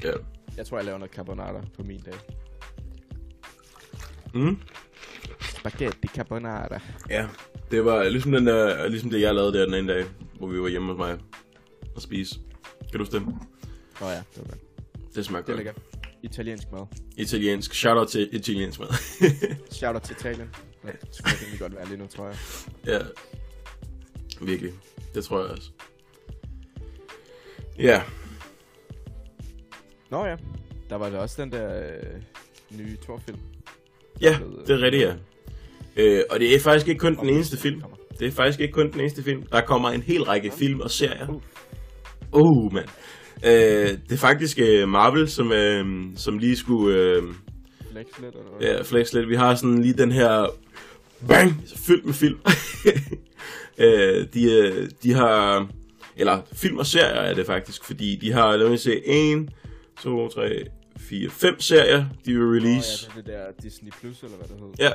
Ja. 0.05 0.38
Jeg 0.59 0.67
tror, 0.67 0.77
jeg 0.79 0.85
laver 0.85 0.99
noget 0.99 1.15
carbonara 1.15 1.61
på 1.77 1.83
min 1.83 2.01
dag. 2.01 2.15
Mm? 4.35 4.59
Spaghetti 5.41 6.09
carbonara. 6.09 6.81
Ja. 7.11 7.29
Det 7.71 7.85
var 7.85 8.09
ligesom, 8.09 8.33
den 8.33 8.47
der, 8.47 8.89
ligesom 8.89 9.11
det, 9.11 9.21
jeg 9.21 9.35
lavede 9.35 9.59
der 9.59 9.65
den 9.65 9.75
ene 9.75 9.93
dag, 9.93 10.05
hvor 10.39 10.47
vi 10.47 10.61
var 10.63 10.69
hjemme 10.69 10.89
hos 10.93 10.99
mig 10.99 11.19
og 11.97 12.03
spise. 12.03 12.35
Kan 12.81 12.93
du 12.93 12.99
huske 12.99 13.13
det? 13.19 13.23
Åh 13.27 14.07
oh, 14.07 14.13
ja, 14.13 14.17
det 14.17 14.25
var 14.37 14.45
godt. 14.45 15.15
Det 15.15 15.25
smager 15.25 15.45
Det 15.45 15.53
er 15.53 15.57
godt. 15.57 15.65
lækkert. 15.65 15.83
Italiensk 16.23 16.73
mad. 16.73 16.87
Italiensk. 17.17 17.75
Shout 17.75 17.97
out 17.99 18.09
til 18.09 18.29
italiensk 18.33 18.81
mad. 18.81 18.89
Shout 19.71 19.95
out 19.95 20.03
til 20.03 20.17
Italien. 20.21 20.49
Det 20.83 20.97
skulle 21.13 21.35
egentlig 21.43 21.61
godt 21.61 21.75
være 21.75 21.87
lige 21.89 21.97
nu, 21.99 22.07
tror 22.07 22.27
jeg. 22.27 22.37
Ja. 22.87 22.99
Virkelig. 24.41 24.73
Det 25.15 25.25
tror 25.25 25.41
jeg 25.43 25.51
også. 25.51 25.71
Ja. 27.79 28.03
Nå 30.11 30.25
ja, 30.25 30.37
der 30.91 30.97
var 30.97 31.11
da 31.11 31.19
også 31.19 31.43
den 31.43 31.53
der 31.53 31.83
øh, 31.83 32.23
nye 32.79 32.97
Thor-film. 33.03 33.39
Ja, 34.21 34.39
det 34.67 34.71
er 34.71 34.83
rigtigt, 34.83 35.03
ja. 35.03 35.15
Øh, 35.97 36.23
og 36.31 36.41
det 36.41 36.55
er 36.55 36.61
faktisk 36.61 36.89
ikke 36.89 36.99
kun 36.99 37.17
den 37.17 37.29
eneste 37.29 37.57
film. 37.57 37.83
Det 38.19 38.27
er 38.27 38.33
faktisk 38.33 38.61
ikke 38.61 38.73
kun 38.73 38.93
den 38.93 39.01
eneste 39.01 39.23
film. 39.23 39.43
Der 39.43 39.61
kommer 39.61 39.91
en 39.91 40.03
hel 40.03 40.23
række 40.23 40.51
film 40.51 40.81
og 40.81 40.91
serier. 40.91 41.41
Uh, 42.33 42.73
mand. 42.73 42.89
Øh, 43.45 43.99
det 44.09 44.13
er 44.13 44.17
faktisk 44.17 44.59
øh, 44.59 44.89
Marvel, 44.89 45.29
som, 45.29 45.53
øh, 45.53 45.85
som 46.17 46.39
lige 46.39 46.57
skulle 46.57 46.97
øh, 46.97 47.23
Flex 47.93 48.07
lidt, 48.23 48.35
eller 48.35 48.59
hvad? 48.59 48.69
ja, 48.69 48.83
flex 48.83 49.13
lidt. 49.13 49.29
Vi 49.29 49.35
har 49.35 49.55
sådan 49.55 49.83
lige 49.83 49.95
den 49.95 50.13
her 50.13 50.47
bang, 51.29 51.63
fyldt 51.77 52.05
med 52.05 52.15
film. 52.15 52.39
øh, 53.85 54.27
de, 54.35 54.53
øh, 54.53 54.89
de 55.03 55.13
har, 55.13 55.69
eller 56.17 56.43
film 56.53 56.79
og 56.79 56.87
serier 56.87 57.21
er 57.21 57.35
det 57.35 57.47
faktisk, 57.47 57.85
fordi 57.85 58.19
de 58.21 58.33
har, 58.33 58.57
lad 58.57 58.69
mig 58.69 58.79
se, 58.79 59.07
1, 59.07 59.49
2, 60.03 60.29
3, 60.29 60.65
4, 60.99 61.31
5 61.31 61.61
serier, 61.61 62.05
de 62.27 62.33
vil 62.35 62.43
release. 62.43 63.11
ja, 63.17 63.21
det 63.23 63.29
er 63.35 63.47
det 63.47 63.57
der 63.57 63.63
Disney 63.63 63.91
Plus, 64.01 64.23
eller 64.23 64.37
hvad 64.37 64.49
det 64.49 64.57
hedder. 64.61 64.75
Ja, 64.85 64.91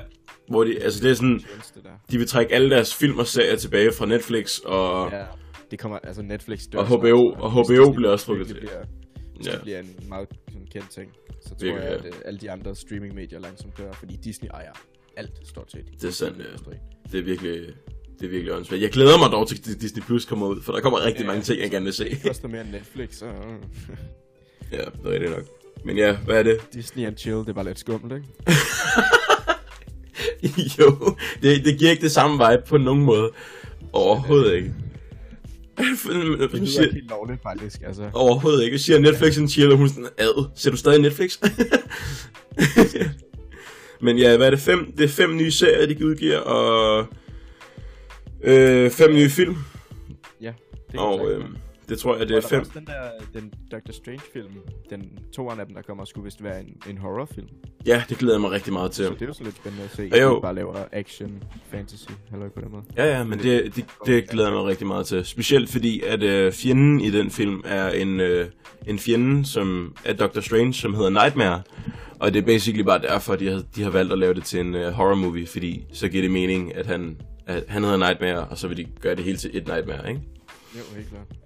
hvor 0.50 0.64
de, 0.64 0.80
altså 0.84 1.04
det 1.04 1.12
er 1.12 1.16
sådan, 1.16 1.42
de 2.12 2.18
vil 2.18 2.28
trække 2.28 2.54
alle 2.54 2.70
deres 2.70 2.96
film 2.96 3.20
og 3.20 3.28
serier 3.28 3.56
tilbage 3.56 3.92
fra 3.92 4.06
Netflix 4.06 4.60
og... 4.60 5.12
Ja, 5.12 5.26
det 5.72 5.80
kommer, 5.80 6.00
altså 6.04 6.22
Netflix 6.22 6.66
Og 6.76 6.88
HBO 6.88 7.20
og 7.44 7.52
HBO 7.52 7.62
Disney 7.70 7.96
bliver 7.96 8.12
også 8.12 8.26
trukket 8.26 8.48
til. 8.48 8.54
Bliver, 8.54 8.84
hvis 9.36 9.48
Ja. 9.48 9.52
det 9.52 9.62
bliver 9.62 9.80
en 9.80 9.96
meget 10.10 10.28
sådan, 10.48 10.68
kendt 10.72 10.90
ting, 10.90 11.12
så 11.42 11.50
tror 11.50 11.56
Virkelig, 11.62 11.84
jeg, 11.84 11.92
ja. 11.92 11.98
at 11.98 12.06
øh, 12.06 12.22
alle 12.26 12.40
de 12.40 12.52
andre 12.52 12.76
streamingmedier 12.76 13.40
langsomt 13.40 13.78
dør, 13.78 13.92
fordi 13.92 14.16
Disney 14.24 14.50
ejer 14.50 14.72
alt 15.18 15.32
stort 15.48 15.72
set. 15.72 15.86
Det 16.02 16.08
er 16.08 16.12
sandt, 16.12 16.38
ja. 16.40 16.44
Det 17.12 17.20
er 17.20 17.24
virkelig, 17.24 17.60
det 18.20 18.26
er 18.26 18.30
virkelig 18.30 18.54
åndssvagt. 18.54 18.82
Jeg 18.82 18.90
glæder 18.92 19.18
mig 19.18 19.32
dog 19.32 19.48
til 19.48 19.56
at 19.76 19.82
Disney 19.82 20.04
Plus 20.04 20.26
kommer 20.26 20.48
ud, 20.48 20.62
for 20.62 20.74
der 20.74 20.82
kommer 20.82 21.06
rigtig 21.06 21.22
Ja, 21.22 21.28
mange 21.28 21.42
ting, 21.42 21.62
jeg 21.62 21.72
gerne 21.72 21.84
vil 21.86 21.94
se. 21.94 22.10
Det 22.10 22.24
koster 22.24 22.48
mere 22.48 22.62
end 22.62 22.70
Netflix, 22.72 23.16
så... 23.16 23.26
ja, 24.74 24.78
det 24.78 25.06
er 25.06 25.12
rigtigt 25.12 25.32
nok. 25.32 25.44
Men 25.86 25.98
ja, 25.98 26.16
hvad 26.16 26.40
er 26.40 26.44
det? 26.44 26.60
Disney 26.74 27.06
and 27.06 27.18
chill, 27.18 27.38
det 27.38 27.50
er 27.50 27.54
bare 27.54 27.66
lidt 27.66 27.80
skummelt, 27.80 28.14
ikke? 28.14 28.28
jo, 30.80 31.16
det, 31.42 31.66
det 31.66 31.80
giver 31.80 31.92
ikke 31.92 32.04
det 32.04 32.12
samme 32.12 32.50
vibe 32.50 32.64
på 32.68 32.78
nogen 32.78 33.04
måde. 33.04 33.32
Overhovedet 33.94 34.54
ikke. 34.54 34.74
Det 35.78 36.16
lyder 36.16 36.66
siger, 36.66 36.82
ikke 36.82 36.94
helt 36.94 37.10
lovligt, 37.10 37.42
faktisk, 37.44 37.82
altså. 37.86 38.10
overhovedet 38.14 38.64
ikke. 38.64 38.74
Jeg 38.74 38.80
siger 38.80 39.00
Netflix 39.00 39.38
and 39.38 39.50
chill, 39.50 39.72
og 39.72 39.78
hun 39.78 39.86
er 39.86 39.90
sådan, 39.90 40.10
ad, 40.18 40.50
ser 40.56 40.72
du 40.72 40.78
stadig 40.78 41.02
Netflix? 41.02 41.40
Men 44.02 44.18
ja, 44.18 44.38
hvad 44.38 44.46
er 44.46 44.50
det? 44.50 44.60
Fem, 44.60 44.94
det 44.98 45.04
er 45.04 45.08
fem 45.08 45.36
nye 45.36 45.52
serier, 45.52 45.88
de 45.88 46.06
udgiver, 46.06 46.38
og 46.38 47.06
øh, 48.44 48.92
fem 48.92 49.14
nye 49.14 49.30
film. 49.30 49.56
Ja, 50.42 50.54
det 50.92 51.00
Og 51.00 51.20
godt 51.20 51.32
øh. 51.32 51.44
Det 51.90 52.00
tror 52.00 52.18
jeg, 52.18 52.30
det 52.30 52.38
er 52.38 52.42
fem. 52.42 52.60
også 52.60 52.72
den 52.76 52.86
der, 52.86 53.40
den 53.42 53.54
Doctor 53.72 53.94
Strange-film, 53.94 54.52
den 54.90 55.20
toeren 55.34 55.60
af 55.60 55.66
dem, 55.66 55.76
der 55.76 55.82
kommer, 55.82 56.06
skulle 56.06 56.24
vist 56.24 56.44
være 56.44 56.60
en, 56.60 56.78
en 56.90 56.98
horrorfilm. 56.98 57.48
Ja, 57.86 58.04
det 58.10 58.18
glæder 58.18 58.34
jeg 58.34 58.42
mig 58.42 58.52
rigtig 58.52 58.74
meget 58.74 58.92
til. 58.92 59.06
Så 59.06 59.14
det 59.14 59.22
er 59.22 59.26
jo 59.26 59.34
så 59.34 59.44
lidt 59.44 59.56
spændende 59.56 59.84
at 59.86 59.92
se, 59.92 60.04
at 60.04 60.12
de 60.12 60.40
bare 60.42 60.56
laver 60.56 60.86
action, 60.92 61.44
fantasy, 61.72 62.10
halløj 62.30 62.50
på 62.50 62.62
den 62.62 62.72
måde. 62.72 62.84
Ja, 62.98 63.18
ja, 63.18 63.24
men 63.24 63.40
det, 63.40 63.76
det, 63.76 63.86
det 64.06 64.30
glæder 64.30 64.50
jeg 64.50 64.58
mig 64.58 64.66
rigtig 64.66 64.88
meget 64.88 65.06
til. 65.06 65.26
Specielt 65.26 65.70
fordi, 65.70 66.02
at 66.02 66.24
øh, 66.24 66.52
fjenden 66.52 67.02
i 67.02 67.12
den 67.12 67.32
film 67.32 67.62
er 67.66 67.90
en, 67.90 68.20
øh, 68.20 68.48
en 68.88 69.00
fjende, 69.00 69.46
som 69.46 69.96
er 70.06 70.14
Doctor 70.14 70.42
Strange, 70.42 70.74
som 70.74 70.94
hedder 70.94 71.10
Nightmare. 71.10 71.62
Og 72.20 72.34
det 72.34 72.42
er 72.42 72.46
basically 72.46 72.84
bare 72.84 73.02
derfor, 73.02 73.36
de 73.36 73.52
har, 73.52 73.64
de 73.76 73.84
har 73.84 73.90
valgt 73.90 74.14
at 74.14 74.20
lave 74.20 74.34
det 74.34 74.44
til 74.44 74.60
en 74.60 74.76
øh, 74.76 74.92
horror 74.92 75.16
movie, 75.16 75.48
fordi 75.48 75.86
så 75.94 76.08
giver 76.08 76.24
det 76.24 76.32
mening, 76.32 76.76
at 76.76 76.86
han, 76.86 77.18
at 77.48 77.64
han 77.68 77.84
hedder 77.84 77.98
Nightmare, 77.98 78.46
og 78.46 78.58
så 78.58 78.68
vil 78.68 78.78
de 78.78 78.86
gøre 79.00 79.16
det 79.16 79.24
hele 79.24 79.38
til 79.38 79.50
et 79.54 79.68
Nightmare, 79.68 80.10
ikke? 80.10 80.22
Jo, 80.76 80.96
helt 80.96 81.10
klart. 81.10 81.43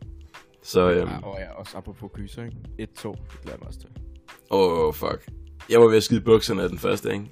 Så, 0.68 0.92
øhm, 0.92 1.10
Ja, 1.10 1.18
og 1.28 1.38
ja, 1.40 1.52
også 1.52 1.78
apropos 1.78 2.12
kyser, 2.14 2.44
ikke? 2.44 2.58
1-2, 2.58 2.68
det 2.78 2.88
glæder 3.00 3.14
jeg 3.46 3.58
mig 3.60 3.68
også 3.68 3.80
til. 3.80 3.90
åh, 4.52 4.88
oh, 4.88 4.94
fuck. 4.94 5.30
Jeg 5.70 5.80
var 5.82 5.88
ved 5.88 5.98
at 5.98 6.04
skide 6.04 6.22
bukserne 6.22 6.64
af 6.64 6.70
den 6.70 6.78
første, 6.80 7.14
ikke? 7.14 7.26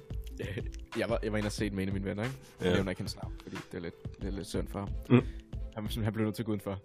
jeg, 1.00 1.06
var, 1.10 1.18
jeg 1.22 1.32
var 1.32 1.38
inde 1.38 1.46
og 1.46 1.52
set 1.52 1.72
med 1.72 1.82
en 1.82 1.88
af 1.88 1.92
mine 1.92 2.04
venner, 2.04 2.22
ikke? 2.22 2.36
Jeg 2.60 2.68
Ja. 2.68 2.74
nævner 2.74 2.90
ikke 2.90 3.02
hans 3.02 3.16
navn, 3.16 3.32
fordi 3.42 3.56
det 3.72 3.78
er 3.78 3.82
lidt, 3.82 3.94
det 4.20 4.26
er 4.28 4.30
lidt 4.32 4.46
synd 4.46 4.68
for 4.68 4.78
ham. 4.78 4.88
Mm. 5.10 5.22
Han, 5.74 6.04
han 6.04 6.12
blev 6.12 6.24
nødt 6.24 6.34
til 6.34 6.42
at 6.42 6.46
gå 6.46 6.52
udenfor. 6.52 6.78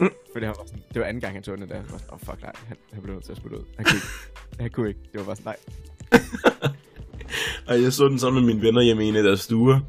Mm. 0.00 0.10
Fordi 0.32 0.46
han 0.46 0.54
var 0.58 0.66
sådan, 0.66 0.82
det 0.94 1.00
var 1.00 1.06
anden 1.06 1.20
gang, 1.20 1.34
han 1.34 1.42
tog 1.42 1.58
den 1.58 1.68
der. 1.68 1.74
Han 1.76 1.84
var 1.90 1.98
sådan, 1.98 2.14
oh 2.14 2.18
fuck 2.20 2.42
nej, 2.42 2.52
han, 2.66 2.76
han 2.92 3.02
blev 3.02 3.14
nødt 3.14 3.24
til 3.24 3.32
at 3.32 3.38
smutte 3.38 3.58
ud. 3.58 3.64
Han 3.76 3.84
kunne 3.84 3.96
ikke. 3.96 4.06
han 4.62 4.70
kunne 4.70 4.88
ikke. 4.88 5.00
Det 5.12 5.20
var 5.20 5.24
bare 5.26 5.36
sådan, 5.36 5.54
nej. 6.12 6.70
Og 7.68 7.82
jeg 7.82 7.92
så 7.92 8.08
den 8.08 8.18
sammen 8.18 8.44
med 8.44 8.54
mine 8.54 8.66
venner 8.66 8.82
hjemme 8.82 9.04
i 9.04 9.08
en 9.08 9.16
af 9.16 9.22
deres 9.22 9.40
stuer. 9.40 9.80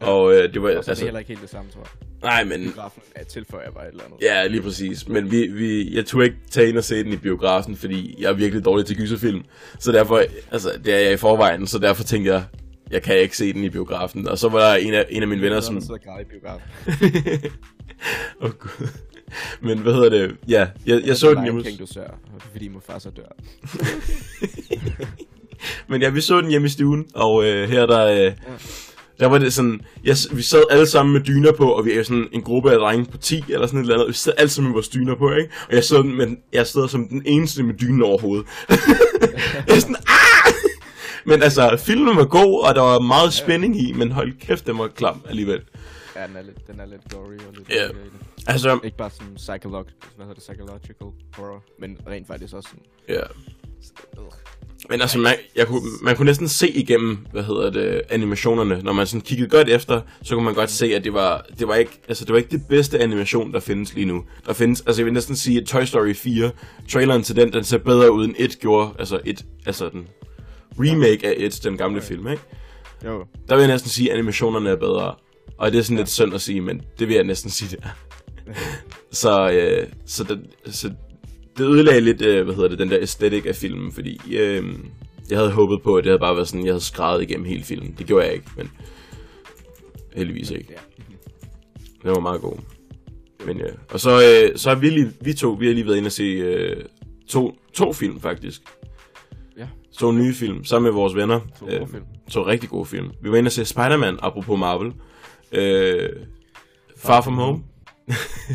Og 0.00 0.32
øh, 0.34 0.54
det 0.54 0.62
var, 0.62 0.68
Og 0.68 0.72
så 0.72 0.78
er 0.78 0.80
det 0.82 0.88
altså, 0.88 1.04
heller 1.04 1.18
ikke 1.18 1.28
helt 1.28 1.40
det 1.42 1.50
samme, 1.50 1.70
tror 1.70 1.80
jeg. 1.80 2.08
Nej, 2.22 2.44
men 2.44 2.62
Biografen 2.62 3.02
ja, 3.18 3.22
tilføjer 3.22 3.70
bare 3.70 3.84
et 3.84 3.90
eller 3.90 4.04
andet. 4.04 4.18
Ja, 4.22 4.46
lige 4.46 4.62
præcis. 4.62 5.08
Men 5.08 5.30
vi, 5.30 5.46
vi, 5.46 5.96
jeg 5.96 6.06
turde 6.06 6.26
ikke 6.26 6.38
tage 6.50 6.68
ind 6.68 6.78
og 6.78 6.84
se 6.84 7.04
den 7.04 7.12
i 7.12 7.16
biografen, 7.16 7.76
fordi 7.76 8.16
jeg 8.18 8.28
er 8.28 8.32
virkelig 8.32 8.64
dårlig 8.64 8.86
til 8.86 8.96
gyserfilm. 8.96 9.44
Så 9.78 9.92
derfor, 9.92 10.22
altså, 10.50 10.72
det 10.84 10.94
er 10.94 10.98
jeg 10.98 11.12
i 11.12 11.16
forvejen, 11.16 11.66
så 11.66 11.78
derfor 11.78 12.04
tænkte 12.04 12.32
jeg, 12.32 12.44
jeg 12.90 13.02
kan 13.02 13.18
ikke 13.18 13.36
se 13.36 13.52
den 13.52 13.64
i 13.64 13.70
biografen. 13.70 14.28
Og 14.28 14.38
så 14.38 14.48
var 14.48 14.58
der 14.58 14.74
en 14.74 14.94
af, 14.94 15.06
en 15.10 15.22
af 15.22 15.28
mine 15.28 15.42
venner, 15.42 15.60
som... 15.60 15.80
Græder 15.80 16.20
i 16.20 16.24
biografen. 16.24 16.62
Åh, 18.40 18.48
oh, 18.48 18.50
gud. 18.50 18.88
Men 19.60 19.78
hvad 19.78 19.92
hedder 19.92 20.08
det? 20.08 20.36
Ja, 20.48 20.68
jeg, 20.86 21.02
jeg 21.06 21.16
så 21.16 21.34
den 21.34 21.42
hjemme... 21.42 21.62
King, 21.62 21.78
du 21.78 21.86
sør, 21.86 22.18
fordi 22.52 22.68
Mufasa 22.68 23.10
dør. 23.10 23.22
Men 25.88 26.02
ja, 26.02 26.10
vi 26.10 26.20
så 26.20 26.40
den 26.40 26.50
hjemme 26.50 26.66
i 26.66 26.68
stuen, 26.68 27.06
og 27.14 27.44
øh, 27.44 27.68
her 27.68 27.86
der... 27.86 28.06
Øh, 28.06 28.32
der 29.20 29.26
var 29.26 29.38
det 29.38 29.52
sådan, 29.52 29.80
jeg, 30.04 30.16
vi 30.32 30.42
sad 30.42 30.62
alle 30.70 30.86
sammen 30.86 31.12
med 31.12 31.20
dyner 31.20 31.52
på, 31.52 31.70
og 31.72 31.84
vi 31.84 31.92
er 31.92 32.02
sådan 32.02 32.28
en 32.32 32.42
gruppe 32.42 32.72
af 32.72 32.78
drenge 32.78 33.06
på 33.10 33.16
10 33.18 33.44
eller 33.48 33.66
sådan 33.66 33.80
et 33.80 33.84
eller 33.84 33.94
andet, 33.94 34.08
vi 34.08 34.12
sad 34.12 34.32
alle 34.38 34.48
sammen 34.50 34.68
med 34.68 34.74
vores 34.74 34.88
dyner 34.88 35.14
på, 35.14 35.32
ikke? 35.32 35.50
Og 35.68 35.74
jeg 35.74 35.84
sad, 35.84 36.02
men 36.02 36.38
jeg 36.52 36.66
sad 36.66 36.88
som 36.88 37.08
den 37.08 37.22
eneste 37.26 37.62
med 37.62 37.74
dynen 37.74 38.02
over 38.02 38.18
hovedet. 38.20 38.46
jeg 39.66 39.76
er 39.76 39.80
sådan, 39.80 39.96
ah! 39.96 40.52
Men 41.24 41.42
altså, 41.42 41.76
filmen 41.76 42.16
var 42.16 42.24
god, 42.24 42.64
og 42.68 42.74
der 42.74 42.80
var 42.82 42.98
meget 43.00 43.32
spænding 43.32 43.82
i, 43.82 43.92
men 43.92 44.12
hold 44.12 44.32
kæft, 44.40 44.66
den 44.66 44.78
var 44.78 44.88
klam 44.88 45.22
alligevel. 45.28 45.60
Ja, 46.16 46.26
den 46.26 46.36
er 46.36 46.42
lidt, 46.42 46.66
den 46.66 46.80
er 46.80 46.86
lidt 46.86 47.00
gory 47.12 47.20
og 47.48 47.54
lidt 47.56 47.68
Ja. 47.70 47.88
ubehageligt. 47.88 48.14
Altså, 48.46 48.78
Ikke 48.84 48.96
bare 48.96 49.10
sådan 49.10 49.34
psycholog, 49.36 49.84
hvad 50.16 50.26
hedder 50.26 50.34
det, 50.34 50.42
psychological 50.42 51.06
horror, 51.36 51.62
men 51.78 51.98
rent 52.08 52.26
faktisk 52.26 52.54
også 52.54 52.68
sådan... 52.68 52.84
ja. 53.08 53.20
Øh. 54.22 54.30
Men 54.88 55.00
altså, 55.00 55.18
man, 55.18 55.34
jeg 55.56 55.66
kunne, 55.66 55.80
man 56.02 56.16
kunne 56.16 56.26
næsten 56.26 56.48
se 56.48 56.70
igennem, 56.70 57.18
hvad 57.32 57.42
hedder 57.42 57.70
det, 57.70 58.02
animationerne. 58.10 58.80
Når 58.82 58.92
man 58.92 59.06
sådan 59.06 59.20
kiggede 59.20 59.48
godt 59.48 59.68
efter, 59.68 60.00
så 60.22 60.34
kunne 60.34 60.44
man 60.44 60.54
godt 60.54 60.70
se, 60.70 60.94
at 60.96 61.04
det 61.04 61.12
var, 61.12 61.46
det 61.58 61.68
var 61.68 61.74
ikke, 61.74 62.00
altså 62.08 62.24
det 62.24 62.32
var 62.32 62.38
ikke 62.38 62.50
det 62.50 62.62
bedste 62.68 62.98
animation, 62.98 63.52
der 63.52 63.60
findes 63.60 63.94
lige 63.94 64.06
nu. 64.06 64.24
Der 64.46 64.52
findes, 64.52 64.80
altså 64.86 65.02
jeg 65.02 65.04
vil 65.04 65.14
næsten 65.14 65.36
sige, 65.36 65.60
at 65.60 65.66
Toy 65.66 65.84
Story 65.84 66.14
4, 66.14 66.50
traileren 66.88 67.22
til 67.22 67.36
den, 67.36 67.52
den 67.52 67.64
ser 67.64 67.78
bedre 67.78 68.12
ud 68.12 68.24
end 68.24 68.34
et 68.38 68.58
gjorde, 68.60 68.90
altså 68.98 69.20
et, 69.24 69.44
altså 69.66 69.88
den 69.88 70.06
remake 70.78 71.26
af 71.26 71.34
et, 71.36 71.60
den 71.64 71.76
gamle 71.76 72.02
film, 72.02 72.28
ikke? 72.28 72.42
Jo, 73.04 73.24
Der 73.48 73.54
vil 73.54 73.62
jeg 73.62 73.70
næsten 73.70 73.90
sige, 73.90 74.10
at 74.10 74.14
animationerne 74.14 74.70
er 74.70 74.76
bedre. 74.76 75.14
Og 75.58 75.72
det 75.72 75.78
er 75.78 75.82
sådan 75.82 75.96
lidt 75.96 76.08
synd 76.08 76.34
at 76.34 76.40
sige, 76.40 76.60
men 76.60 76.82
det 76.98 77.08
vil 77.08 77.14
jeg 77.14 77.24
næsten 77.24 77.50
sige, 77.50 77.76
det 77.76 77.78
er. 77.84 77.88
så, 79.22 79.50
øh, 79.50 79.86
så, 80.06 80.24
det, 80.24 80.40
så 80.74 80.90
det 81.60 81.66
ødelagde 81.74 82.00
lidt, 82.00 82.22
øh, 82.22 82.44
hvad 82.44 82.54
hedder 82.54 82.68
det, 82.68 82.78
den 82.78 82.90
der 82.90 82.98
æstetik 83.00 83.46
af 83.46 83.56
filmen, 83.56 83.92
fordi 83.92 84.20
øh, 84.36 84.64
jeg 85.30 85.38
havde 85.38 85.50
håbet 85.50 85.82
på, 85.82 85.96
at 85.96 86.04
det 86.04 86.10
havde 86.10 86.18
bare 86.20 86.34
været 86.36 86.48
sådan, 86.48 86.64
jeg 86.66 86.72
havde 86.72 86.84
skrevet 86.84 87.22
igennem 87.22 87.46
hele 87.46 87.62
filmen. 87.62 87.94
Det 87.98 88.06
gjorde 88.06 88.24
jeg 88.26 88.34
ikke, 88.34 88.46
men 88.56 88.70
heldigvis 90.16 90.50
ikke. 90.50 90.74
Den 92.02 92.10
var 92.10 92.20
meget 92.20 92.40
god. 92.40 92.56
Men 93.46 93.56
ja, 93.58 93.64
og 93.90 94.00
så, 94.00 94.10
øh, 94.10 94.58
så 94.58 94.68
har 94.68 94.76
vi 94.76 94.90
lige, 94.90 95.12
vi 95.20 95.32
to, 95.34 95.50
vi 95.50 95.66
har 95.66 95.74
lige 95.74 95.86
været 95.86 95.96
inde 95.96 96.06
og 96.08 96.12
se 96.12 96.22
øh, 96.22 96.84
to, 97.28 97.56
to 97.74 97.92
film 97.92 98.20
faktisk. 98.20 98.60
Ja, 99.58 99.66
To 99.98 100.12
nye 100.12 100.34
film, 100.34 100.64
sammen 100.64 100.84
med 100.92 100.92
vores 101.00 101.14
venner. 101.16 101.40
to 101.58 101.68
Øh, 101.68 101.88
film. 101.88 102.02
to 102.30 102.46
rigtig 102.46 102.68
gode 102.68 102.86
film. 102.86 103.10
Vi 103.22 103.30
var 103.30 103.36
inde 103.36 103.48
og 103.48 103.52
se 103.52 103.64
Spider-Man, 103.64 104.18
apropos 104.22 104.58
Marvel. 104.58 104.92
Øh, 105.52 106.08
Far 106.96 107.20
From 107.20 107.34
Home. 107.34 107.62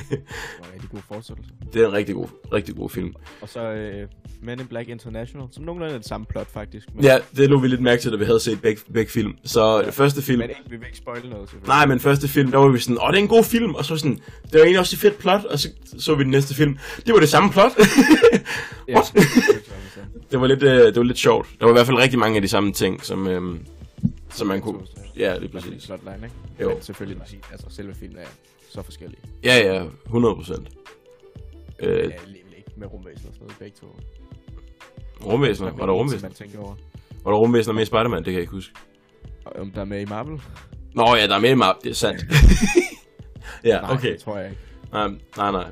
Det 0.09 0.21
var 0.59 0.65
en 0.67 0.73
rigtig 0.73 0.89
god 0.89 0.99
fortsættelse. 1.07 1.51
Det 1.73 1.81
er 1.81 1.87
en 1.87 1.93
rigtig 1.93 2.15
god, 2.15 2.27
rigtig 2.53 2.75
god 2.75 2.89
film. 2.89 3.13
Og 3.41 3.49
så 3.49 3.71
uh, 3.71 4.45
Men 4.47 4.59
in 4.59 4.67
Black 4.67 4.89
International, 4.89 5.47
som 5.51 5.63
nogenlunde 5.63 5.93
er 5.93 5.97
det 5.97 6.07
samme 6.07 6.25
plot 6.25 6.47
faktisk. 6.53 6.87
Men, 6.95 7.03
Ja, 7.03 7.17
det 7.37 7.49
lå 7.49 7.59
vi 7.59 7.67
lidt 7.67 7.81
mærke 7.81 8.01
til, 8.01 8.11
da 8.11 8.17
vi 8.17 8.25
havde 8.25 8.39
set 8.39 8.61
begge, 8.61 8.81
begge 8.93 9.11
film. 9.11 9.37
Så 9.43 9.81
ja. 9.81 9.89
første 9.89 10.21
film... 10.21 10.39
men 10.39 10.49
ikke, 10.49 10.61
vi 10.69 10.75
vil 10.75 10.85
ikke 10.85 10.97
spoile 10.97 11.29
noget. 11.29 11.49
Nej, 11.67 11.85
men 11.85 11.99
første 11.99 12.27
film, 12.27 12.51
der 12.51 12.57
var 12.57 12.67
vi 12.67 12.79
sådan, 12.79 12.97
åh, 13.01 13.11
det 13.11 13.17
er 13.17 13.21
en 13.21 13.27
god 13.27 13.43
film, 13.43 13.75
og 13.75 13.85
så 13.85 13.97
sådan, 13.97 14.15
det 14.43 14.53
var 14.53 14.59
egentlig 14.59 14.79
også 14.79 14.95
et 14.95 14.99
fedt 14.99 15.17
plot, 15.17 15.43
og 15.45 15.59
så 15.59 15.69
så 15.97 16.15
vi 16.15 16.23
den 16.23 16.31
næste 16.31 16.55
film. 16.55 16.77
Det 17.05 17.13
var 17.13 17.19
det 17.19 17.29
samme 17.29 17.51
plot. 17.51 17.71
Ja, 18.87 18.99
det 19.13 19.23
det, 20.31 20.41
var 20.41 20.47
lidt, 20.47 20.63
øh, 20.63 20.85
det 20.85 20.95
var 20.95 21.03
lidt 21.03 21.17
sjovt. 21.17 21.47
Der 21.59 21.65
var 21.65 21.71
i 21.71 21.75
hvert 21.75 21.85
fald 21.85 21.97
rigtig 21.97 22.19
mange 22.19 22.35
af 22.35 22.41
de 22.41 22.47
samme 22.47 22.73
ting, 22.73 23.03
som, 23.05 23.27
øhm, 23.27 23.65
som 24.29 24.47
man 24.47 24.61
kunne... 24.61 24.79
Ja, 25.17 25.37
lige 25.37 25.49
Præcis. 25.49 25.69
præcis. 25.71 25.85
Plotline, 25.85 26.15
ikke? 26.23 26.35
Jo. 26.61 26.69
Men 26.69 26.81
selvfølgelig, 26.81 27.21
altså 27.51 27.67
selve 27.69 27.93
filmen 27.93 28.17
er 28.17 28.27
så 28.75 28.81
forskellig. 28.81 29.17
Ja, 29.43 29.57
ja, 29.73 29.83
100 30.05 30.35
procent. 30.35 30.67
Øh, 31.79 31.97
Ja, 31.97 32.03
ikke 32.03 32.71
med 32.77 32.87
rumvæsen 32.93 33.27
og 33.27 33.33
sådan 33.33 33.39
noget, 33.47 33.55
begge 33.59 33.77
to. 33.81 33.99
rumvæsener, 35.25 35.71
var 35.71 35.77
der 35.77 35.85
Som 35.85 35.89
rumvæsener? 35.95 36.29
Man 36.29 36.33
tænker 36.35 36.59
over. 36.59 36.75
Var 37.23 37.31
der 37.31 37.37
rumvæsener 37.37 37.73
med 37.73 37.81
i 37.81 37.85
Spider-Man? 37.85 38.17
Det 38.17 38.25
kan 38.25 38.33
jeg 38.33 38.41
ikke 38.41 38.51
huske. 38.53 38.73
Og 39.45 39.61
Om 39.61 39.71
der 39.71 39.81
er 39.81 39.85
med 39.85 40.01
i 40.01 40.05
Marvel? 40.05 40.41
Nå 40.93 41.15
ja, 41.15 41.27
der 41.27 41.35
er 41.35 41.39
med 41.39 41.49
i 41.49 41.53
map, 41.55 41.75
det 41.83 41.89
er 41.89 41.93
sandt. 41.93 42.21
ja, 43.63 43.81
Nej, 43.81 43.93
okay. 43.93 44.11
det 44.11 44.19
tror 44.19 44.37
jeg 44.37 44.49
ikke. 44.49 44.61
Nej, 44.91 45.07
nej, 45.37 45.51
nej. 45.51 45.65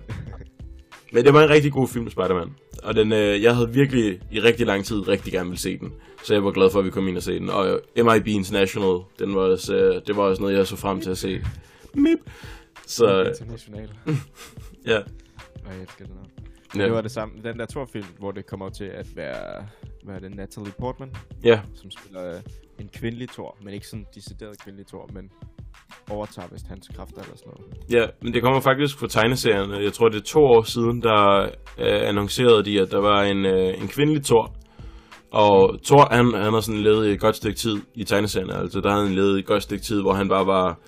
Men 1.12 1.26
det 1.26 1.34
var 1.34 1.43
en 1.43 1.49
rigtig 1.49 1.72
god 1.72 1.88
film 1.88 2.10
Spider-Man. 2.10 2.49
og 2.84 2.95
den, 2.95 3.12
øh, 3.14 3.41
jeg 3.43 3.56
havde 3.56 3.70
virkelig 3.74 4.20
i 4.32 4.39
rigtig 4.39 4.66
lang 4.66 4.86
tid 4.86 5.08
rigtig 5.08 5.34
gerne 5.34 5.49
vil 5.49 5.58
se 5.60 5.78
den. 5.78 5.93
Så 6.24 6.34
jeg 6.34 6.43
var 6.43 6.51
glad 6.51 6.70
for, 6.70 6.80
at 6.80 6.86
vi 6.86 6.89
kom 6.89 7.08
ind 7.08 7.18
og 7.18 7.24
se 7.24 7.39
den. 7.39 7.49
Og 7.49 7.80
MIB 7.97 8.28
International, 8.28 8.99
den 9.20 9.36
var 9.36 9.41
også, 9.41 9.76
øh, 9.76 10.01
det 10.08 10.16
var 10.18 10.24
også 10.24 10.41
noget, 10.41 10.58
jeg 10.58 10.68
så 10.68 10.76
frem 10.76 11.01
til 11.01 11.10
at 11.10 11.18
se. 11.18 11.41
Mip. 11.93 12.20
Så 12.98 13.24
International. 13.28 13.89
ja, 14.94 15.00
Og 15.66 15.70
jeg 15.74 15.82
elsker 15.82 16.06
det 16.06 16.16
navn. 16.16 16.30
ja, 16.76 16.84
Det 16.84 16.91
var 16.94 17.02
det 17.02 17.12
samme. 17.12 17.34
Den 17.44 17.60
der 17.60 17.66
Thor-film, 17.66 18.06
hvor 18.20 18.32
det 18.32 18.46
kommer 18.46 18.70
til 18.70 18.86
at 18.86 19.08
være... 19.16 19.68
Hvad 20.04 20.16
er 20.16 20.20
det? 20.20 20.36
Natalie 20.36 20.74
Portman, 20.80 21.12
ja, 21.44 21.62
som 21.76 21.91
spiller 21.91 22.36
øh, 22.36 22.41
en 22.80 22.89
kvindelig 23.00 23.30
Thor. 23.30 23.58
Men 23.64 23.74
ikke 23.74 23.88
sådan 23.88 24.06
decideret 24.16 24.60
kvindelig 24.64 24.88
Thor, 24.88 25.10
men 25.14 25.32
overtager 26.10 26.48
vist 26.52 26.68
hans 26.68 26.88
kræfter 26.96 27.22
eller 27.22 27.38
sådan 27.38 27.52
noget. 27.54 27.91
ja, 27.91 28.06
men 28.22 28.34
det 28.34 28.41
kommer 28.44 28.60
faktisk 28.62 29.00
fra 29.00 29.08
tegneserierne. 29.08 29.76
Jeg 29.78 29.94
tror, 29.94 30.10
det 30.10 30.18
er 30.18 30.24
to 30.24 30.39
år 30.39 30.64
siden, 30.64 31.02
der 31.02 31.41
øh, 31.80 32.10
annoncerede 32.10 32.64
de, 32.66 32.82
at 32.82 32.91
der 32.91 33.02
var 33.02 33.24
en, 33.24 33.46
øh, 33.46 33.82
en 33.82 33.88
kvindelig 33.88 34.24
Thor. 34.26 34.56
Og 35.32 35.80
Thor, 35.84 36.08
han, 36.16 36.34
han 36.44 36.54
har 36.54 36.60
sådan 36.60 36.82
levet 36.82 37.08
i 37.08 37.12
et 37.12 37.20
godt 37.20 37.36
stykke 37.36 37.58
tid 37.58 37.76
i 37.96 38.04
tegneserierne. 38.04 38.56
Altså, 38.56 38.80
der 38.82 38.89
havde 38.91 39.06
han 39.08 39.16
levet 39.16 39.36
i 39.38 39.39
et 39.39 39.46
godt 39.46 39.64
stykke 39.64 39.84
tid, 39.84 40.02
hvor 40.02 40.14
han 40.14 40.30
bare 40.30 40.46
var... 40.48 40.80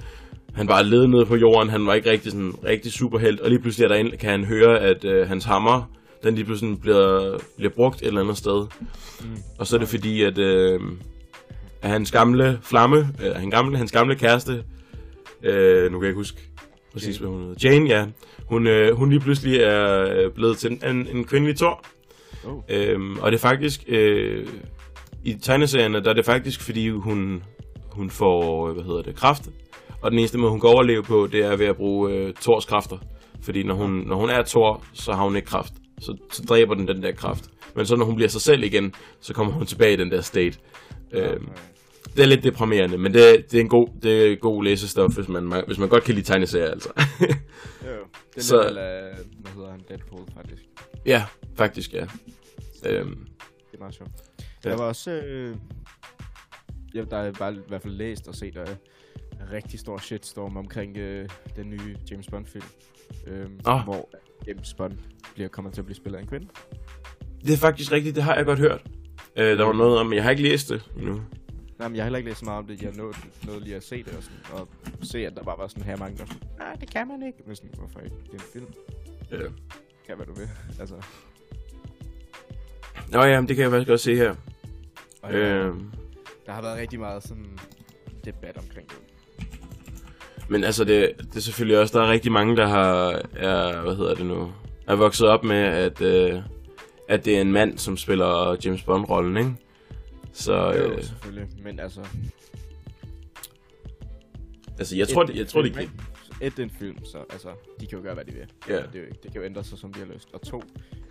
Han 0.55 0.67
var 0.67 0.81
ledet 0.81 1.09
nede 1.09 1.25
på 1.25 1.35
jorden, 1.35 1.69
han 1.69 1.87
var 1.87 1.93
ikke 1.93 2.11
rigtig, 2.11 2.31
sådan, 2.31 2.53
rigtig 2.63 2.91
superhelt, 2.91 3.39
og 3.39 3.49
lige 3.49 3.59
pludselig 3.59 3.83
er 3.83 3.87
der 3.87 3.95
en, 3.95 4.11
kan 4.19 4.29
han 4.29 4.45
høre, 4.45 4.79
at 4.79 5.05
øh, 5.05 5.27
hans 5.27 5.45
hammer, 5.45 5.91
den 6.23 6.35
lige 6.35 6.45
pludselig 6.45 6.81
bliver, 6.81 7.37
bliver 7.57 7.71
brugt 7.75 8.01
et 8.01 8.07
eller 8.07 8.21
andet 8.21 8.37
sted. 8.37 8.65
Mm. 9.21 9.27
Og 9.59 9.67
så 9.67 9.75
er 9.75 9.79
det 9.79 9.89
fordi, 9.89 10.23
at, 10.23 10.37
øh, 10.37 10.79
at 11.81 11.89
hans 11.89 12.11
gamle 12.11 12.59
flamme, 12.61 12.97
øh, 13.23 13.35
hans, 13.35 13.51
gamle, 13.51 13.77
hans 13.77 13.91
gamle 13.91 14.15
kæreste, 14.15 14.63
øh, 15.43 15.91
nu 15.91 15.99
kan 15.99 16.03
jeg 16.03 16.09
ikke 16.09 16.19
huske 16.19 16.41
præcis, 16.93 17.19
Jane. 17.19 17.29
hvad 17.29 17.39
hun 17.39 17.47
hedder, 17.47 17.69
Jane, 17.69 17.89
ja, 17.89 18.05
hun, 18.45 18.67
øh, 18.67 18.95
hun 18.95 19.09
lige 19.09 19.19
pludselig 19.19 19.59
er 19.59 20.07
øh, 20.13 20.31
blevet 20.31 20.57
til 20.57 20.71
en, 20.71 21.07
en 21.13 21.23
kvindelig 21.25 21.57
Thor. 21.57 21.85
Oh. 22.45 22.61
Øhm, 22.69 23.17
og 23.19 23.31
det 23.31 23.37
er 23.37 23.41
faktisk, 23.41 23.83
øh, 23.87 24.47
i 25.23 25.33
tegneserierne, 25.41 26.03
der 26.03 26.09
er 26.09 26.13
det 26.13 26.25
faktisk, 26.25 26.61
fordi 26.61 26.89
hun, 26.89 27.43
hun 27.91 28.09
får, 28.09 28.71
hvad 28.73 28.83
hedder 28.83 29.01
det, 29.01 29.15
kraft. 29.15 29.49
Og 30.01 30.11
den 30.11 30.19
eneste 30.19 30.37
måde, 30.37 30.51
hun 30.51 30.59
kan 30.61 30.69
overleve 30.69 31.03
på, 31.03 31.27
det 31.31 31.41
er 31.45 31.55
ved 31.55 31.65
at 31.65 31.75
bruge 31.75 32.11
øh, 32.13 32.33
Thors 32.33 32.65
kræfter. 32.65 32.97
Fordi 33.41 33.63
når 33.63 33.75
hun, 33.75 33.89
når 33.91 34.15
hun 34.15 34.29
er 34.29 34.43
Thor, 34.43 34.83
så 34.93 35.13
har 35.13 35.23
hun 35.23 35.35
ikke 35.35 35.47
kraft. 35.47 35.73
Så, 36.01 36.17
så 36.31 36.43
dræber 36.43 36.73
den 36.75 36.87
den 36.87 37.03
der 37.03 37.11
kraft. 37.11 37.49
Men 37.75 37.85
så 37.85 37.95
når 37.95 38.05
hun 38.05 38.15
bliver 38.15 38.29
sig 38.29 38.41
selv 38.41 38.63
igen, 38.63 38.93
så 39.21 39.33
kommer 39.33 39.53
hun 39.53 39.65
tilbage 39.65 39.93
i 39.93 39.95
den 39.95 40.11
der 40.11 40.21
state. 40.21 40.57
Øhm, 41.11 41.47
det 42.15 42.23
er 42.23 42.25
lidt 42.27 42.43
deprimerende, 42.43 42.97
men 42.97 43.13
det, 43.13 43.51
det 43.51 43.57
er 43.57 43.61
en 43.61 43.69
god, 43.69 43.87
det 44.03 44.31
er 44.31 44.35
god 44.35 44.63
læsestof, 44.63 45.15
hvis 45.15 45.27
man, 45.27 45.63
hvis 45.67 45.77
man 45.77 45.89
godt 45.89 46.03
kan 46.03 46.15
lide 46.15 46.25
tegneserier, 46.25 46.71
altså. 46.71 46.89
Jo. 47.19 47.25
Det 48.35 48.37
er 48.37 48.41
Så- 48.51 48.67
lidt 48.67 48.77
af, 48.77 49.13
hvad 49.39 49.51
hedder 49.51 49.71
han, 49.71 49.81
Deadpool 49.89 50.21
faktisk. 50.35 50.63
ja, 51.05 51.25
faktisk, 51.57 51.93
ja. 51.93 52.05
Øhm, 52.85 53.09
Det 53.71 53.73
er 53.73 53.79
meget 53.79 53.95
sjovt. 53.95 54.11
Ja. 54.65 54.69
Der 54.69 54.77
var 54.77 54.83
også... 54.83 55.11
Øh, 55.11 55.55
ja, 56.95 57.03
der 57.11 57.17
er 57.17 57.31
bare 57.31 57.53
i 57.53 57.57
hvert 57.67 57.81
fald 57.81 57.93
læst 57.93 58.27
og 58.27 58.35
set, 58.35 58.55
en 58.57 58.63
rigtig 59.51 59.79
stor 59.79 59.97
shitstorm 59.97 60.57
omkring 60.57 60.97
øh, 60.97 61.29
den 61.55 61.69
nye 61.69 61.97
James 62.11 62.27
Bond-film. 62.27 62.65
Øh, 63.27 63.49
Ah. 63.65 63.83
Hvor 63.83 64.09
James 64.47 64.73
Bond 64.73 64.97
bliver, 65.33 65.49
kommer 65.49 65.71
til 65.71 65.81
at 65.81 65.85
blive 65.85 65.95
spillet 65.95 66.17
af 66.17 66.21
en 66.21 66.27
kvinde. 66.27 66.47
det 67.45 67.53
er 67.53 67.57
faktisk 67.57 67.91
rigtigt, 67.91 68.15
det 68.15 68.23
har 68.23 68.35
jeg 68.35 68.45
godt 68.45 68.59
hørt. 68.59 68.85
Øh, 69.35 69.57
der 69.57 69.63
var 69.65 69.73
noget 69.73 69.99
om, 69.99 70.13
jeg 70.13 70.23
har 70.23 70.31
ikke 70.31 70.43
læst 70.43 70.69
det 70.69 70.91
endnu. 70.97 71.21
Nej, 71.79 71.87
men 71.87 71.95
jeg 71.95 72.03
har 72.03 72.05
heller 72.05 72.17
ikke 72.17 72.29
læst 72.29 72.39
så 72.39 72.45
meget 72.45 72.57
om 72.59 72.67
det. 72.67 72.81
Jeg 72.81 72.91
nåede, 72.93 73.13
nåede 73.45 73.59
lige 73.63 73.75
at 73.75 73.83
se 73.83 74.03
det 74.03 74.13
og, 74.17 74.23
sådan, 74.23 74.37
og 74.53 74.67
se, 75.01 75.25
at 75.27 75.35
der 75.35 75.43
bare 75.43 75.57
var 75.57 75.67
sådan 75.67 75.83
her 75.83 75.97
mange, 75.97 76.17
der 76.17 76.25
sådan, 76.25 76.41
nej, 76.57 76.73
det 76.73 76.89
kan 76.91 77.07
man 77.07 77.23
ikke. 77.23 77.37
Men 77.45 77.55
sådan, 77.55 77.71
hvorfor 77.77 77.99
ikke? 77.99 78.15
Det 78.15 78.29
er 78.29 78.33
en 78.33 78.39
film. 78.53 78.65
Ja. 79.31 79.37
Kan 80.07 80.15
hvad 80.15 80.25
du 80.25 80.33
vil. 80.33 80.49
Altså, 80.79 80.95
Nå 83.11 83.23
ja, 83.23 83.41
det 83.41 83.47
kan 83.47 83.57
jeg 83.63 83.71
faktisk 83.71 83.87
godt 83.87 83.99
se 84.01 84.15
her. 84.15 84.35
og. 85.21 85.33
Øh, 85.33 85.75
der 86.45 86.51
har 86.51 86.61
været 86.61 86.77
rigtig 86.77 86.99
meget 86.99 87.23
sådan 87.23 87.59
debat 88.25 88.57
omkring 88.57 88.89
det. 88.89 88.97
Men 90.49 90.63
altså, 90.63 90.83
det, 90.83 91.11
det 91.17 91.35
er 91.35 91.39
selvfølgelig 91.39 91.79
også, 91.79 91.99
der 91.99 92.05
er 92.05 92.11
rigtig 92.11 92.31
mange, 92.31 92.55
der 92.55 92.67
har, 92.67 93.21
er, 93.35 93.81
hvad 93.81 93.95
hedder 93.95 94.15
det 94.15 94.25
nu, 94.25 94.51
er 94.87 94.95
vokset 94.95 95.27
op 95.27 95.43
med, 95.43 95.57
at, 95.57 96.01
øh, 96.01 96.39
at 97.09 97.25
det 97.25 97.37
er 97.37 97.41
en 97.41 97.51
mand, 97.51 97.77
som 97.77 97.97
spiller 97.97 98.57
James 98.65 98.81
Bond-rollen, 98.83 99.37
ikke? 99.37 99.51
Så, 100.33 100.53
Jo, 100.53 100.91
øh, 100.91 101.03
selvfølgelig. 101.03 101.47
Men 101.63 101.79
altså, 101.79 102.01
altså, 104.77 104.97
jeg 104.97 105.07
tror, 105.07 105.23
det, 105.23 105.35
jeg 105.35 105.47
tror, 105.47 105.61
det 105.61 105.73
kan... 105.73 105.89
Et, 106.41 106.51
det 106.57 106.59
er 106.59 106.63
en 106.63 106.75
film, 106.79 107.05
så 107.05 107.17
altså, 107.29 107.49
de 107.79 107.87
kan 107.87 107.97
jo 107.97 108.03
gøre, 108.03 108.13
hvad 108.13 108.25
de 108.25 108.31
vil. 108.31 108.47
Ja. 108.69 108.73
Altså, 108.73 108.87
det, 108.91 108.95
er 108.95 108.99
jo 109.03 109.05
ikke, 109.05 109.19
det 109.23 109.31
kan 109.31 109.41
jo 109.41 109.45
ændre 109.45 109.63
sig, 109.63 109.77
som 109.77 109.93
de 109.93 109.99
har 109.99 110.07
lyst. 110.13 110.27
Og 110.33 110.41
to, 110.41 110.63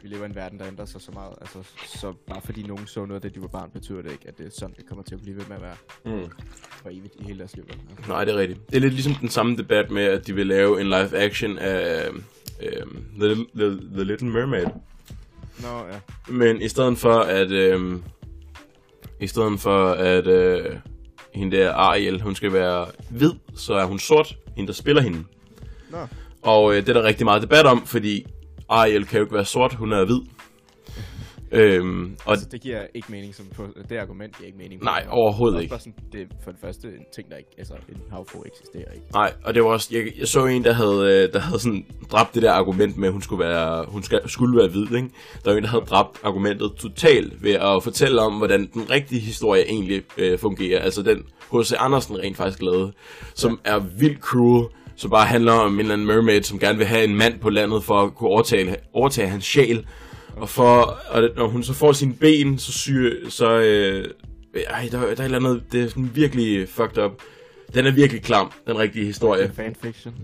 vi 0.02 0.08
lever 0.08 0.22
i 0.22 0.26
en 0.26 0.34
verden, 0.34 0.58
der 0.58 0.66
ændrer 0.66 0.84
sig 0.84 1.00
så 1.00 1.12
meget. 1.12 1.34
Altså, 1.40 1.58
så 1.86 2.12
bare 2.26 2.40
fordi 2.44 2.62
nogen 2.62 2.86
så 2.86 3.04
noget 3.06 3.22
det, 3.22 3.34
de 3.34 3.40
var 3.40 3.46
barn, 3.48 3.70
betyder 3.70 4.02
det 4.02 4.12
ikke, 4.12 4.28
at 4.28 4.38
det 4.38 4.46
er 4.46 4.50
sådan, 4.50 4.74
det 4.78 4.86
kommer 4.88 5.04
til 5.04 5.14
at 5.14 5.20
blive 5.22 5.36
ved 5.36 5.44
med 5.48 5.56
at 5.56 5.62
være 5.62 5.76
Mm. 6.04 6.30
for 6.82 6.88
evigt 6.88 7.14
i 7.18 7.24
hele 7.24 7.38
deres 7.38 7.54
liv. 7.56 7.64
Altså. 7.70 8.08
Nej, 8.10 8.24
det 8.24 8.34
er 8.34 8.38
rigtigt. 8.38 8.70
Det 8.70 8.76
er 8.76 8.80
lidt 8.80 8.92
ligesom 8.94 9.14
den 9.14 9.28
samme 9.28 9.56
debat 9.56 9.90
med, 9.90 10.02
at 10.02 10.26
de 10.26 10.34
vil 10.34 10.46
lave 10.46 10.80
en 10.80 10.86
live 10.86 11.16
action 11.18 11.58
af 11.58 12.08
øh, 12.62 12.86
The, 13.20 13.34
Little- 13.34 13.58
The, 13.58 13.70
The 13.94 14.04
Little 14.04 14.28
Mermaid. 14.28 14.66
Nå, 15.62 15.86
ja. 15.92 16.00
Men 16.32 16.62
i 16.62 16.68
stedet 16.68 16.98
for 16.98 17.14
at... 17.20 17.50
Øh, 17.50 17.96
I 19.20 19.26
stedet 19.26 19.60
for 19.60 19.88
at... 19.90 20.26
Øh, 20.26 20.76
hende 21.34 21.56
der 21.56 21.72
Ariel, 21.72 22.20
hun 22.22 22.34
skal 22.34 22.52
være 22.52 22.86
hvid, 23.10 23.30
så 23.56 23.74
er 23.74 23.84
hun 23.84 23.98
sort, 23.98 24.38
hende 24.56 24.66
der 24.66 24.72
spiller 24.74 25.02
hende. 25.02 25.24
Nå, 25.90 25.98
Og 26.42 26.74
øh, 26.74 26.80
det 26.80 26.88
er 26.88 26.92
der 26.92 27.02
rigtig 27.02 27.24
meget 27.24 27.42
debat 27.42 27.66
om, 27.66 27.86
fordi 27.86 28.26
Ariel 28.68 29.06
kan 29.06 29.18
jo 29.18 29.24
ikke 29.24 29.34
være 29.34 29.44
sort, 29.44 29.74
hun 29.74 29.92
er 29.92 30.04
hvid. 30.04 30.20
Øhm, 31.54 32.16
og 32.24 32.30
altså, 32.30 32.48
det 32.52 32.60
giver 32.60 32.86
ikke 32.94 33.06
mening 33.10 33.34
som 33.34 33.46
på, 33.56 33.66
det 33.88 33.96
argument 33.96 34.36
giver 34.36 34.46
ikke 34.46 34.58
mening. 34.58 34.80
på 34.80 34.84
Nej, 34.84 35.06
overhovedet 35.10 35.62
ikke. 35.62 35.74
Sådan, 35.78 35.94
det 36.12 36.20
er 36.20 36.26
for 36.44 36.50
det 36.50 36.60
første 36.60 36.88
en 36.88 37.04
ting, 37.14 37.30
der 37.30 37.36
ikke, 37.36 37.50
altså 37.58 37.74
en 37.88 38.00
havfru 38.10 38.42
eksisterer 38.46 38.92
ikke. 38.94 39.06
Nej, 39.12 39.32
og 39.44 39.54
det 39.54 39.62
var 39.62 39.68
også, 39.68 39.88
jeg, 39.92 40.12
jeg 40.18 40.28
så 40.28 40.46
en, 40.46 40.64
der 40.64 40.72
havde, 40.72 41.24
øh, 41.24 41.32
der 41.32 41.38
havde 41.38 41.58
sådan 41.58 41.86
dræbt 42.12 42.34
det 42.34 42.42
der 42.42 42.52
argument 42.52 42.96
med, 42.96 43.08
at 43.08 43.12
hun 43.12 43.22
skulle 43.22 43.44
være, 43.44 43.84
hun 43.88 44.02
skal, 44.02 44.20
skulle 44.26 44.58
være 44.58 44.68
hvid, 44.68 44.96
ikke? 44.96 45.10
Der 45.44 45.50
var 45.50 45.56
en, 45.56 45.62
der 45.62 45.68
havde 45.68 45.84
dræbt 45.84 46.20
argumentet 46.24 46.72
totalt 46.78 47.42
ved 47.44 47.52
at 47.52 47.82
fortælle 47.82 48.20
om, 48.20 48.32
hvordan 48.32 48.70
den 48.74 48.90
rigtige 48.90 49.20
historie 49.20 49.62
egentlig 49.68 50.02
øh, 50.18 50.38
fungerer. 50.38 50.80
Altså 50.82 51.02
den 51.02 51.22
H.C. 51.52 51.72
Andersen 51.78 52.18
rent 52.18 52.36
faktisk 52.36 52.62
lavede, 52.62 52.92
som 53.34 53.60
ja. 53.66 53.74
er 53.74 53.78
vildt 53.98 54.20
cruel, 54.20 54.66
som 54.96 55.10
bare 55.10 55.26
handler 55.26 55.52
om 55.52 55.74
en 55.74 55.80
eller 55.80 55.92
anden 55.92 56.06
mermaid, 56.06 56.42
som 56.42 56.58
gerne 56.58 56.78
vil 56.78 56.86
have 56.86 57.04
en 57.04 57.16
mand 57.16 57.40
på 57.40 57.50
landet 57.50 57.84
for 57.84 57.94
at 57.94 58.14
kunne 58.14 58.30
overtage, 58.30 58.76
overtage 58.92 59.28
hans 59.28 59.44
sjæl. 59.44 59.86
Og, 60.36 60.48
for, 60.48 60.98
og 61.10 61.28
når 61.36 61.48
hun 61.48 61.62
så 61.62 61.72
får 61.74 61.92
sine 61.92 62.14
ben, 62.14 62.58
så 62.58 62.72
syge, 62.72 63.12
så... 63.30 63.58
Øh, 63.60 64.04
ej, 64.70 64.88
der, 64.92 65.00
der 65.00 65.06
er 65.06 65.12
et 65.12 65.20
eller 65.20 65.38
andet, 65.38 65.62
det 65.72 65.82
er 65.84 65.88
sådan 65.88 66.10
virkelig 66.14 66.68
fucked 66.68 66.98
up. 67.04 67.12
Den 67.74 67.86
er 67.86 67.90
virkelig 67.90 68.22
klam, 68.22 68.52
den 68.66 68.78
rigtige 68.78 69.04
historie. 69.06 69.52
Fanfiction. 69.56 70.14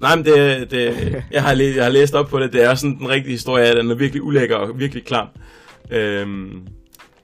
Nej, 0.00 0.16
men 0.16 0.24
det, 0.24 0.70
det, 0.70 1.22
jeg, 1.30 1.42
har 1.42 1.54
læ- 1.54 1.74
jeg 1.76 1.84
har 1.84 1.90
læst 1.90 2.14
op 2.14 2.28
på 2.28 2.40
det. 2.40 2.52
Det 2.52 2.62
er 2.64 2.74
sådan 2.74 2.98
den 2.98 3.08
rigtige 3.08 3.32
historie, 3.32 3.74
den 3.76 3.90
er 3.90 3.94
virkelig 3.94 4.22
ulækker 4.22 4.56
og 4.56 4.78
virkelig 4.78 5.04
klam. 5.04 5.26
Øhm, 5.90 6.66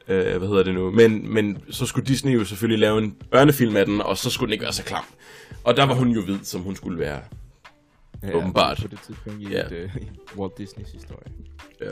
øh, 0.09 0.37
hvad 0.37 0.49
hedder 0.49 0.63
det 0.63 0.75
nu? 0.75 0.91
Men, 0.91 1.33
men 1.35 1.59
så 1.71 1.87
skulle 1.87 2.07
Disney 2.07 2.35
jo 2.35 2.45
selvfølgelig 2.45 2.79
lave 2.79 2.99
en 2.99 3.15
børnefilm 3.31 3.77
af 3.77 3.87
den, 3.87 4.01
og 4.01 4.17
så 4.19 4.31
skulle 4.31 4.49
den 4.49 4.53
ikke 4.53 4.63
være 4.63 4.73
så 4.73 4.85
klam. 4.85 5.05
Og 5.65 5.77
der 5.77 5.87
var 5.87 5.95
hun 5.95 6.09
jo 6.09 6.23
hvid, 6.23 6.39
som 6.43 6.61
hun 6.61 6.77
skulle 6.77 6.99
være. 6.99 7.21
Ja, 8.23 8.35
Åbenbart. 8.37 8.79
På 8.83 8.89
det 8.89 8.99
tidspunkt 9.07 9.43
i 9.43 9.49
Ja. 9.53 9.61
et, 9.61 9.91
uh, 10.35 10.39
Walt 10.39 10.59
Disneys 10.59 10.89
historie. 10.93 11.27
Ja. 11.81 11.91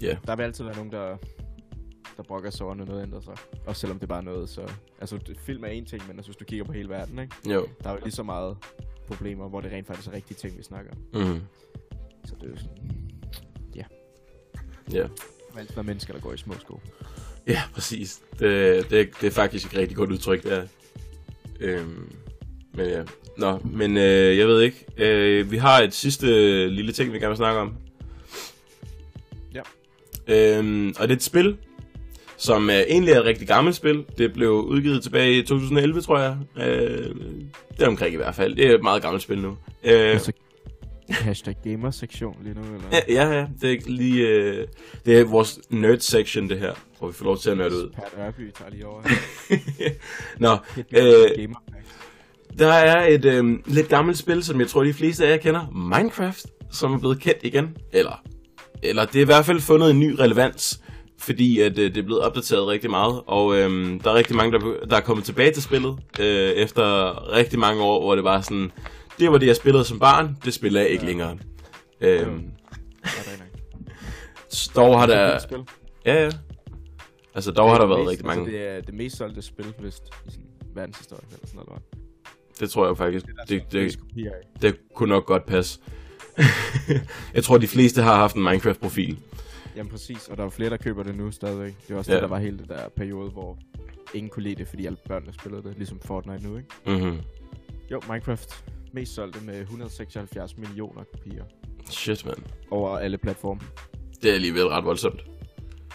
Ja. 0.00 0.06
Ja. 0.06 0.16
Der 0.26 0.36
vil 0.36 0.42
altid 0.42 0.64
være 0.64 0.76
nogen, 0.76 0.92
der, 0.92 1.16
der 2.16 2.22
brokker 2.22 2.50
sig 2.50 2.66
over, 2.66 2.74
når 2.74 2.84
noget 2.84 3.02
ændrer 3.02 3.20
sig. 3.20 3.34
Også 3.66 3.80
selvom 3.80 3.98
det 3.98 4.08
bare 4.08 4.18
er 4.18 4.22
noget, 4.22 4.48
så... 4.48 4.70
Altså, 5.00 5.18
film 5.38 5.64
er 5.64 5.68
en 5.68 5.86
ting, 5.86 6.02
men 6.06 6.16
altså, 6.16 6.28
hvis 6.28 6.36
du 6.36 6.44
kigger 6.44 6.64
på 6.64 6.72
hele 6.72 6.88
verden, 6.88 7.18
ikke? 7.18 7.34
Jo. 7.46 7.68
Der 7.84 7.90
er 7.90 7.94
jo 7.94 8.00
lige 8.02 8.12
så 8.12 8.22
meget 8.22 8.56
problemer, 9.06 9.48
hvor 9.48 9.60
det 9.60 9.72
rent 9.72 9.86
faktisk 9.86 10.08
er 10.08 10.12
rigtige 10.12 10.36
ting, 10.36 10.58
vi 10.58 10.62
snakker 10.62 10.90
om. 10.92 10.98
Mm. 11.20 11.40
Så 12.24 12.34
det 12.34 12.46
er 12.46 12.50
jo 12.50 12.56
sådan... 12.56 13.10
Ja. 14.92 15.02
Der 15.02 15.08
vil 15.54 15.60
altid 15.60 15.74
være 15.74 15.84
mennesker, 15.84 16.12
der 16.12 16.20
går 16.20 16.32
i 16.32 16.36
små 16.36 16.54
sko. 16.60 16.80
Ja, 17.46 17.62
præcis. 17.74 18.22
Det, 18.38 18.90
det, 18.90 19.10
det 19.20 19.26
er 19.26 19.30
faktisk 19.30 19.66
et 19.66 19.78
rigtig 19.78 19.96
godt 19.96 20.10
udtryk, 20.10 20.42
det 20.42 20.52
er. 20.52 20.66
Øhm, 21.60 22.12
men 22.74 22.86
ja. 22.86 23.04
Nå, 23.38 23.58
men 23.58 23.96
øh, 23.96 24.38
jeg 24.38 24.48
ved 24.48 24.60
ikke. 24.60 24.86
Øh, 24.96 25.50
vi 25.50 25.56
har 25.56 25.80
et 25.80 25.94
sidste 25.94 26.26
lille 26.68 26.92
ting, 26.92 27.12
vi 27.12 27.18
gerne 27.18 27.28
vil 27.28 27.36
snakke 27.36 27.60
om. 27.60 27.76
Ja. 29.54 29.62
Øhm, 30.28 30.88
og 30.98 31.08
det 31.08 31.10
er 31.14 31.16
et 31.16 31.22
spil, 31.22 31.56
som 32.36 32.70
øh, 32.70 32.76
egentlig 32.76 33.12
er 33.12 33.18
et 33.20 33.24
rigtig 33.24 33.48
gammelt 33.48 33.76
spil. 33.76 34.04
Det 34.18 34.32
blev 34.32 34.50
udgivet 34.50 35.02
tilbage 35.02 35.38
i 35.38 35.42
2011, 35.42 36.00
tror 36.00 36.18
jeg. 36.18 36.36
Øh, 36.56 37.14
det 37.76 37.82
er 37.82 37.86
omkring 37.88 38.14
i 38.14 38.16
hvert 38.16 38.34
fald. 38.34 38.54
Det 38.56 38.66
er 38.66 38.74
et 38.74 38.82
meget 38.82 39.02
gammelt 39.02 39.22
spil 39.22 39.38
nu. 39.38 39.48
Øh, 39.84 40.10
Altså, 40.10 40.32
hashtag 41.10 41.54
gamer-sektion 41.64 42.36
lige 42.42 42.54
nu, 42.54 42.60
eller? 42.60 42.88
ja, 42.92 43.00
ja, 43.28 43.38
ja, 43.38 43.46
det 43.60 43.72
er 43.72 43.78
lige... 43.86 44.28
Øh, 44.28 44.66
det 45.06 45.18
er 45.20 45.24
vores 45.24 45.58
nerd-section, 45.70 46.48
det 46.50 46.58
her, 46.58 46.72
hvor 46.98 47.08
vi 47.08 47.14
får 47.14 47.24
lov 47.24 47.38
til 47.38 47.50
at 47.50 47.56
nørde 47.56 47.74
ud. 47.74 47.90
Pat 47.94 48.26
Ørby 48.26 48.50
tager 48.58 48.70
lige 48.70 48.86
over. 48.86 49.02
Nå, 50.38 50.56
Øh, 50.76 51.04
øh, 51.06 51.26
gamer 51.36 51.62
Der 52.58 52.72
er 52.72 53.06
et 53.06 53.24
øh, 53.24 53.58
lidt 53.66 53.88
gammelt 53.88 54.18
spil, 54.18 54.44
som 54.44 54.60
jeg 54.60 54.68
tror, 54.68 54.84
de 54.84 54.92
fleste 54.92 55.26
af 55.26 55.30
jer 55.30 55.36
kender. 55.36 55.90
Minecraft. 55.98 56.46
som 56.72 56.92
er 56.94 56.98
blevet 56.98 57.20
kendt 57.20 57.38
igen. 57.42 57.76
Eller, 57.92 58.22
eller 58.82 59.04
det 59.04 59.16
er 59.16 59.20
i 59.22 59.24
hvert 59.24 59.44
fald 59.44 59.60
fundet 59.60 59.90
en 59.90 60.00
ny 60.00 60.14
relevans, 60.18 60.80
fordi 61.18 61.60
at 61.60 61.78
øh, 61.78 61.94
det 61.94 61.96
er 61.96 62.02
blevet 62.02 62.22
opdateret 62.22 62.66
rigtig 62.66 62.90
meget. 62.90 63.20
Og 63.26 63.56
øh, 63.56 64.00
der 64.04 64.10
er 64.10 64.14
rigtig 64.14 64.36
mange, 64.36 64.52
der, 64.58 64.74
der 64.90 64.96
er 64.96 65.00
kommet 65.00 65.24
tilbage 65.24 65.52
til 65.52 65.62
spillet, 65.62 65.98
øh, 66.20 66.50
efter 66.50 66.84
rigtig 67.32 67.58
mange 67.58 67.82
år, 67.82 68.00
hvor 68.00 68.14
det 68.14 68.24
var 68.24 68.40
sådan, 68.40 68.72
det 69.18 69.32
var 69.32 69.38
det, 69.38 69.46
jeg 69.46 69.56
spillede 69.56 69.84
som 69.84 69.98
barn, 69.98 70.36
det 70.44 70.54
spiller 70.54 70.80
jeg 70.80 70.90
ikke 70.90 71.02
ja. 71.04 71.08
længere. 71.08 71.38
Øh, 72.00 72.18
Ja, 72.18 72.24
nok. 72.24 72.36
dog 74.76 75.00
har 75.00 75.06
er 75.06 75.38
der... 75.50 75.64
Ja, 76.06 76.22
ja. 76.24 76.30
Altså, 77.34 77.50
dog 77.52 77.70
har 77.70 77.76
der 77.76 77.84
er 77.84 77.88
været 77.88 78.00
mest- 78.00 78.10
rigtig 78.10 78.26
mange. 78.26 78.42
Altså, 78.44 78.58
det 78.58 78.68
er 78.76 78.80
det 78.80 78.94
mest 78.94 79.16
solgte 79.16 79.42
spil, 79.42 79.66
vist, 79.82 80.02
i 80.26 80.30
sådan 80.30 80.46
verdenshistorien 80.74 81.24
eller 81.32 81.46
sådan 81.46 81.60
noget. 81.68 81.82
Det 82.60 82.70
tror 82.70 82.86
jeg 82.86 82.96
faktisk. 82.96 83.26
Det, 83.26 83.34
Det, 83.48 83.72
det, 83.72 83.98
det, 84.14 84.30
det 84.62 84.76
kunne 84.94 85.08
nok 85.08 85.26
godt 85.26 85.46
passe. 85.46 85.80
Jeg 87.34 87.44
tror, 87.44 87.58
de 87.58 87.66
fleste 87.66 88.02
har 88.02 88.14
haft 88.16 88.36
en 88.36 88.42
Minecraft-profil. 88.42 89.18
Jamen 89.76 89.90
præcis, 89.92 90.28
og 90.28 90.36
der 90.36 90.44
er 90.44 90.50
flere, 90.50 90.70
der 90.70 90.76
køber 90.76 91.02
det 91.02 91.16
nu 91.16 91.30
stadigvæk. 91.30 91.74
Det 91.88 91.94
er 91.94 91.98
også 91.98 92.10
Ja. 92.10 92.14
det, 92.16 92.22
der 92.22 92.28
var 92.28 92.38
hele 92.38 92.58
det 92.58 92.68
der 92.68 92.88
periode, 92.96 93.30
hvor 93.30 93.58
ingen 94.14 94.30
kunne 94.30 94.42
lide 94.42 94.54
det, 94.54 94.68
fordi 94.68 94.86
alle 94.86 94.98
børnene 95.08 95.32
spillede 95.32 95.62
det, 95.62 95.74
ligesom 95.76 96.00
Fortnite 96.04 96.44
nu, 96.48 96.56
ikke? 96.56 96.68
Mm-hmm. 96.86 97.18
Jo, 97.90 98.00
Minecraft 98.08 98.64
mest 98.92 99.14
solgte 99.14 99.40
med 99.44 99.60
176 99.60 100.56
millioner 100.58 101.02
kopier 101.14 101.44
Shit, 101.90 102.26
mand. 102.26 102.36
over 102.70 102.98
alle 102.98 103.18
platforme. 103.18 103.60
Det 104.22 104.30
er 104.30 104.34
alligevel 104.34 104.66
ret 104.66 104.84
voldsomt. 104.84 105.20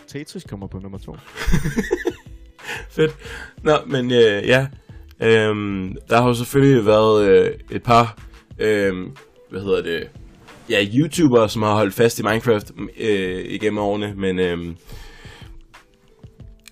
Tetris 0.07 0.43
kommer 0.43 0.67
på 0.67 0.79
nummer 0.79 0.97
to. 0.97 1.15
Fedt. 2.89 3.15
Nå, 3.63 3.71
men 3.87 4.05
øh, 4.11 4.47
ja. 4.47 4.67
Øhm, 5.19 5.95
der 6.09 6.21
har 6.21 6.27
jo 6.27 6.33
selvfølgelig 6.33 6.85
været 6.85 7.29
øh, 7.29 7.51
et 7.71 7.83
par, 7.83 8.17
øh, 8.59 9.07
hvad 9.49 9.61
hedder 9.61 9.81
det, 9.81 10.09
ja, 10.69 10.85
YouTubere, 10.93 11.49
som 11.49 11.61
har 11.61 11.73
holdt 11.73 11.93
fast 11.93 12.19
i 12.19 12.23
Minecraft 12.23 12.71
øh, 12.97 13.45
igennem 13.45 13.77
årene, 13.79 14.13
men 14.17 14.39
øh, 14.39 14.75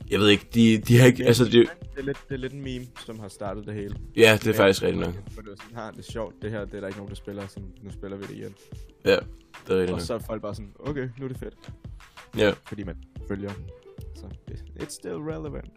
jeg 0.09 0.19
ved 0.19 0.27
ikke, 0.29 0.47
de, 0.53 0.77
de 0.77 0.97
har 0.99 1.07
ikke, 1.07 1.25
altså 1.25 1.45
det, 1.45 1.53
det, 1.53 1.69
er 1.97 2.01
lidt, 2.03 2.17
det 2.29 2.35
er 2.35 2.39
lidt 2.39 2.53
en 2.53 2.61
meme, 2.63 2.85
som 3.05 3.19
har 3.19 3.27
startet 3.27 3.65
det 3.65 3.73
hele. 3.73 3.95
ja, 4.17 4.37
det 4.43 4.47
er 4.47 4.53
faktisk 4.53 4.83
rigtigt 4.83 5.05
nok. 5.05 5.13
For 5.35 5.41
det 5.41 5.51
er 5.51 5.55
sådan, 5.63 5.77
har 5.77 5.91
det 5.91 5.99
er 6.07 6.11
sjovt, 6.11 6.35
det 6.41 6.51
her, 6.51 6.65
det 6.65 6.73
er 6.73 6.79
der 6.79 6.87
ikke 6.87 6.99
nogen, 6.99 7.09
der 7.09 7.15
spiller, 7.15 7.47
så 7.47 7.59
nu 7.83 7.91
spiller 7.91 8.17
vi 8.17 8.23
det 8.23 8.35
igen. 8.35 8.55
Ja, 9.05 9.11
det 9.11 9.19
er 9.69 9.73
rigtigt 9.75 9.91
Og 9.91 10.01
så 10.01 10.13
er 10.13 10.19
folk 10.19 10.41
bare 10.41 10.55
sådan, 10.55 10.73
okay, 10.79 11.07
nu 11.19 11.25
er 11.25 11.29
det 11.29 11.37
fedt, 11.37 11.53
Ja, 12.37 12.51
fordi 12.67 12.83
man 12.83 12.95
følger. 13.27 13.51
Så 14.15 14.25
det, 14.47 14.63
it's 14.79 14.89
still 14.89 15.13
relevant. 15.15 15.71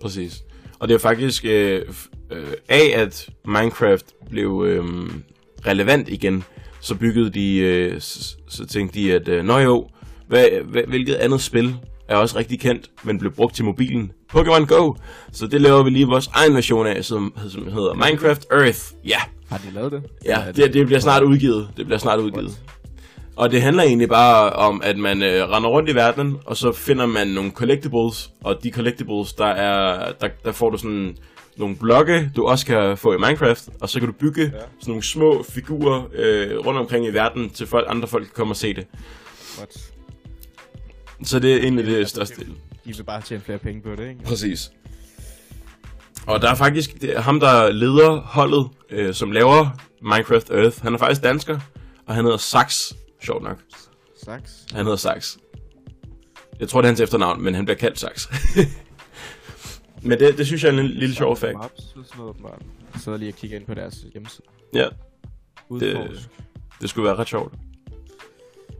præcis. 0.00 0.44
Og 0.78 0.88
det 0.88 0.94
er 0.94 0.98
faktisk 0.98 1.44
øh, 1.44 1.86
øh, 2.30 2.52
af, 2.68 2.92
at 2.96 3.30
Minecraft 3.46 4.14
blev 4.30 4.64
øh, 4.66 4.84
relevant 5.66 6.08
igen, 6.08 6.44
så 6.80 6.94
byggede 6.94 7.30
de, 7.30 7.56
øh, 7.58 8.00
så, 8.00 8.36
så 8.48 8.66
tænkte 8.66 9.00
de, 9.00 9.12
at 9.14 9.28
øh, 9.28 9.44
nå 9.44 9.58
jo, 9.58 9.88
hvad, 10.28 10.46
hvad, 10.64 10.82
hvilket 10.88 11.14
andet 11.14 11.40
spil 11.40 11.74
er 12.08 12.16
også 12.16 12.38
rigtig 12.38 12.60
kendt, 12.60 12.90
men 13.04 13.18
blev 13.18 13.32
brugt 13.32 13.54
til 13.54 13.64
mobilen? 13.64 14.12
Pokémon 14.36 14.64
Go! 14.66 14.94
Så 15.32 15.46
det 15.46 15.60
laver 15.60 15.82
vi 15.82 15.90
lige 15.90 16.06
vores 16.06 16.26
egen 16.34 16.54
version 16.54 16.86
af, 16.86 17.04
som, 17.04 17.34
som 17.48 17.64
hedder 17.72 17.94
Minecraft 17.94 18.46
Earth. 18.52 18.78
Ja, 19.04 19.18
Har 19.50 19.58
de 19.58 19.74
lavet 19.74 19.92
det? 19.92 20.02
ja 20.24 20.42
det, 20.56 20.74
det 20.74 20.86
bliver 20.86 21.00
snart 21.00 21.22
udgivet. 21.22 21.68
Det 21.76 21.86
bliver 21.86 21.98
snart 21.98 22.20
udgivet. 22.20 22.60
Og 23.36 23.50
det 23.50 23.62
handler 23.62 23.82
egentlig 23.82 24.08
bare 24.08 24.50
om, 24.50 24.80
at 24.84 24.98
man 24.98 25.22
øh, 25.22 25.48
render 25.50 25.68
rundt 25.68 25.90
i 25.90 25.94
verden, 25.94 26.36
og 26.46 26.56
så 26.56 26.72
finder 26.72 27.06
man 27.06 27.26
nogle 27.26 27.50
collectibles, 27.50 28.30
og 28.44 28.62
de 28.62 28.70
collectibles, 28.70 29.32
der 29.32 29.46
er, 29.46 30.12
der, 30.20 30.28
der 30.44 30.52
får 30.52 30.70
du 30.70 30.76
sådan 30.78 31.16
nogle 31.60 31.76
blokke, 31.76 32.30
du 32.36 32.46
også 32.46 32.66
kan 32.66 32.96
få 32.96 33.12
i 33.12 33.16
Minecraft, 33.16 33.68
og 33.80 33.88
så 33.88 33.98
kan 33.98 34.08
du 34.08 34.14
bygge 34.14 34.42
ja. 34.42 34.48
sådan 34.48 34.64
nogle 34.86 35.02
små 35.02 35.42
figurer 35.42 36.02
øh, 36.12 36.58
rundt 36.58 36.80
omkring 36.80 37.06
i 37.06 37.10
verden, 37.10 37.50
til 37.50 37.66
folk, 37.66 37.86
andre 37.88 38.08
folk 38.08 38.24
kan 38.24 38.32
komme 38.34 38.52
og 38.52 38.56
se 38.56 38.74
det. 38.74 38.86
What? 39.58 39.92
Så 41.22 41.38
det 41.38 41.54
er 41.54 41.58
egentlig 41.58 41.86
det 41.86 42.08
største 42.08 42.36
del. 42.36 42.54
De 42.84 42.96
vil 42.96 43.02
bare 43.02 43.22
tjene 43.22 43.42
flere 43.42 43.58
penge 43.58 43.82
på 43.82 43.90
det, 43.90 44.08
ikke? 44.08 44.24
Præcis. 44.24 44.72
Og 46.26 46.42
der 46.42 46.50
er 46.50 46.54
faktisk 46.54 47.00
det 47.00 47.16
er 47.16 47.20
ham, 47.20 47.40
der 47.40 47.72
leder 47.72 48.20
holdet, 48.20 48.68
øh, 48.90 49.14
som 49.14 49.32
laver 49.32 49.68
Minecraft 50.02 50.50
Earth. 50.50 50.82
Han 50.82 50.94
er 50.94 50.98
faktisk 50.98 51.22
dansker, 51.22 51.60
og 52.06 52.14
han 52.14 52.24
hedder 52.24 52.38
Sax, 52.38 52.92
sjovt 53.22 53.42
nok. 53.42 53.58
Sax. 54.24 54.40
Han 54.72 54.84
hedder 54.84 54.96
Sax. 54.96 55.36
Jeg 56.60 56.68
tror, 56.68 56.80
det 56.80 56.86
er 56.86 56.90
hans 56.90 57.00
efternavn, 57.00 57.42
men 57.42 57.54
han 57.54 57.64
bliver 57.64 57.78
kaldt 57.78 57.98
Sax. 57.98 58.28
men 60.02 60.18
det, 60.18 60.38
det 60.38 60.46
synes 60.46 60.64
jeg 60.64 60.74
er 60.74 60.80
en 60.80 60.86
lille 60.86 61.14
sjov 61.14 61.36
fact. 61.36 61.54
Maps, 61.54 61.82
sådan 61.82 62.04
noget, 62.16 62.30
åbenbart. 62.30 62.62
Jeg 62.94 63.00
sidder 63.00 63.18
lige 63.18 63.30
og 63.32 63.34
kigger 63.36 63.56
ind 63.58 63.66
på 63.66 63.74
deres 63.74 64.06
hjemmeside. 64.12 64.46
Ja, 64.74 64.88
Udforsk. 65.68 66.30
det 66.80 66.90
skulle 66.90 67.06
være 67.06 67.16
ret 67.16 67.28
sjovt. 67.28 67.54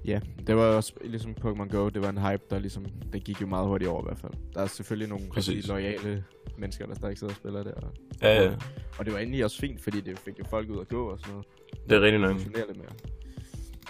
Ja, 0.05 0.21
det 0.47 0.57
var 0.57 0.63
også 0.65 0.93
ligesom 1.05 1.35
Pokémon 1.45 1.69
Go, 1.69 1.89
det 1.89 2.03
var 2.03 2.09
en 2.09 2.19
hype, 2.19 2.43
der 2.51 2.59
ligesom, 2.59 2.87
det 3.13 3.25
gik 3.25 3.41
jo 3.41 3.47
meget 3.47 3.67
hurtigt 3.67 3.91
over 3.91 4.03
i 4.03 4.05
hvert 4.07 4.19
fald. 4.19 4.33
Der 4.55 4.61
er 4.61 4.67
selvfølgelig 4.67 5.09
nogle 5.09 5.25
rigtig 5.37 5.69
loyale 5.69 6.25
mennesker, 6.59 6.87
der 6.87 6.95
stadig 6.95 7.19
sidder 7.19 7.33
og 7.33 7.37
spiller 7.37 7.63
det. 7.63 7.73
Og, 7.75 7.93
Ja, 8.23 8.43
ja, 8.43 8.55
og 8.99 9.05
det 9.05 9.13
var 9.13 9.19
egentlig 9.19 9.45
også 9.45 9.59
fint, 9.61 9.81
fordi 9.81 10.01
det 10.01 10.19
fik 10.19 10.39
jo 10.39 10.45
folk 10.51 10.71
ud 10.71 10.81
at 10.81 10.89
gå 10.89 11.09
og 11.09 11.19
sådan 11.19 11.33
noget. 11.33 11.47
det 11.89 11.97
er 11.97 12.01
rigtig 12.01 12.21
nok. 12.21 12.37
Lidt 12.37 12.77
mere. 12.77 12.87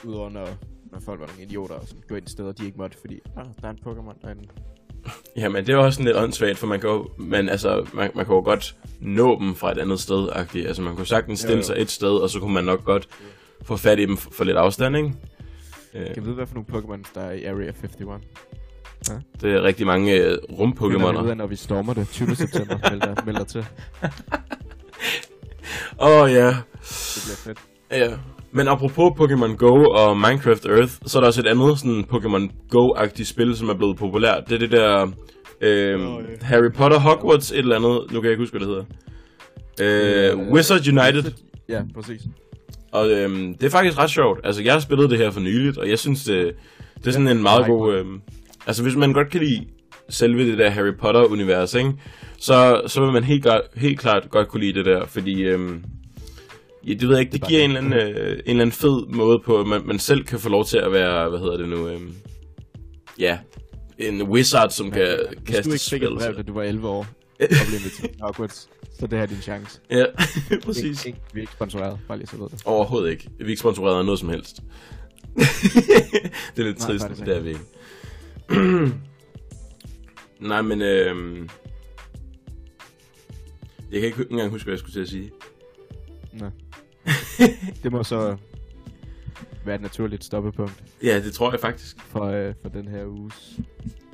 Udover 0.04 0.30
når, 0.30 0.48
når 0.92 1.00
folk 1.00 1.20
var 1.20 1.26
nogle 1.26 1.42
idioter 1.42 1.74
og 1.74 1.88
sådan, 1.88 2.02
gå 2.08 2.14
ind 2.14 2.26
steder, 2.26 2.52
de 2.52 2.66
ikke 2.66 2.78
måtte, 2.78 2.98
fordi 3.00 3.20
ah, 3.36 3.46
der 3.62 3.68
er 3.68 3.72
en 3.72 3.78
Pokémon 3.86 4.22
derinde. 4.22 4.42
Ja, 4.42 4.69
men 5.36 5.66
det 5.66 5.68
er 5.68 5.76
også 5.76 5.96
sådan 5.96 6.04
lidt 6.06 6.16
åndssvagt, 6.16 6.58
for 6.58 6.66
man 6.66 6.80
kan 6.80 6.90
jo, 6.90 7.08
men 7.18 7.48
altså, 7.48 7.86
man, 7.94 8.10
man 8.14 8.24
kan 8.26 8.34
jo 8.34 8.40
godt 8.40 8.76
nå 9.00 9.38
dem 9.40 9.54
fra 9.54 9.72
et 9.72 9.78
andet 9.78 10.00
sted, 10.00 10.28
-agtigt. 10.28 10.66
Altså, 10.66 10.82
man 10.82 10.96
kunne 10.96 11.06
sagtens 11.06 11.38
stille 11.40 11.54
Jo, 11.54 11.58
jo. 11.58 11.62
sig 11.66 11.74
et 11.78 11.90
sted, 11.90 12.08
og 12.10 12.30
så 12.30 12.40
kunne 12.40 12.54
man 12.54 12.64
nok 12.64 12.84
godt 12.84 13.08
få 13.62 13.76
fat 13.76 13.98
i 13.98 14.06
dem 14.06 14.16
for, 14.16 14.30
for 14.30 14.44
lidt 14.44 14.56
afstand, 14.56 14.96
ikke? 14.96 15.12
Øh, 15.94 16.06
Kan 16.06 16.16
vi 16.16 16.20
vide, 16.20 16.34
hvad 16.34 16.46
for 16.46 16.54
nogle 16.54 16.68
Pokémon, 17.02 17.10
der 17.14 17.20
er 17.20 17.32
i 17.32 17.44
Area 17.44 17.72
51? 17.82 18.22
det 19.40 19.54
er 19.54 19.62
rigtig 19.62 19.86
mange 19.86 20.12
øh, 20.14 20.28
vi 20.30 20.34
ud 20.34 20.38
rum-Pokémoner. 20.58 21.30
af, 21.30 21.36
når 21.36 21.46
vi 21.46 21.56
stormer 21.56 21.94
det 21.94 22.08
20. 22.08 22.34
september, 22.36 22.78
melder, 22.90 23.14
melder 23.26 23.44
til. 23.44 23.66
Åh, 26.00 26.22
oh, 26.22 26.30
ja. 26.32 26.46
Det 26.46 27.22
bliver 27.24 27.36
fedt. 27.36 27.58
Ja. 27.90 28.16
Men 28.52 28.68
apropos 28.68 29.12
Pokémon 29.20 29.56
Go 29.56 29.84
og 29.84 30.16
Minecraft 30.16 30.66
Earth, 30.66 30.92
så 31.06 31.18
er 31.18 31.20
der 31.20 31.26
også 31.26 31.40
et 31.40 31.46
andet 31.46 31.78
sådan 31.78 32.04
Pokémon 32.12 32.68
Go-agtigt 32.68 33.28
spil, 33.28 33.56
som 33.56 33.68
er 33.68 33.74
blevet 33.74 33.96
populært. 33.96 34.42
Det 34.48 34.54
er 34.54 34.58
det 34.58 34.70
der 34.70 35.06
øhm, 35.60 36.00
Nå, 36.02 36.20
ja. 36.20 36.24
Harry 36.42 36.72
Potter 36.74 36.98
Hogwarts 36.98 37.52
et 37.52 37.58
eller 37.58 37.76
andet. 37.76 38.00
Nu 38.12 38.20
kan 38.20 38.24
jeg 38.24 38.30
ikke 38.30 38.42
huske, 38.42 38.58
hvad 38.58 38.66
det 38.68 38.74
hedder. 38.74 38.84
Øh, 39.80 40.38
Øh, 40.40 40.52
Wizard 40.52 40.88
United. 40.88 41.32
Ja, 41.68 41.80
præcis. 41.94 42.20
Og 42.92 43.10
øhm, 43.10 43.54
det 43.54 43.66
er 43.66 43.70
faktisk 43.70 43.98
ret 43.98 44.10
sjovt. 44.10 44.40
Altså, 44.44 44.62
jeg 44.62 44.72
har 44.72 44.80
spillet 44.80 45.10
det 45.10 45.18
her 45.18 45.30
for 45.30 45.40
nyligt, 45.40 45.78
og 45.78 45.88
jeg 45.90 45.98
synes, 45.98 46.24
det, 46.24 46.52
det 46.98 47.06
er 47.06 47.10
sådan 47.10 47.28
en 47.28 47.42
meget 47.42 47.66
god... 47.66 47.94
Øhm, 47.94 48.20
altså, 48.66 48.82
hvis 48.82 48.96
man 48.96 49.12
godt 49.12 49.30
kan 49.30 49.40
lide 49.40 49.66
selve 50.08 50.50
det 50.50 50.58
der 50.58 50.70
Harry 50.70 50.94
Potter-univers, 51.00 51.74
ikke? 51.74 51.92
Så, 52.38 52.82
så 52.86 53.00
vil 53.00 53.12
man 53.12 53.24
helt, 53.24 53.44
godt, 53.44 53.62
helt 53.76 54.00
klart 54.00 54.30
godt 54.30 54.48
kunne 54.48 54.60
lide 54.64 54.78
det 54.78 54.86
der, 54.86 55.06
fordi... 55.06 55.42
Øhm, 55.42 55.82
ja, 56.86 56.92
det 56.92 57.08
ved 57.08 57.16
jeg 57.16 57.20
ikke, 57.20 57.32
det 57.32 57.40
Det 57.40 57.46
er 57.46 57.48
giver 57.48 57.64
en 57.64 57.76
eller, 57.76 57.80
anden, 57.80 58.16
øh, 58.16 58.32
en 58.32 58.38
eller 58.46 58.62
anden 58.62 58.72
fed 58.72 59.06
måde 59.06 59.38
på, 59.38 59.60
at 59.60 59.66
man, 59.66 59.86
man 59.86 59.98
selv 59.98 60.24
kan 60.24 60.38
få 60.38 60.48
lov 60.48 60.64
til 60.64 60.78
at 60.78 60.92
være, 60.92 61.28
hvad 61.28 61.38
hedder 61.38 61.56
det 61.56 61.68
nu, 61.68 61.88
øhm, 61.88 62.14
ja, 63.18 63.38
en 63.98 64.22
wizard, 64.22 64.70
som 64.70 64.90
kan 64.90 65.18
Hvis 65.28 65.54
kaste 65.54 65.70
du 65.70 65.72
ikke 65.72 65.84
fik 65.84 66.02
et 66.02 66.18
brev, 66.18 66.36
da 66.36 66.42
du 66.42 66.52
var 66.52 66.62
11 66.62 66.88
år, 66.88 66.98
og 66.98 67.06
blev 67.38 67.80
inviteret 67.80 68.10
til 68.10 68.20
Hogwarts, 68.20 68.68
så 68.98 69.06
det 69.06 69.18
her 69.18 69.22
er 69.22 69.26
din 69.26 69.42
chance. 69.42 69.80
Ja, 69.90 70.04
præcis. 70.64 71.06
Ikke, 71.06 71.18
vi 71.34 71.40
er 71.40 71.42
ikke 71.42 71.52
sponsoreret, 71.52 71.98
bare 72.08 72.18
lige 72.18 72.26
så 72.26 72.36
ved 72.36 72.48
det. 72.48 72.62
Overhovedet 72.64 73.10
ikke. 73.10 73.30
Vi 73.38 73.44
er 73.44 73.48
ikke 73.48 73.60
sponsoreret 73.60 73.98
af 73.98 74.04
noget 74.04 74.20
som 74.20 74.28
helst. 74.28 74.56
det 76.56 76.58
er 76.58 76.62
lidt 76.62 76.78
Nej, 76.78 76.88
trist, 76.88 77.06
det 77.26 77.36
er 77.36 77.40
vi 77.40 77.48
ikke. 77.48 77.60
Nej, 80.50 80.62
men 80.62 80.82
øhm... 80.82 81.48
Jeg 83.90 84.00
kan 84.00 84.06
ikke 84.06 84.26
engang 84.30 84.50
huske, 84.50 84.64
hvad 84.64 84.72
jeg 84.72 84.78
skulle 84.78 84.92
til 84.92 85.00
at 85.00 85.08
sige. 85.08 85.30
Nej. 86.32 86.50
det 87.82 87.92
må 87.92 88.02
så 88.04 88.36
være 89.64 89.74
et 89.74 89.80
naturligt 89.80 90.24
stoppepunkt 90.24 90.82
Ja, 91.02 91.20
det 91.24 91.32
tror 91.32 91.50
jeg 91.50 91.60
faktisk. 91.60 92.00
for, 92.00 92.24
øh, 92.24 92.54
for 92.62 92.68
den 92.68 92.88
her 92.88 93.06
uges 93.06 93.60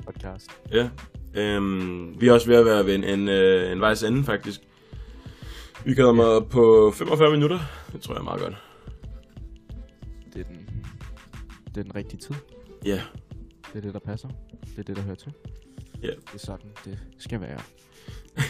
podcast. 0.05 0.51
Ja. 0.71 0.89
Øhm, 1.33 2.21
vi 2.21 2.27
er 2.27 2.33
også 2.33 2.47
ved 2.47 2.55
at 2.55 2.65
være 2.65 2.85
ved 2.85 2.95
en, 2.95 3.03
en, 3.03 3.27
øh, 3.27 3.71
en 3.71 3.81
vejs 3.81 4.03
ende, 4.03 4.23
faktisk. 4.23 4.61
Vi 5.85 5.93
kommer 5.95 6.39
på 6.39 6.93
45 6.95 7.31
minutter. 7.31 7.59
Det 7.93 8.01
tror 8.01 8.13
jeg 8.13 8.19
er 8.19 8.23
meget 8.23 8.41
godt. 8.41 8.55
Det 10.33 10.39
er 10.39 10.43
den, 10.43 10.69
det 11.67 11.77
er 11.77 11.83
den 11.83 11.95
rigtige 11.95 12.19
tid. 12.19 12.35
Ja. 12.85 13.01
Det 13.73 13.77
er 13.77 13.81
det, 13.81 13.93
der 13.93 13.99
passer. 13.99 14.27
Det 14.61 14.79
er 14.79 14.83
det, 14.83 14.95
der 14.95 15.01
hører 15.01 15.15
til. 15.15 15.33
Ja. 16.03 16.07
Det 16.07 16.33
er 16.33 16.37
sådan, 16.37 16.69
det 16.85 16.99
skal 17.17 17.41
være. 17.41 17.59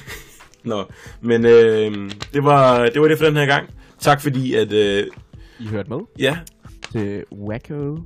Nå, 0.64 0.86
men 1.22 1.46
øh, 1.46 2.12
det, 2.34 2.44
var, 2.44 2.90
det 2.90 3.02
var 3.02 3.08
det 3.08 3.18
for 3.18 3.26
den 3.26 3.36
her 3.36 3.46
gang. 3.46 3.70
Tak 4.00 4.22
fordi, 4.22 4.54
at... 4.54 4.72
Øh, 4.72 5.08
I 5.60 5.68
hørte 5.68 5.90
med 5.90 6.00
ja, 6.20 6.38
til 6.92 7.24
Wacko. 7.32 7.98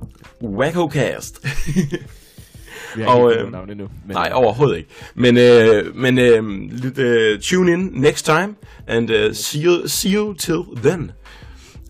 WackoCast. 0.42 1.46
Vi 2.96 3.02
har 3.02 3.08
Og, 3.08 3.30
ikke 3.30 3.40
øh, 3.40 3.46
øh, 3.46 3.52
navn 3.52 3.70
endnu. 3.70 3.88
Men, 4.06 4.14
Nej, 4.14 4.30
overhovedet 4.34 4.76
ikke. 4.76 4.88
Men, 5.14 5.36
øh, 5.36 5.96
men 5.96 6.18
øh, 6.18 6.70
lidt, 6.70 6.98
øh, 6.98 7.40
tune 7.40 7.72
in 7.72 7.90
next 7.94 8.24
time, 8.24 8.54
and 8.86 9.10
uh, 9.10 9.32
see, 9.32 9.64
you, 9.64 9.88
see 9.88 10.14
you 10.14 10.34
till 10.34 10.62
then. 10.76 11.12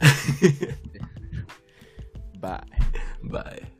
Bye. 2.42 2.58
Bye. 3.30 3.71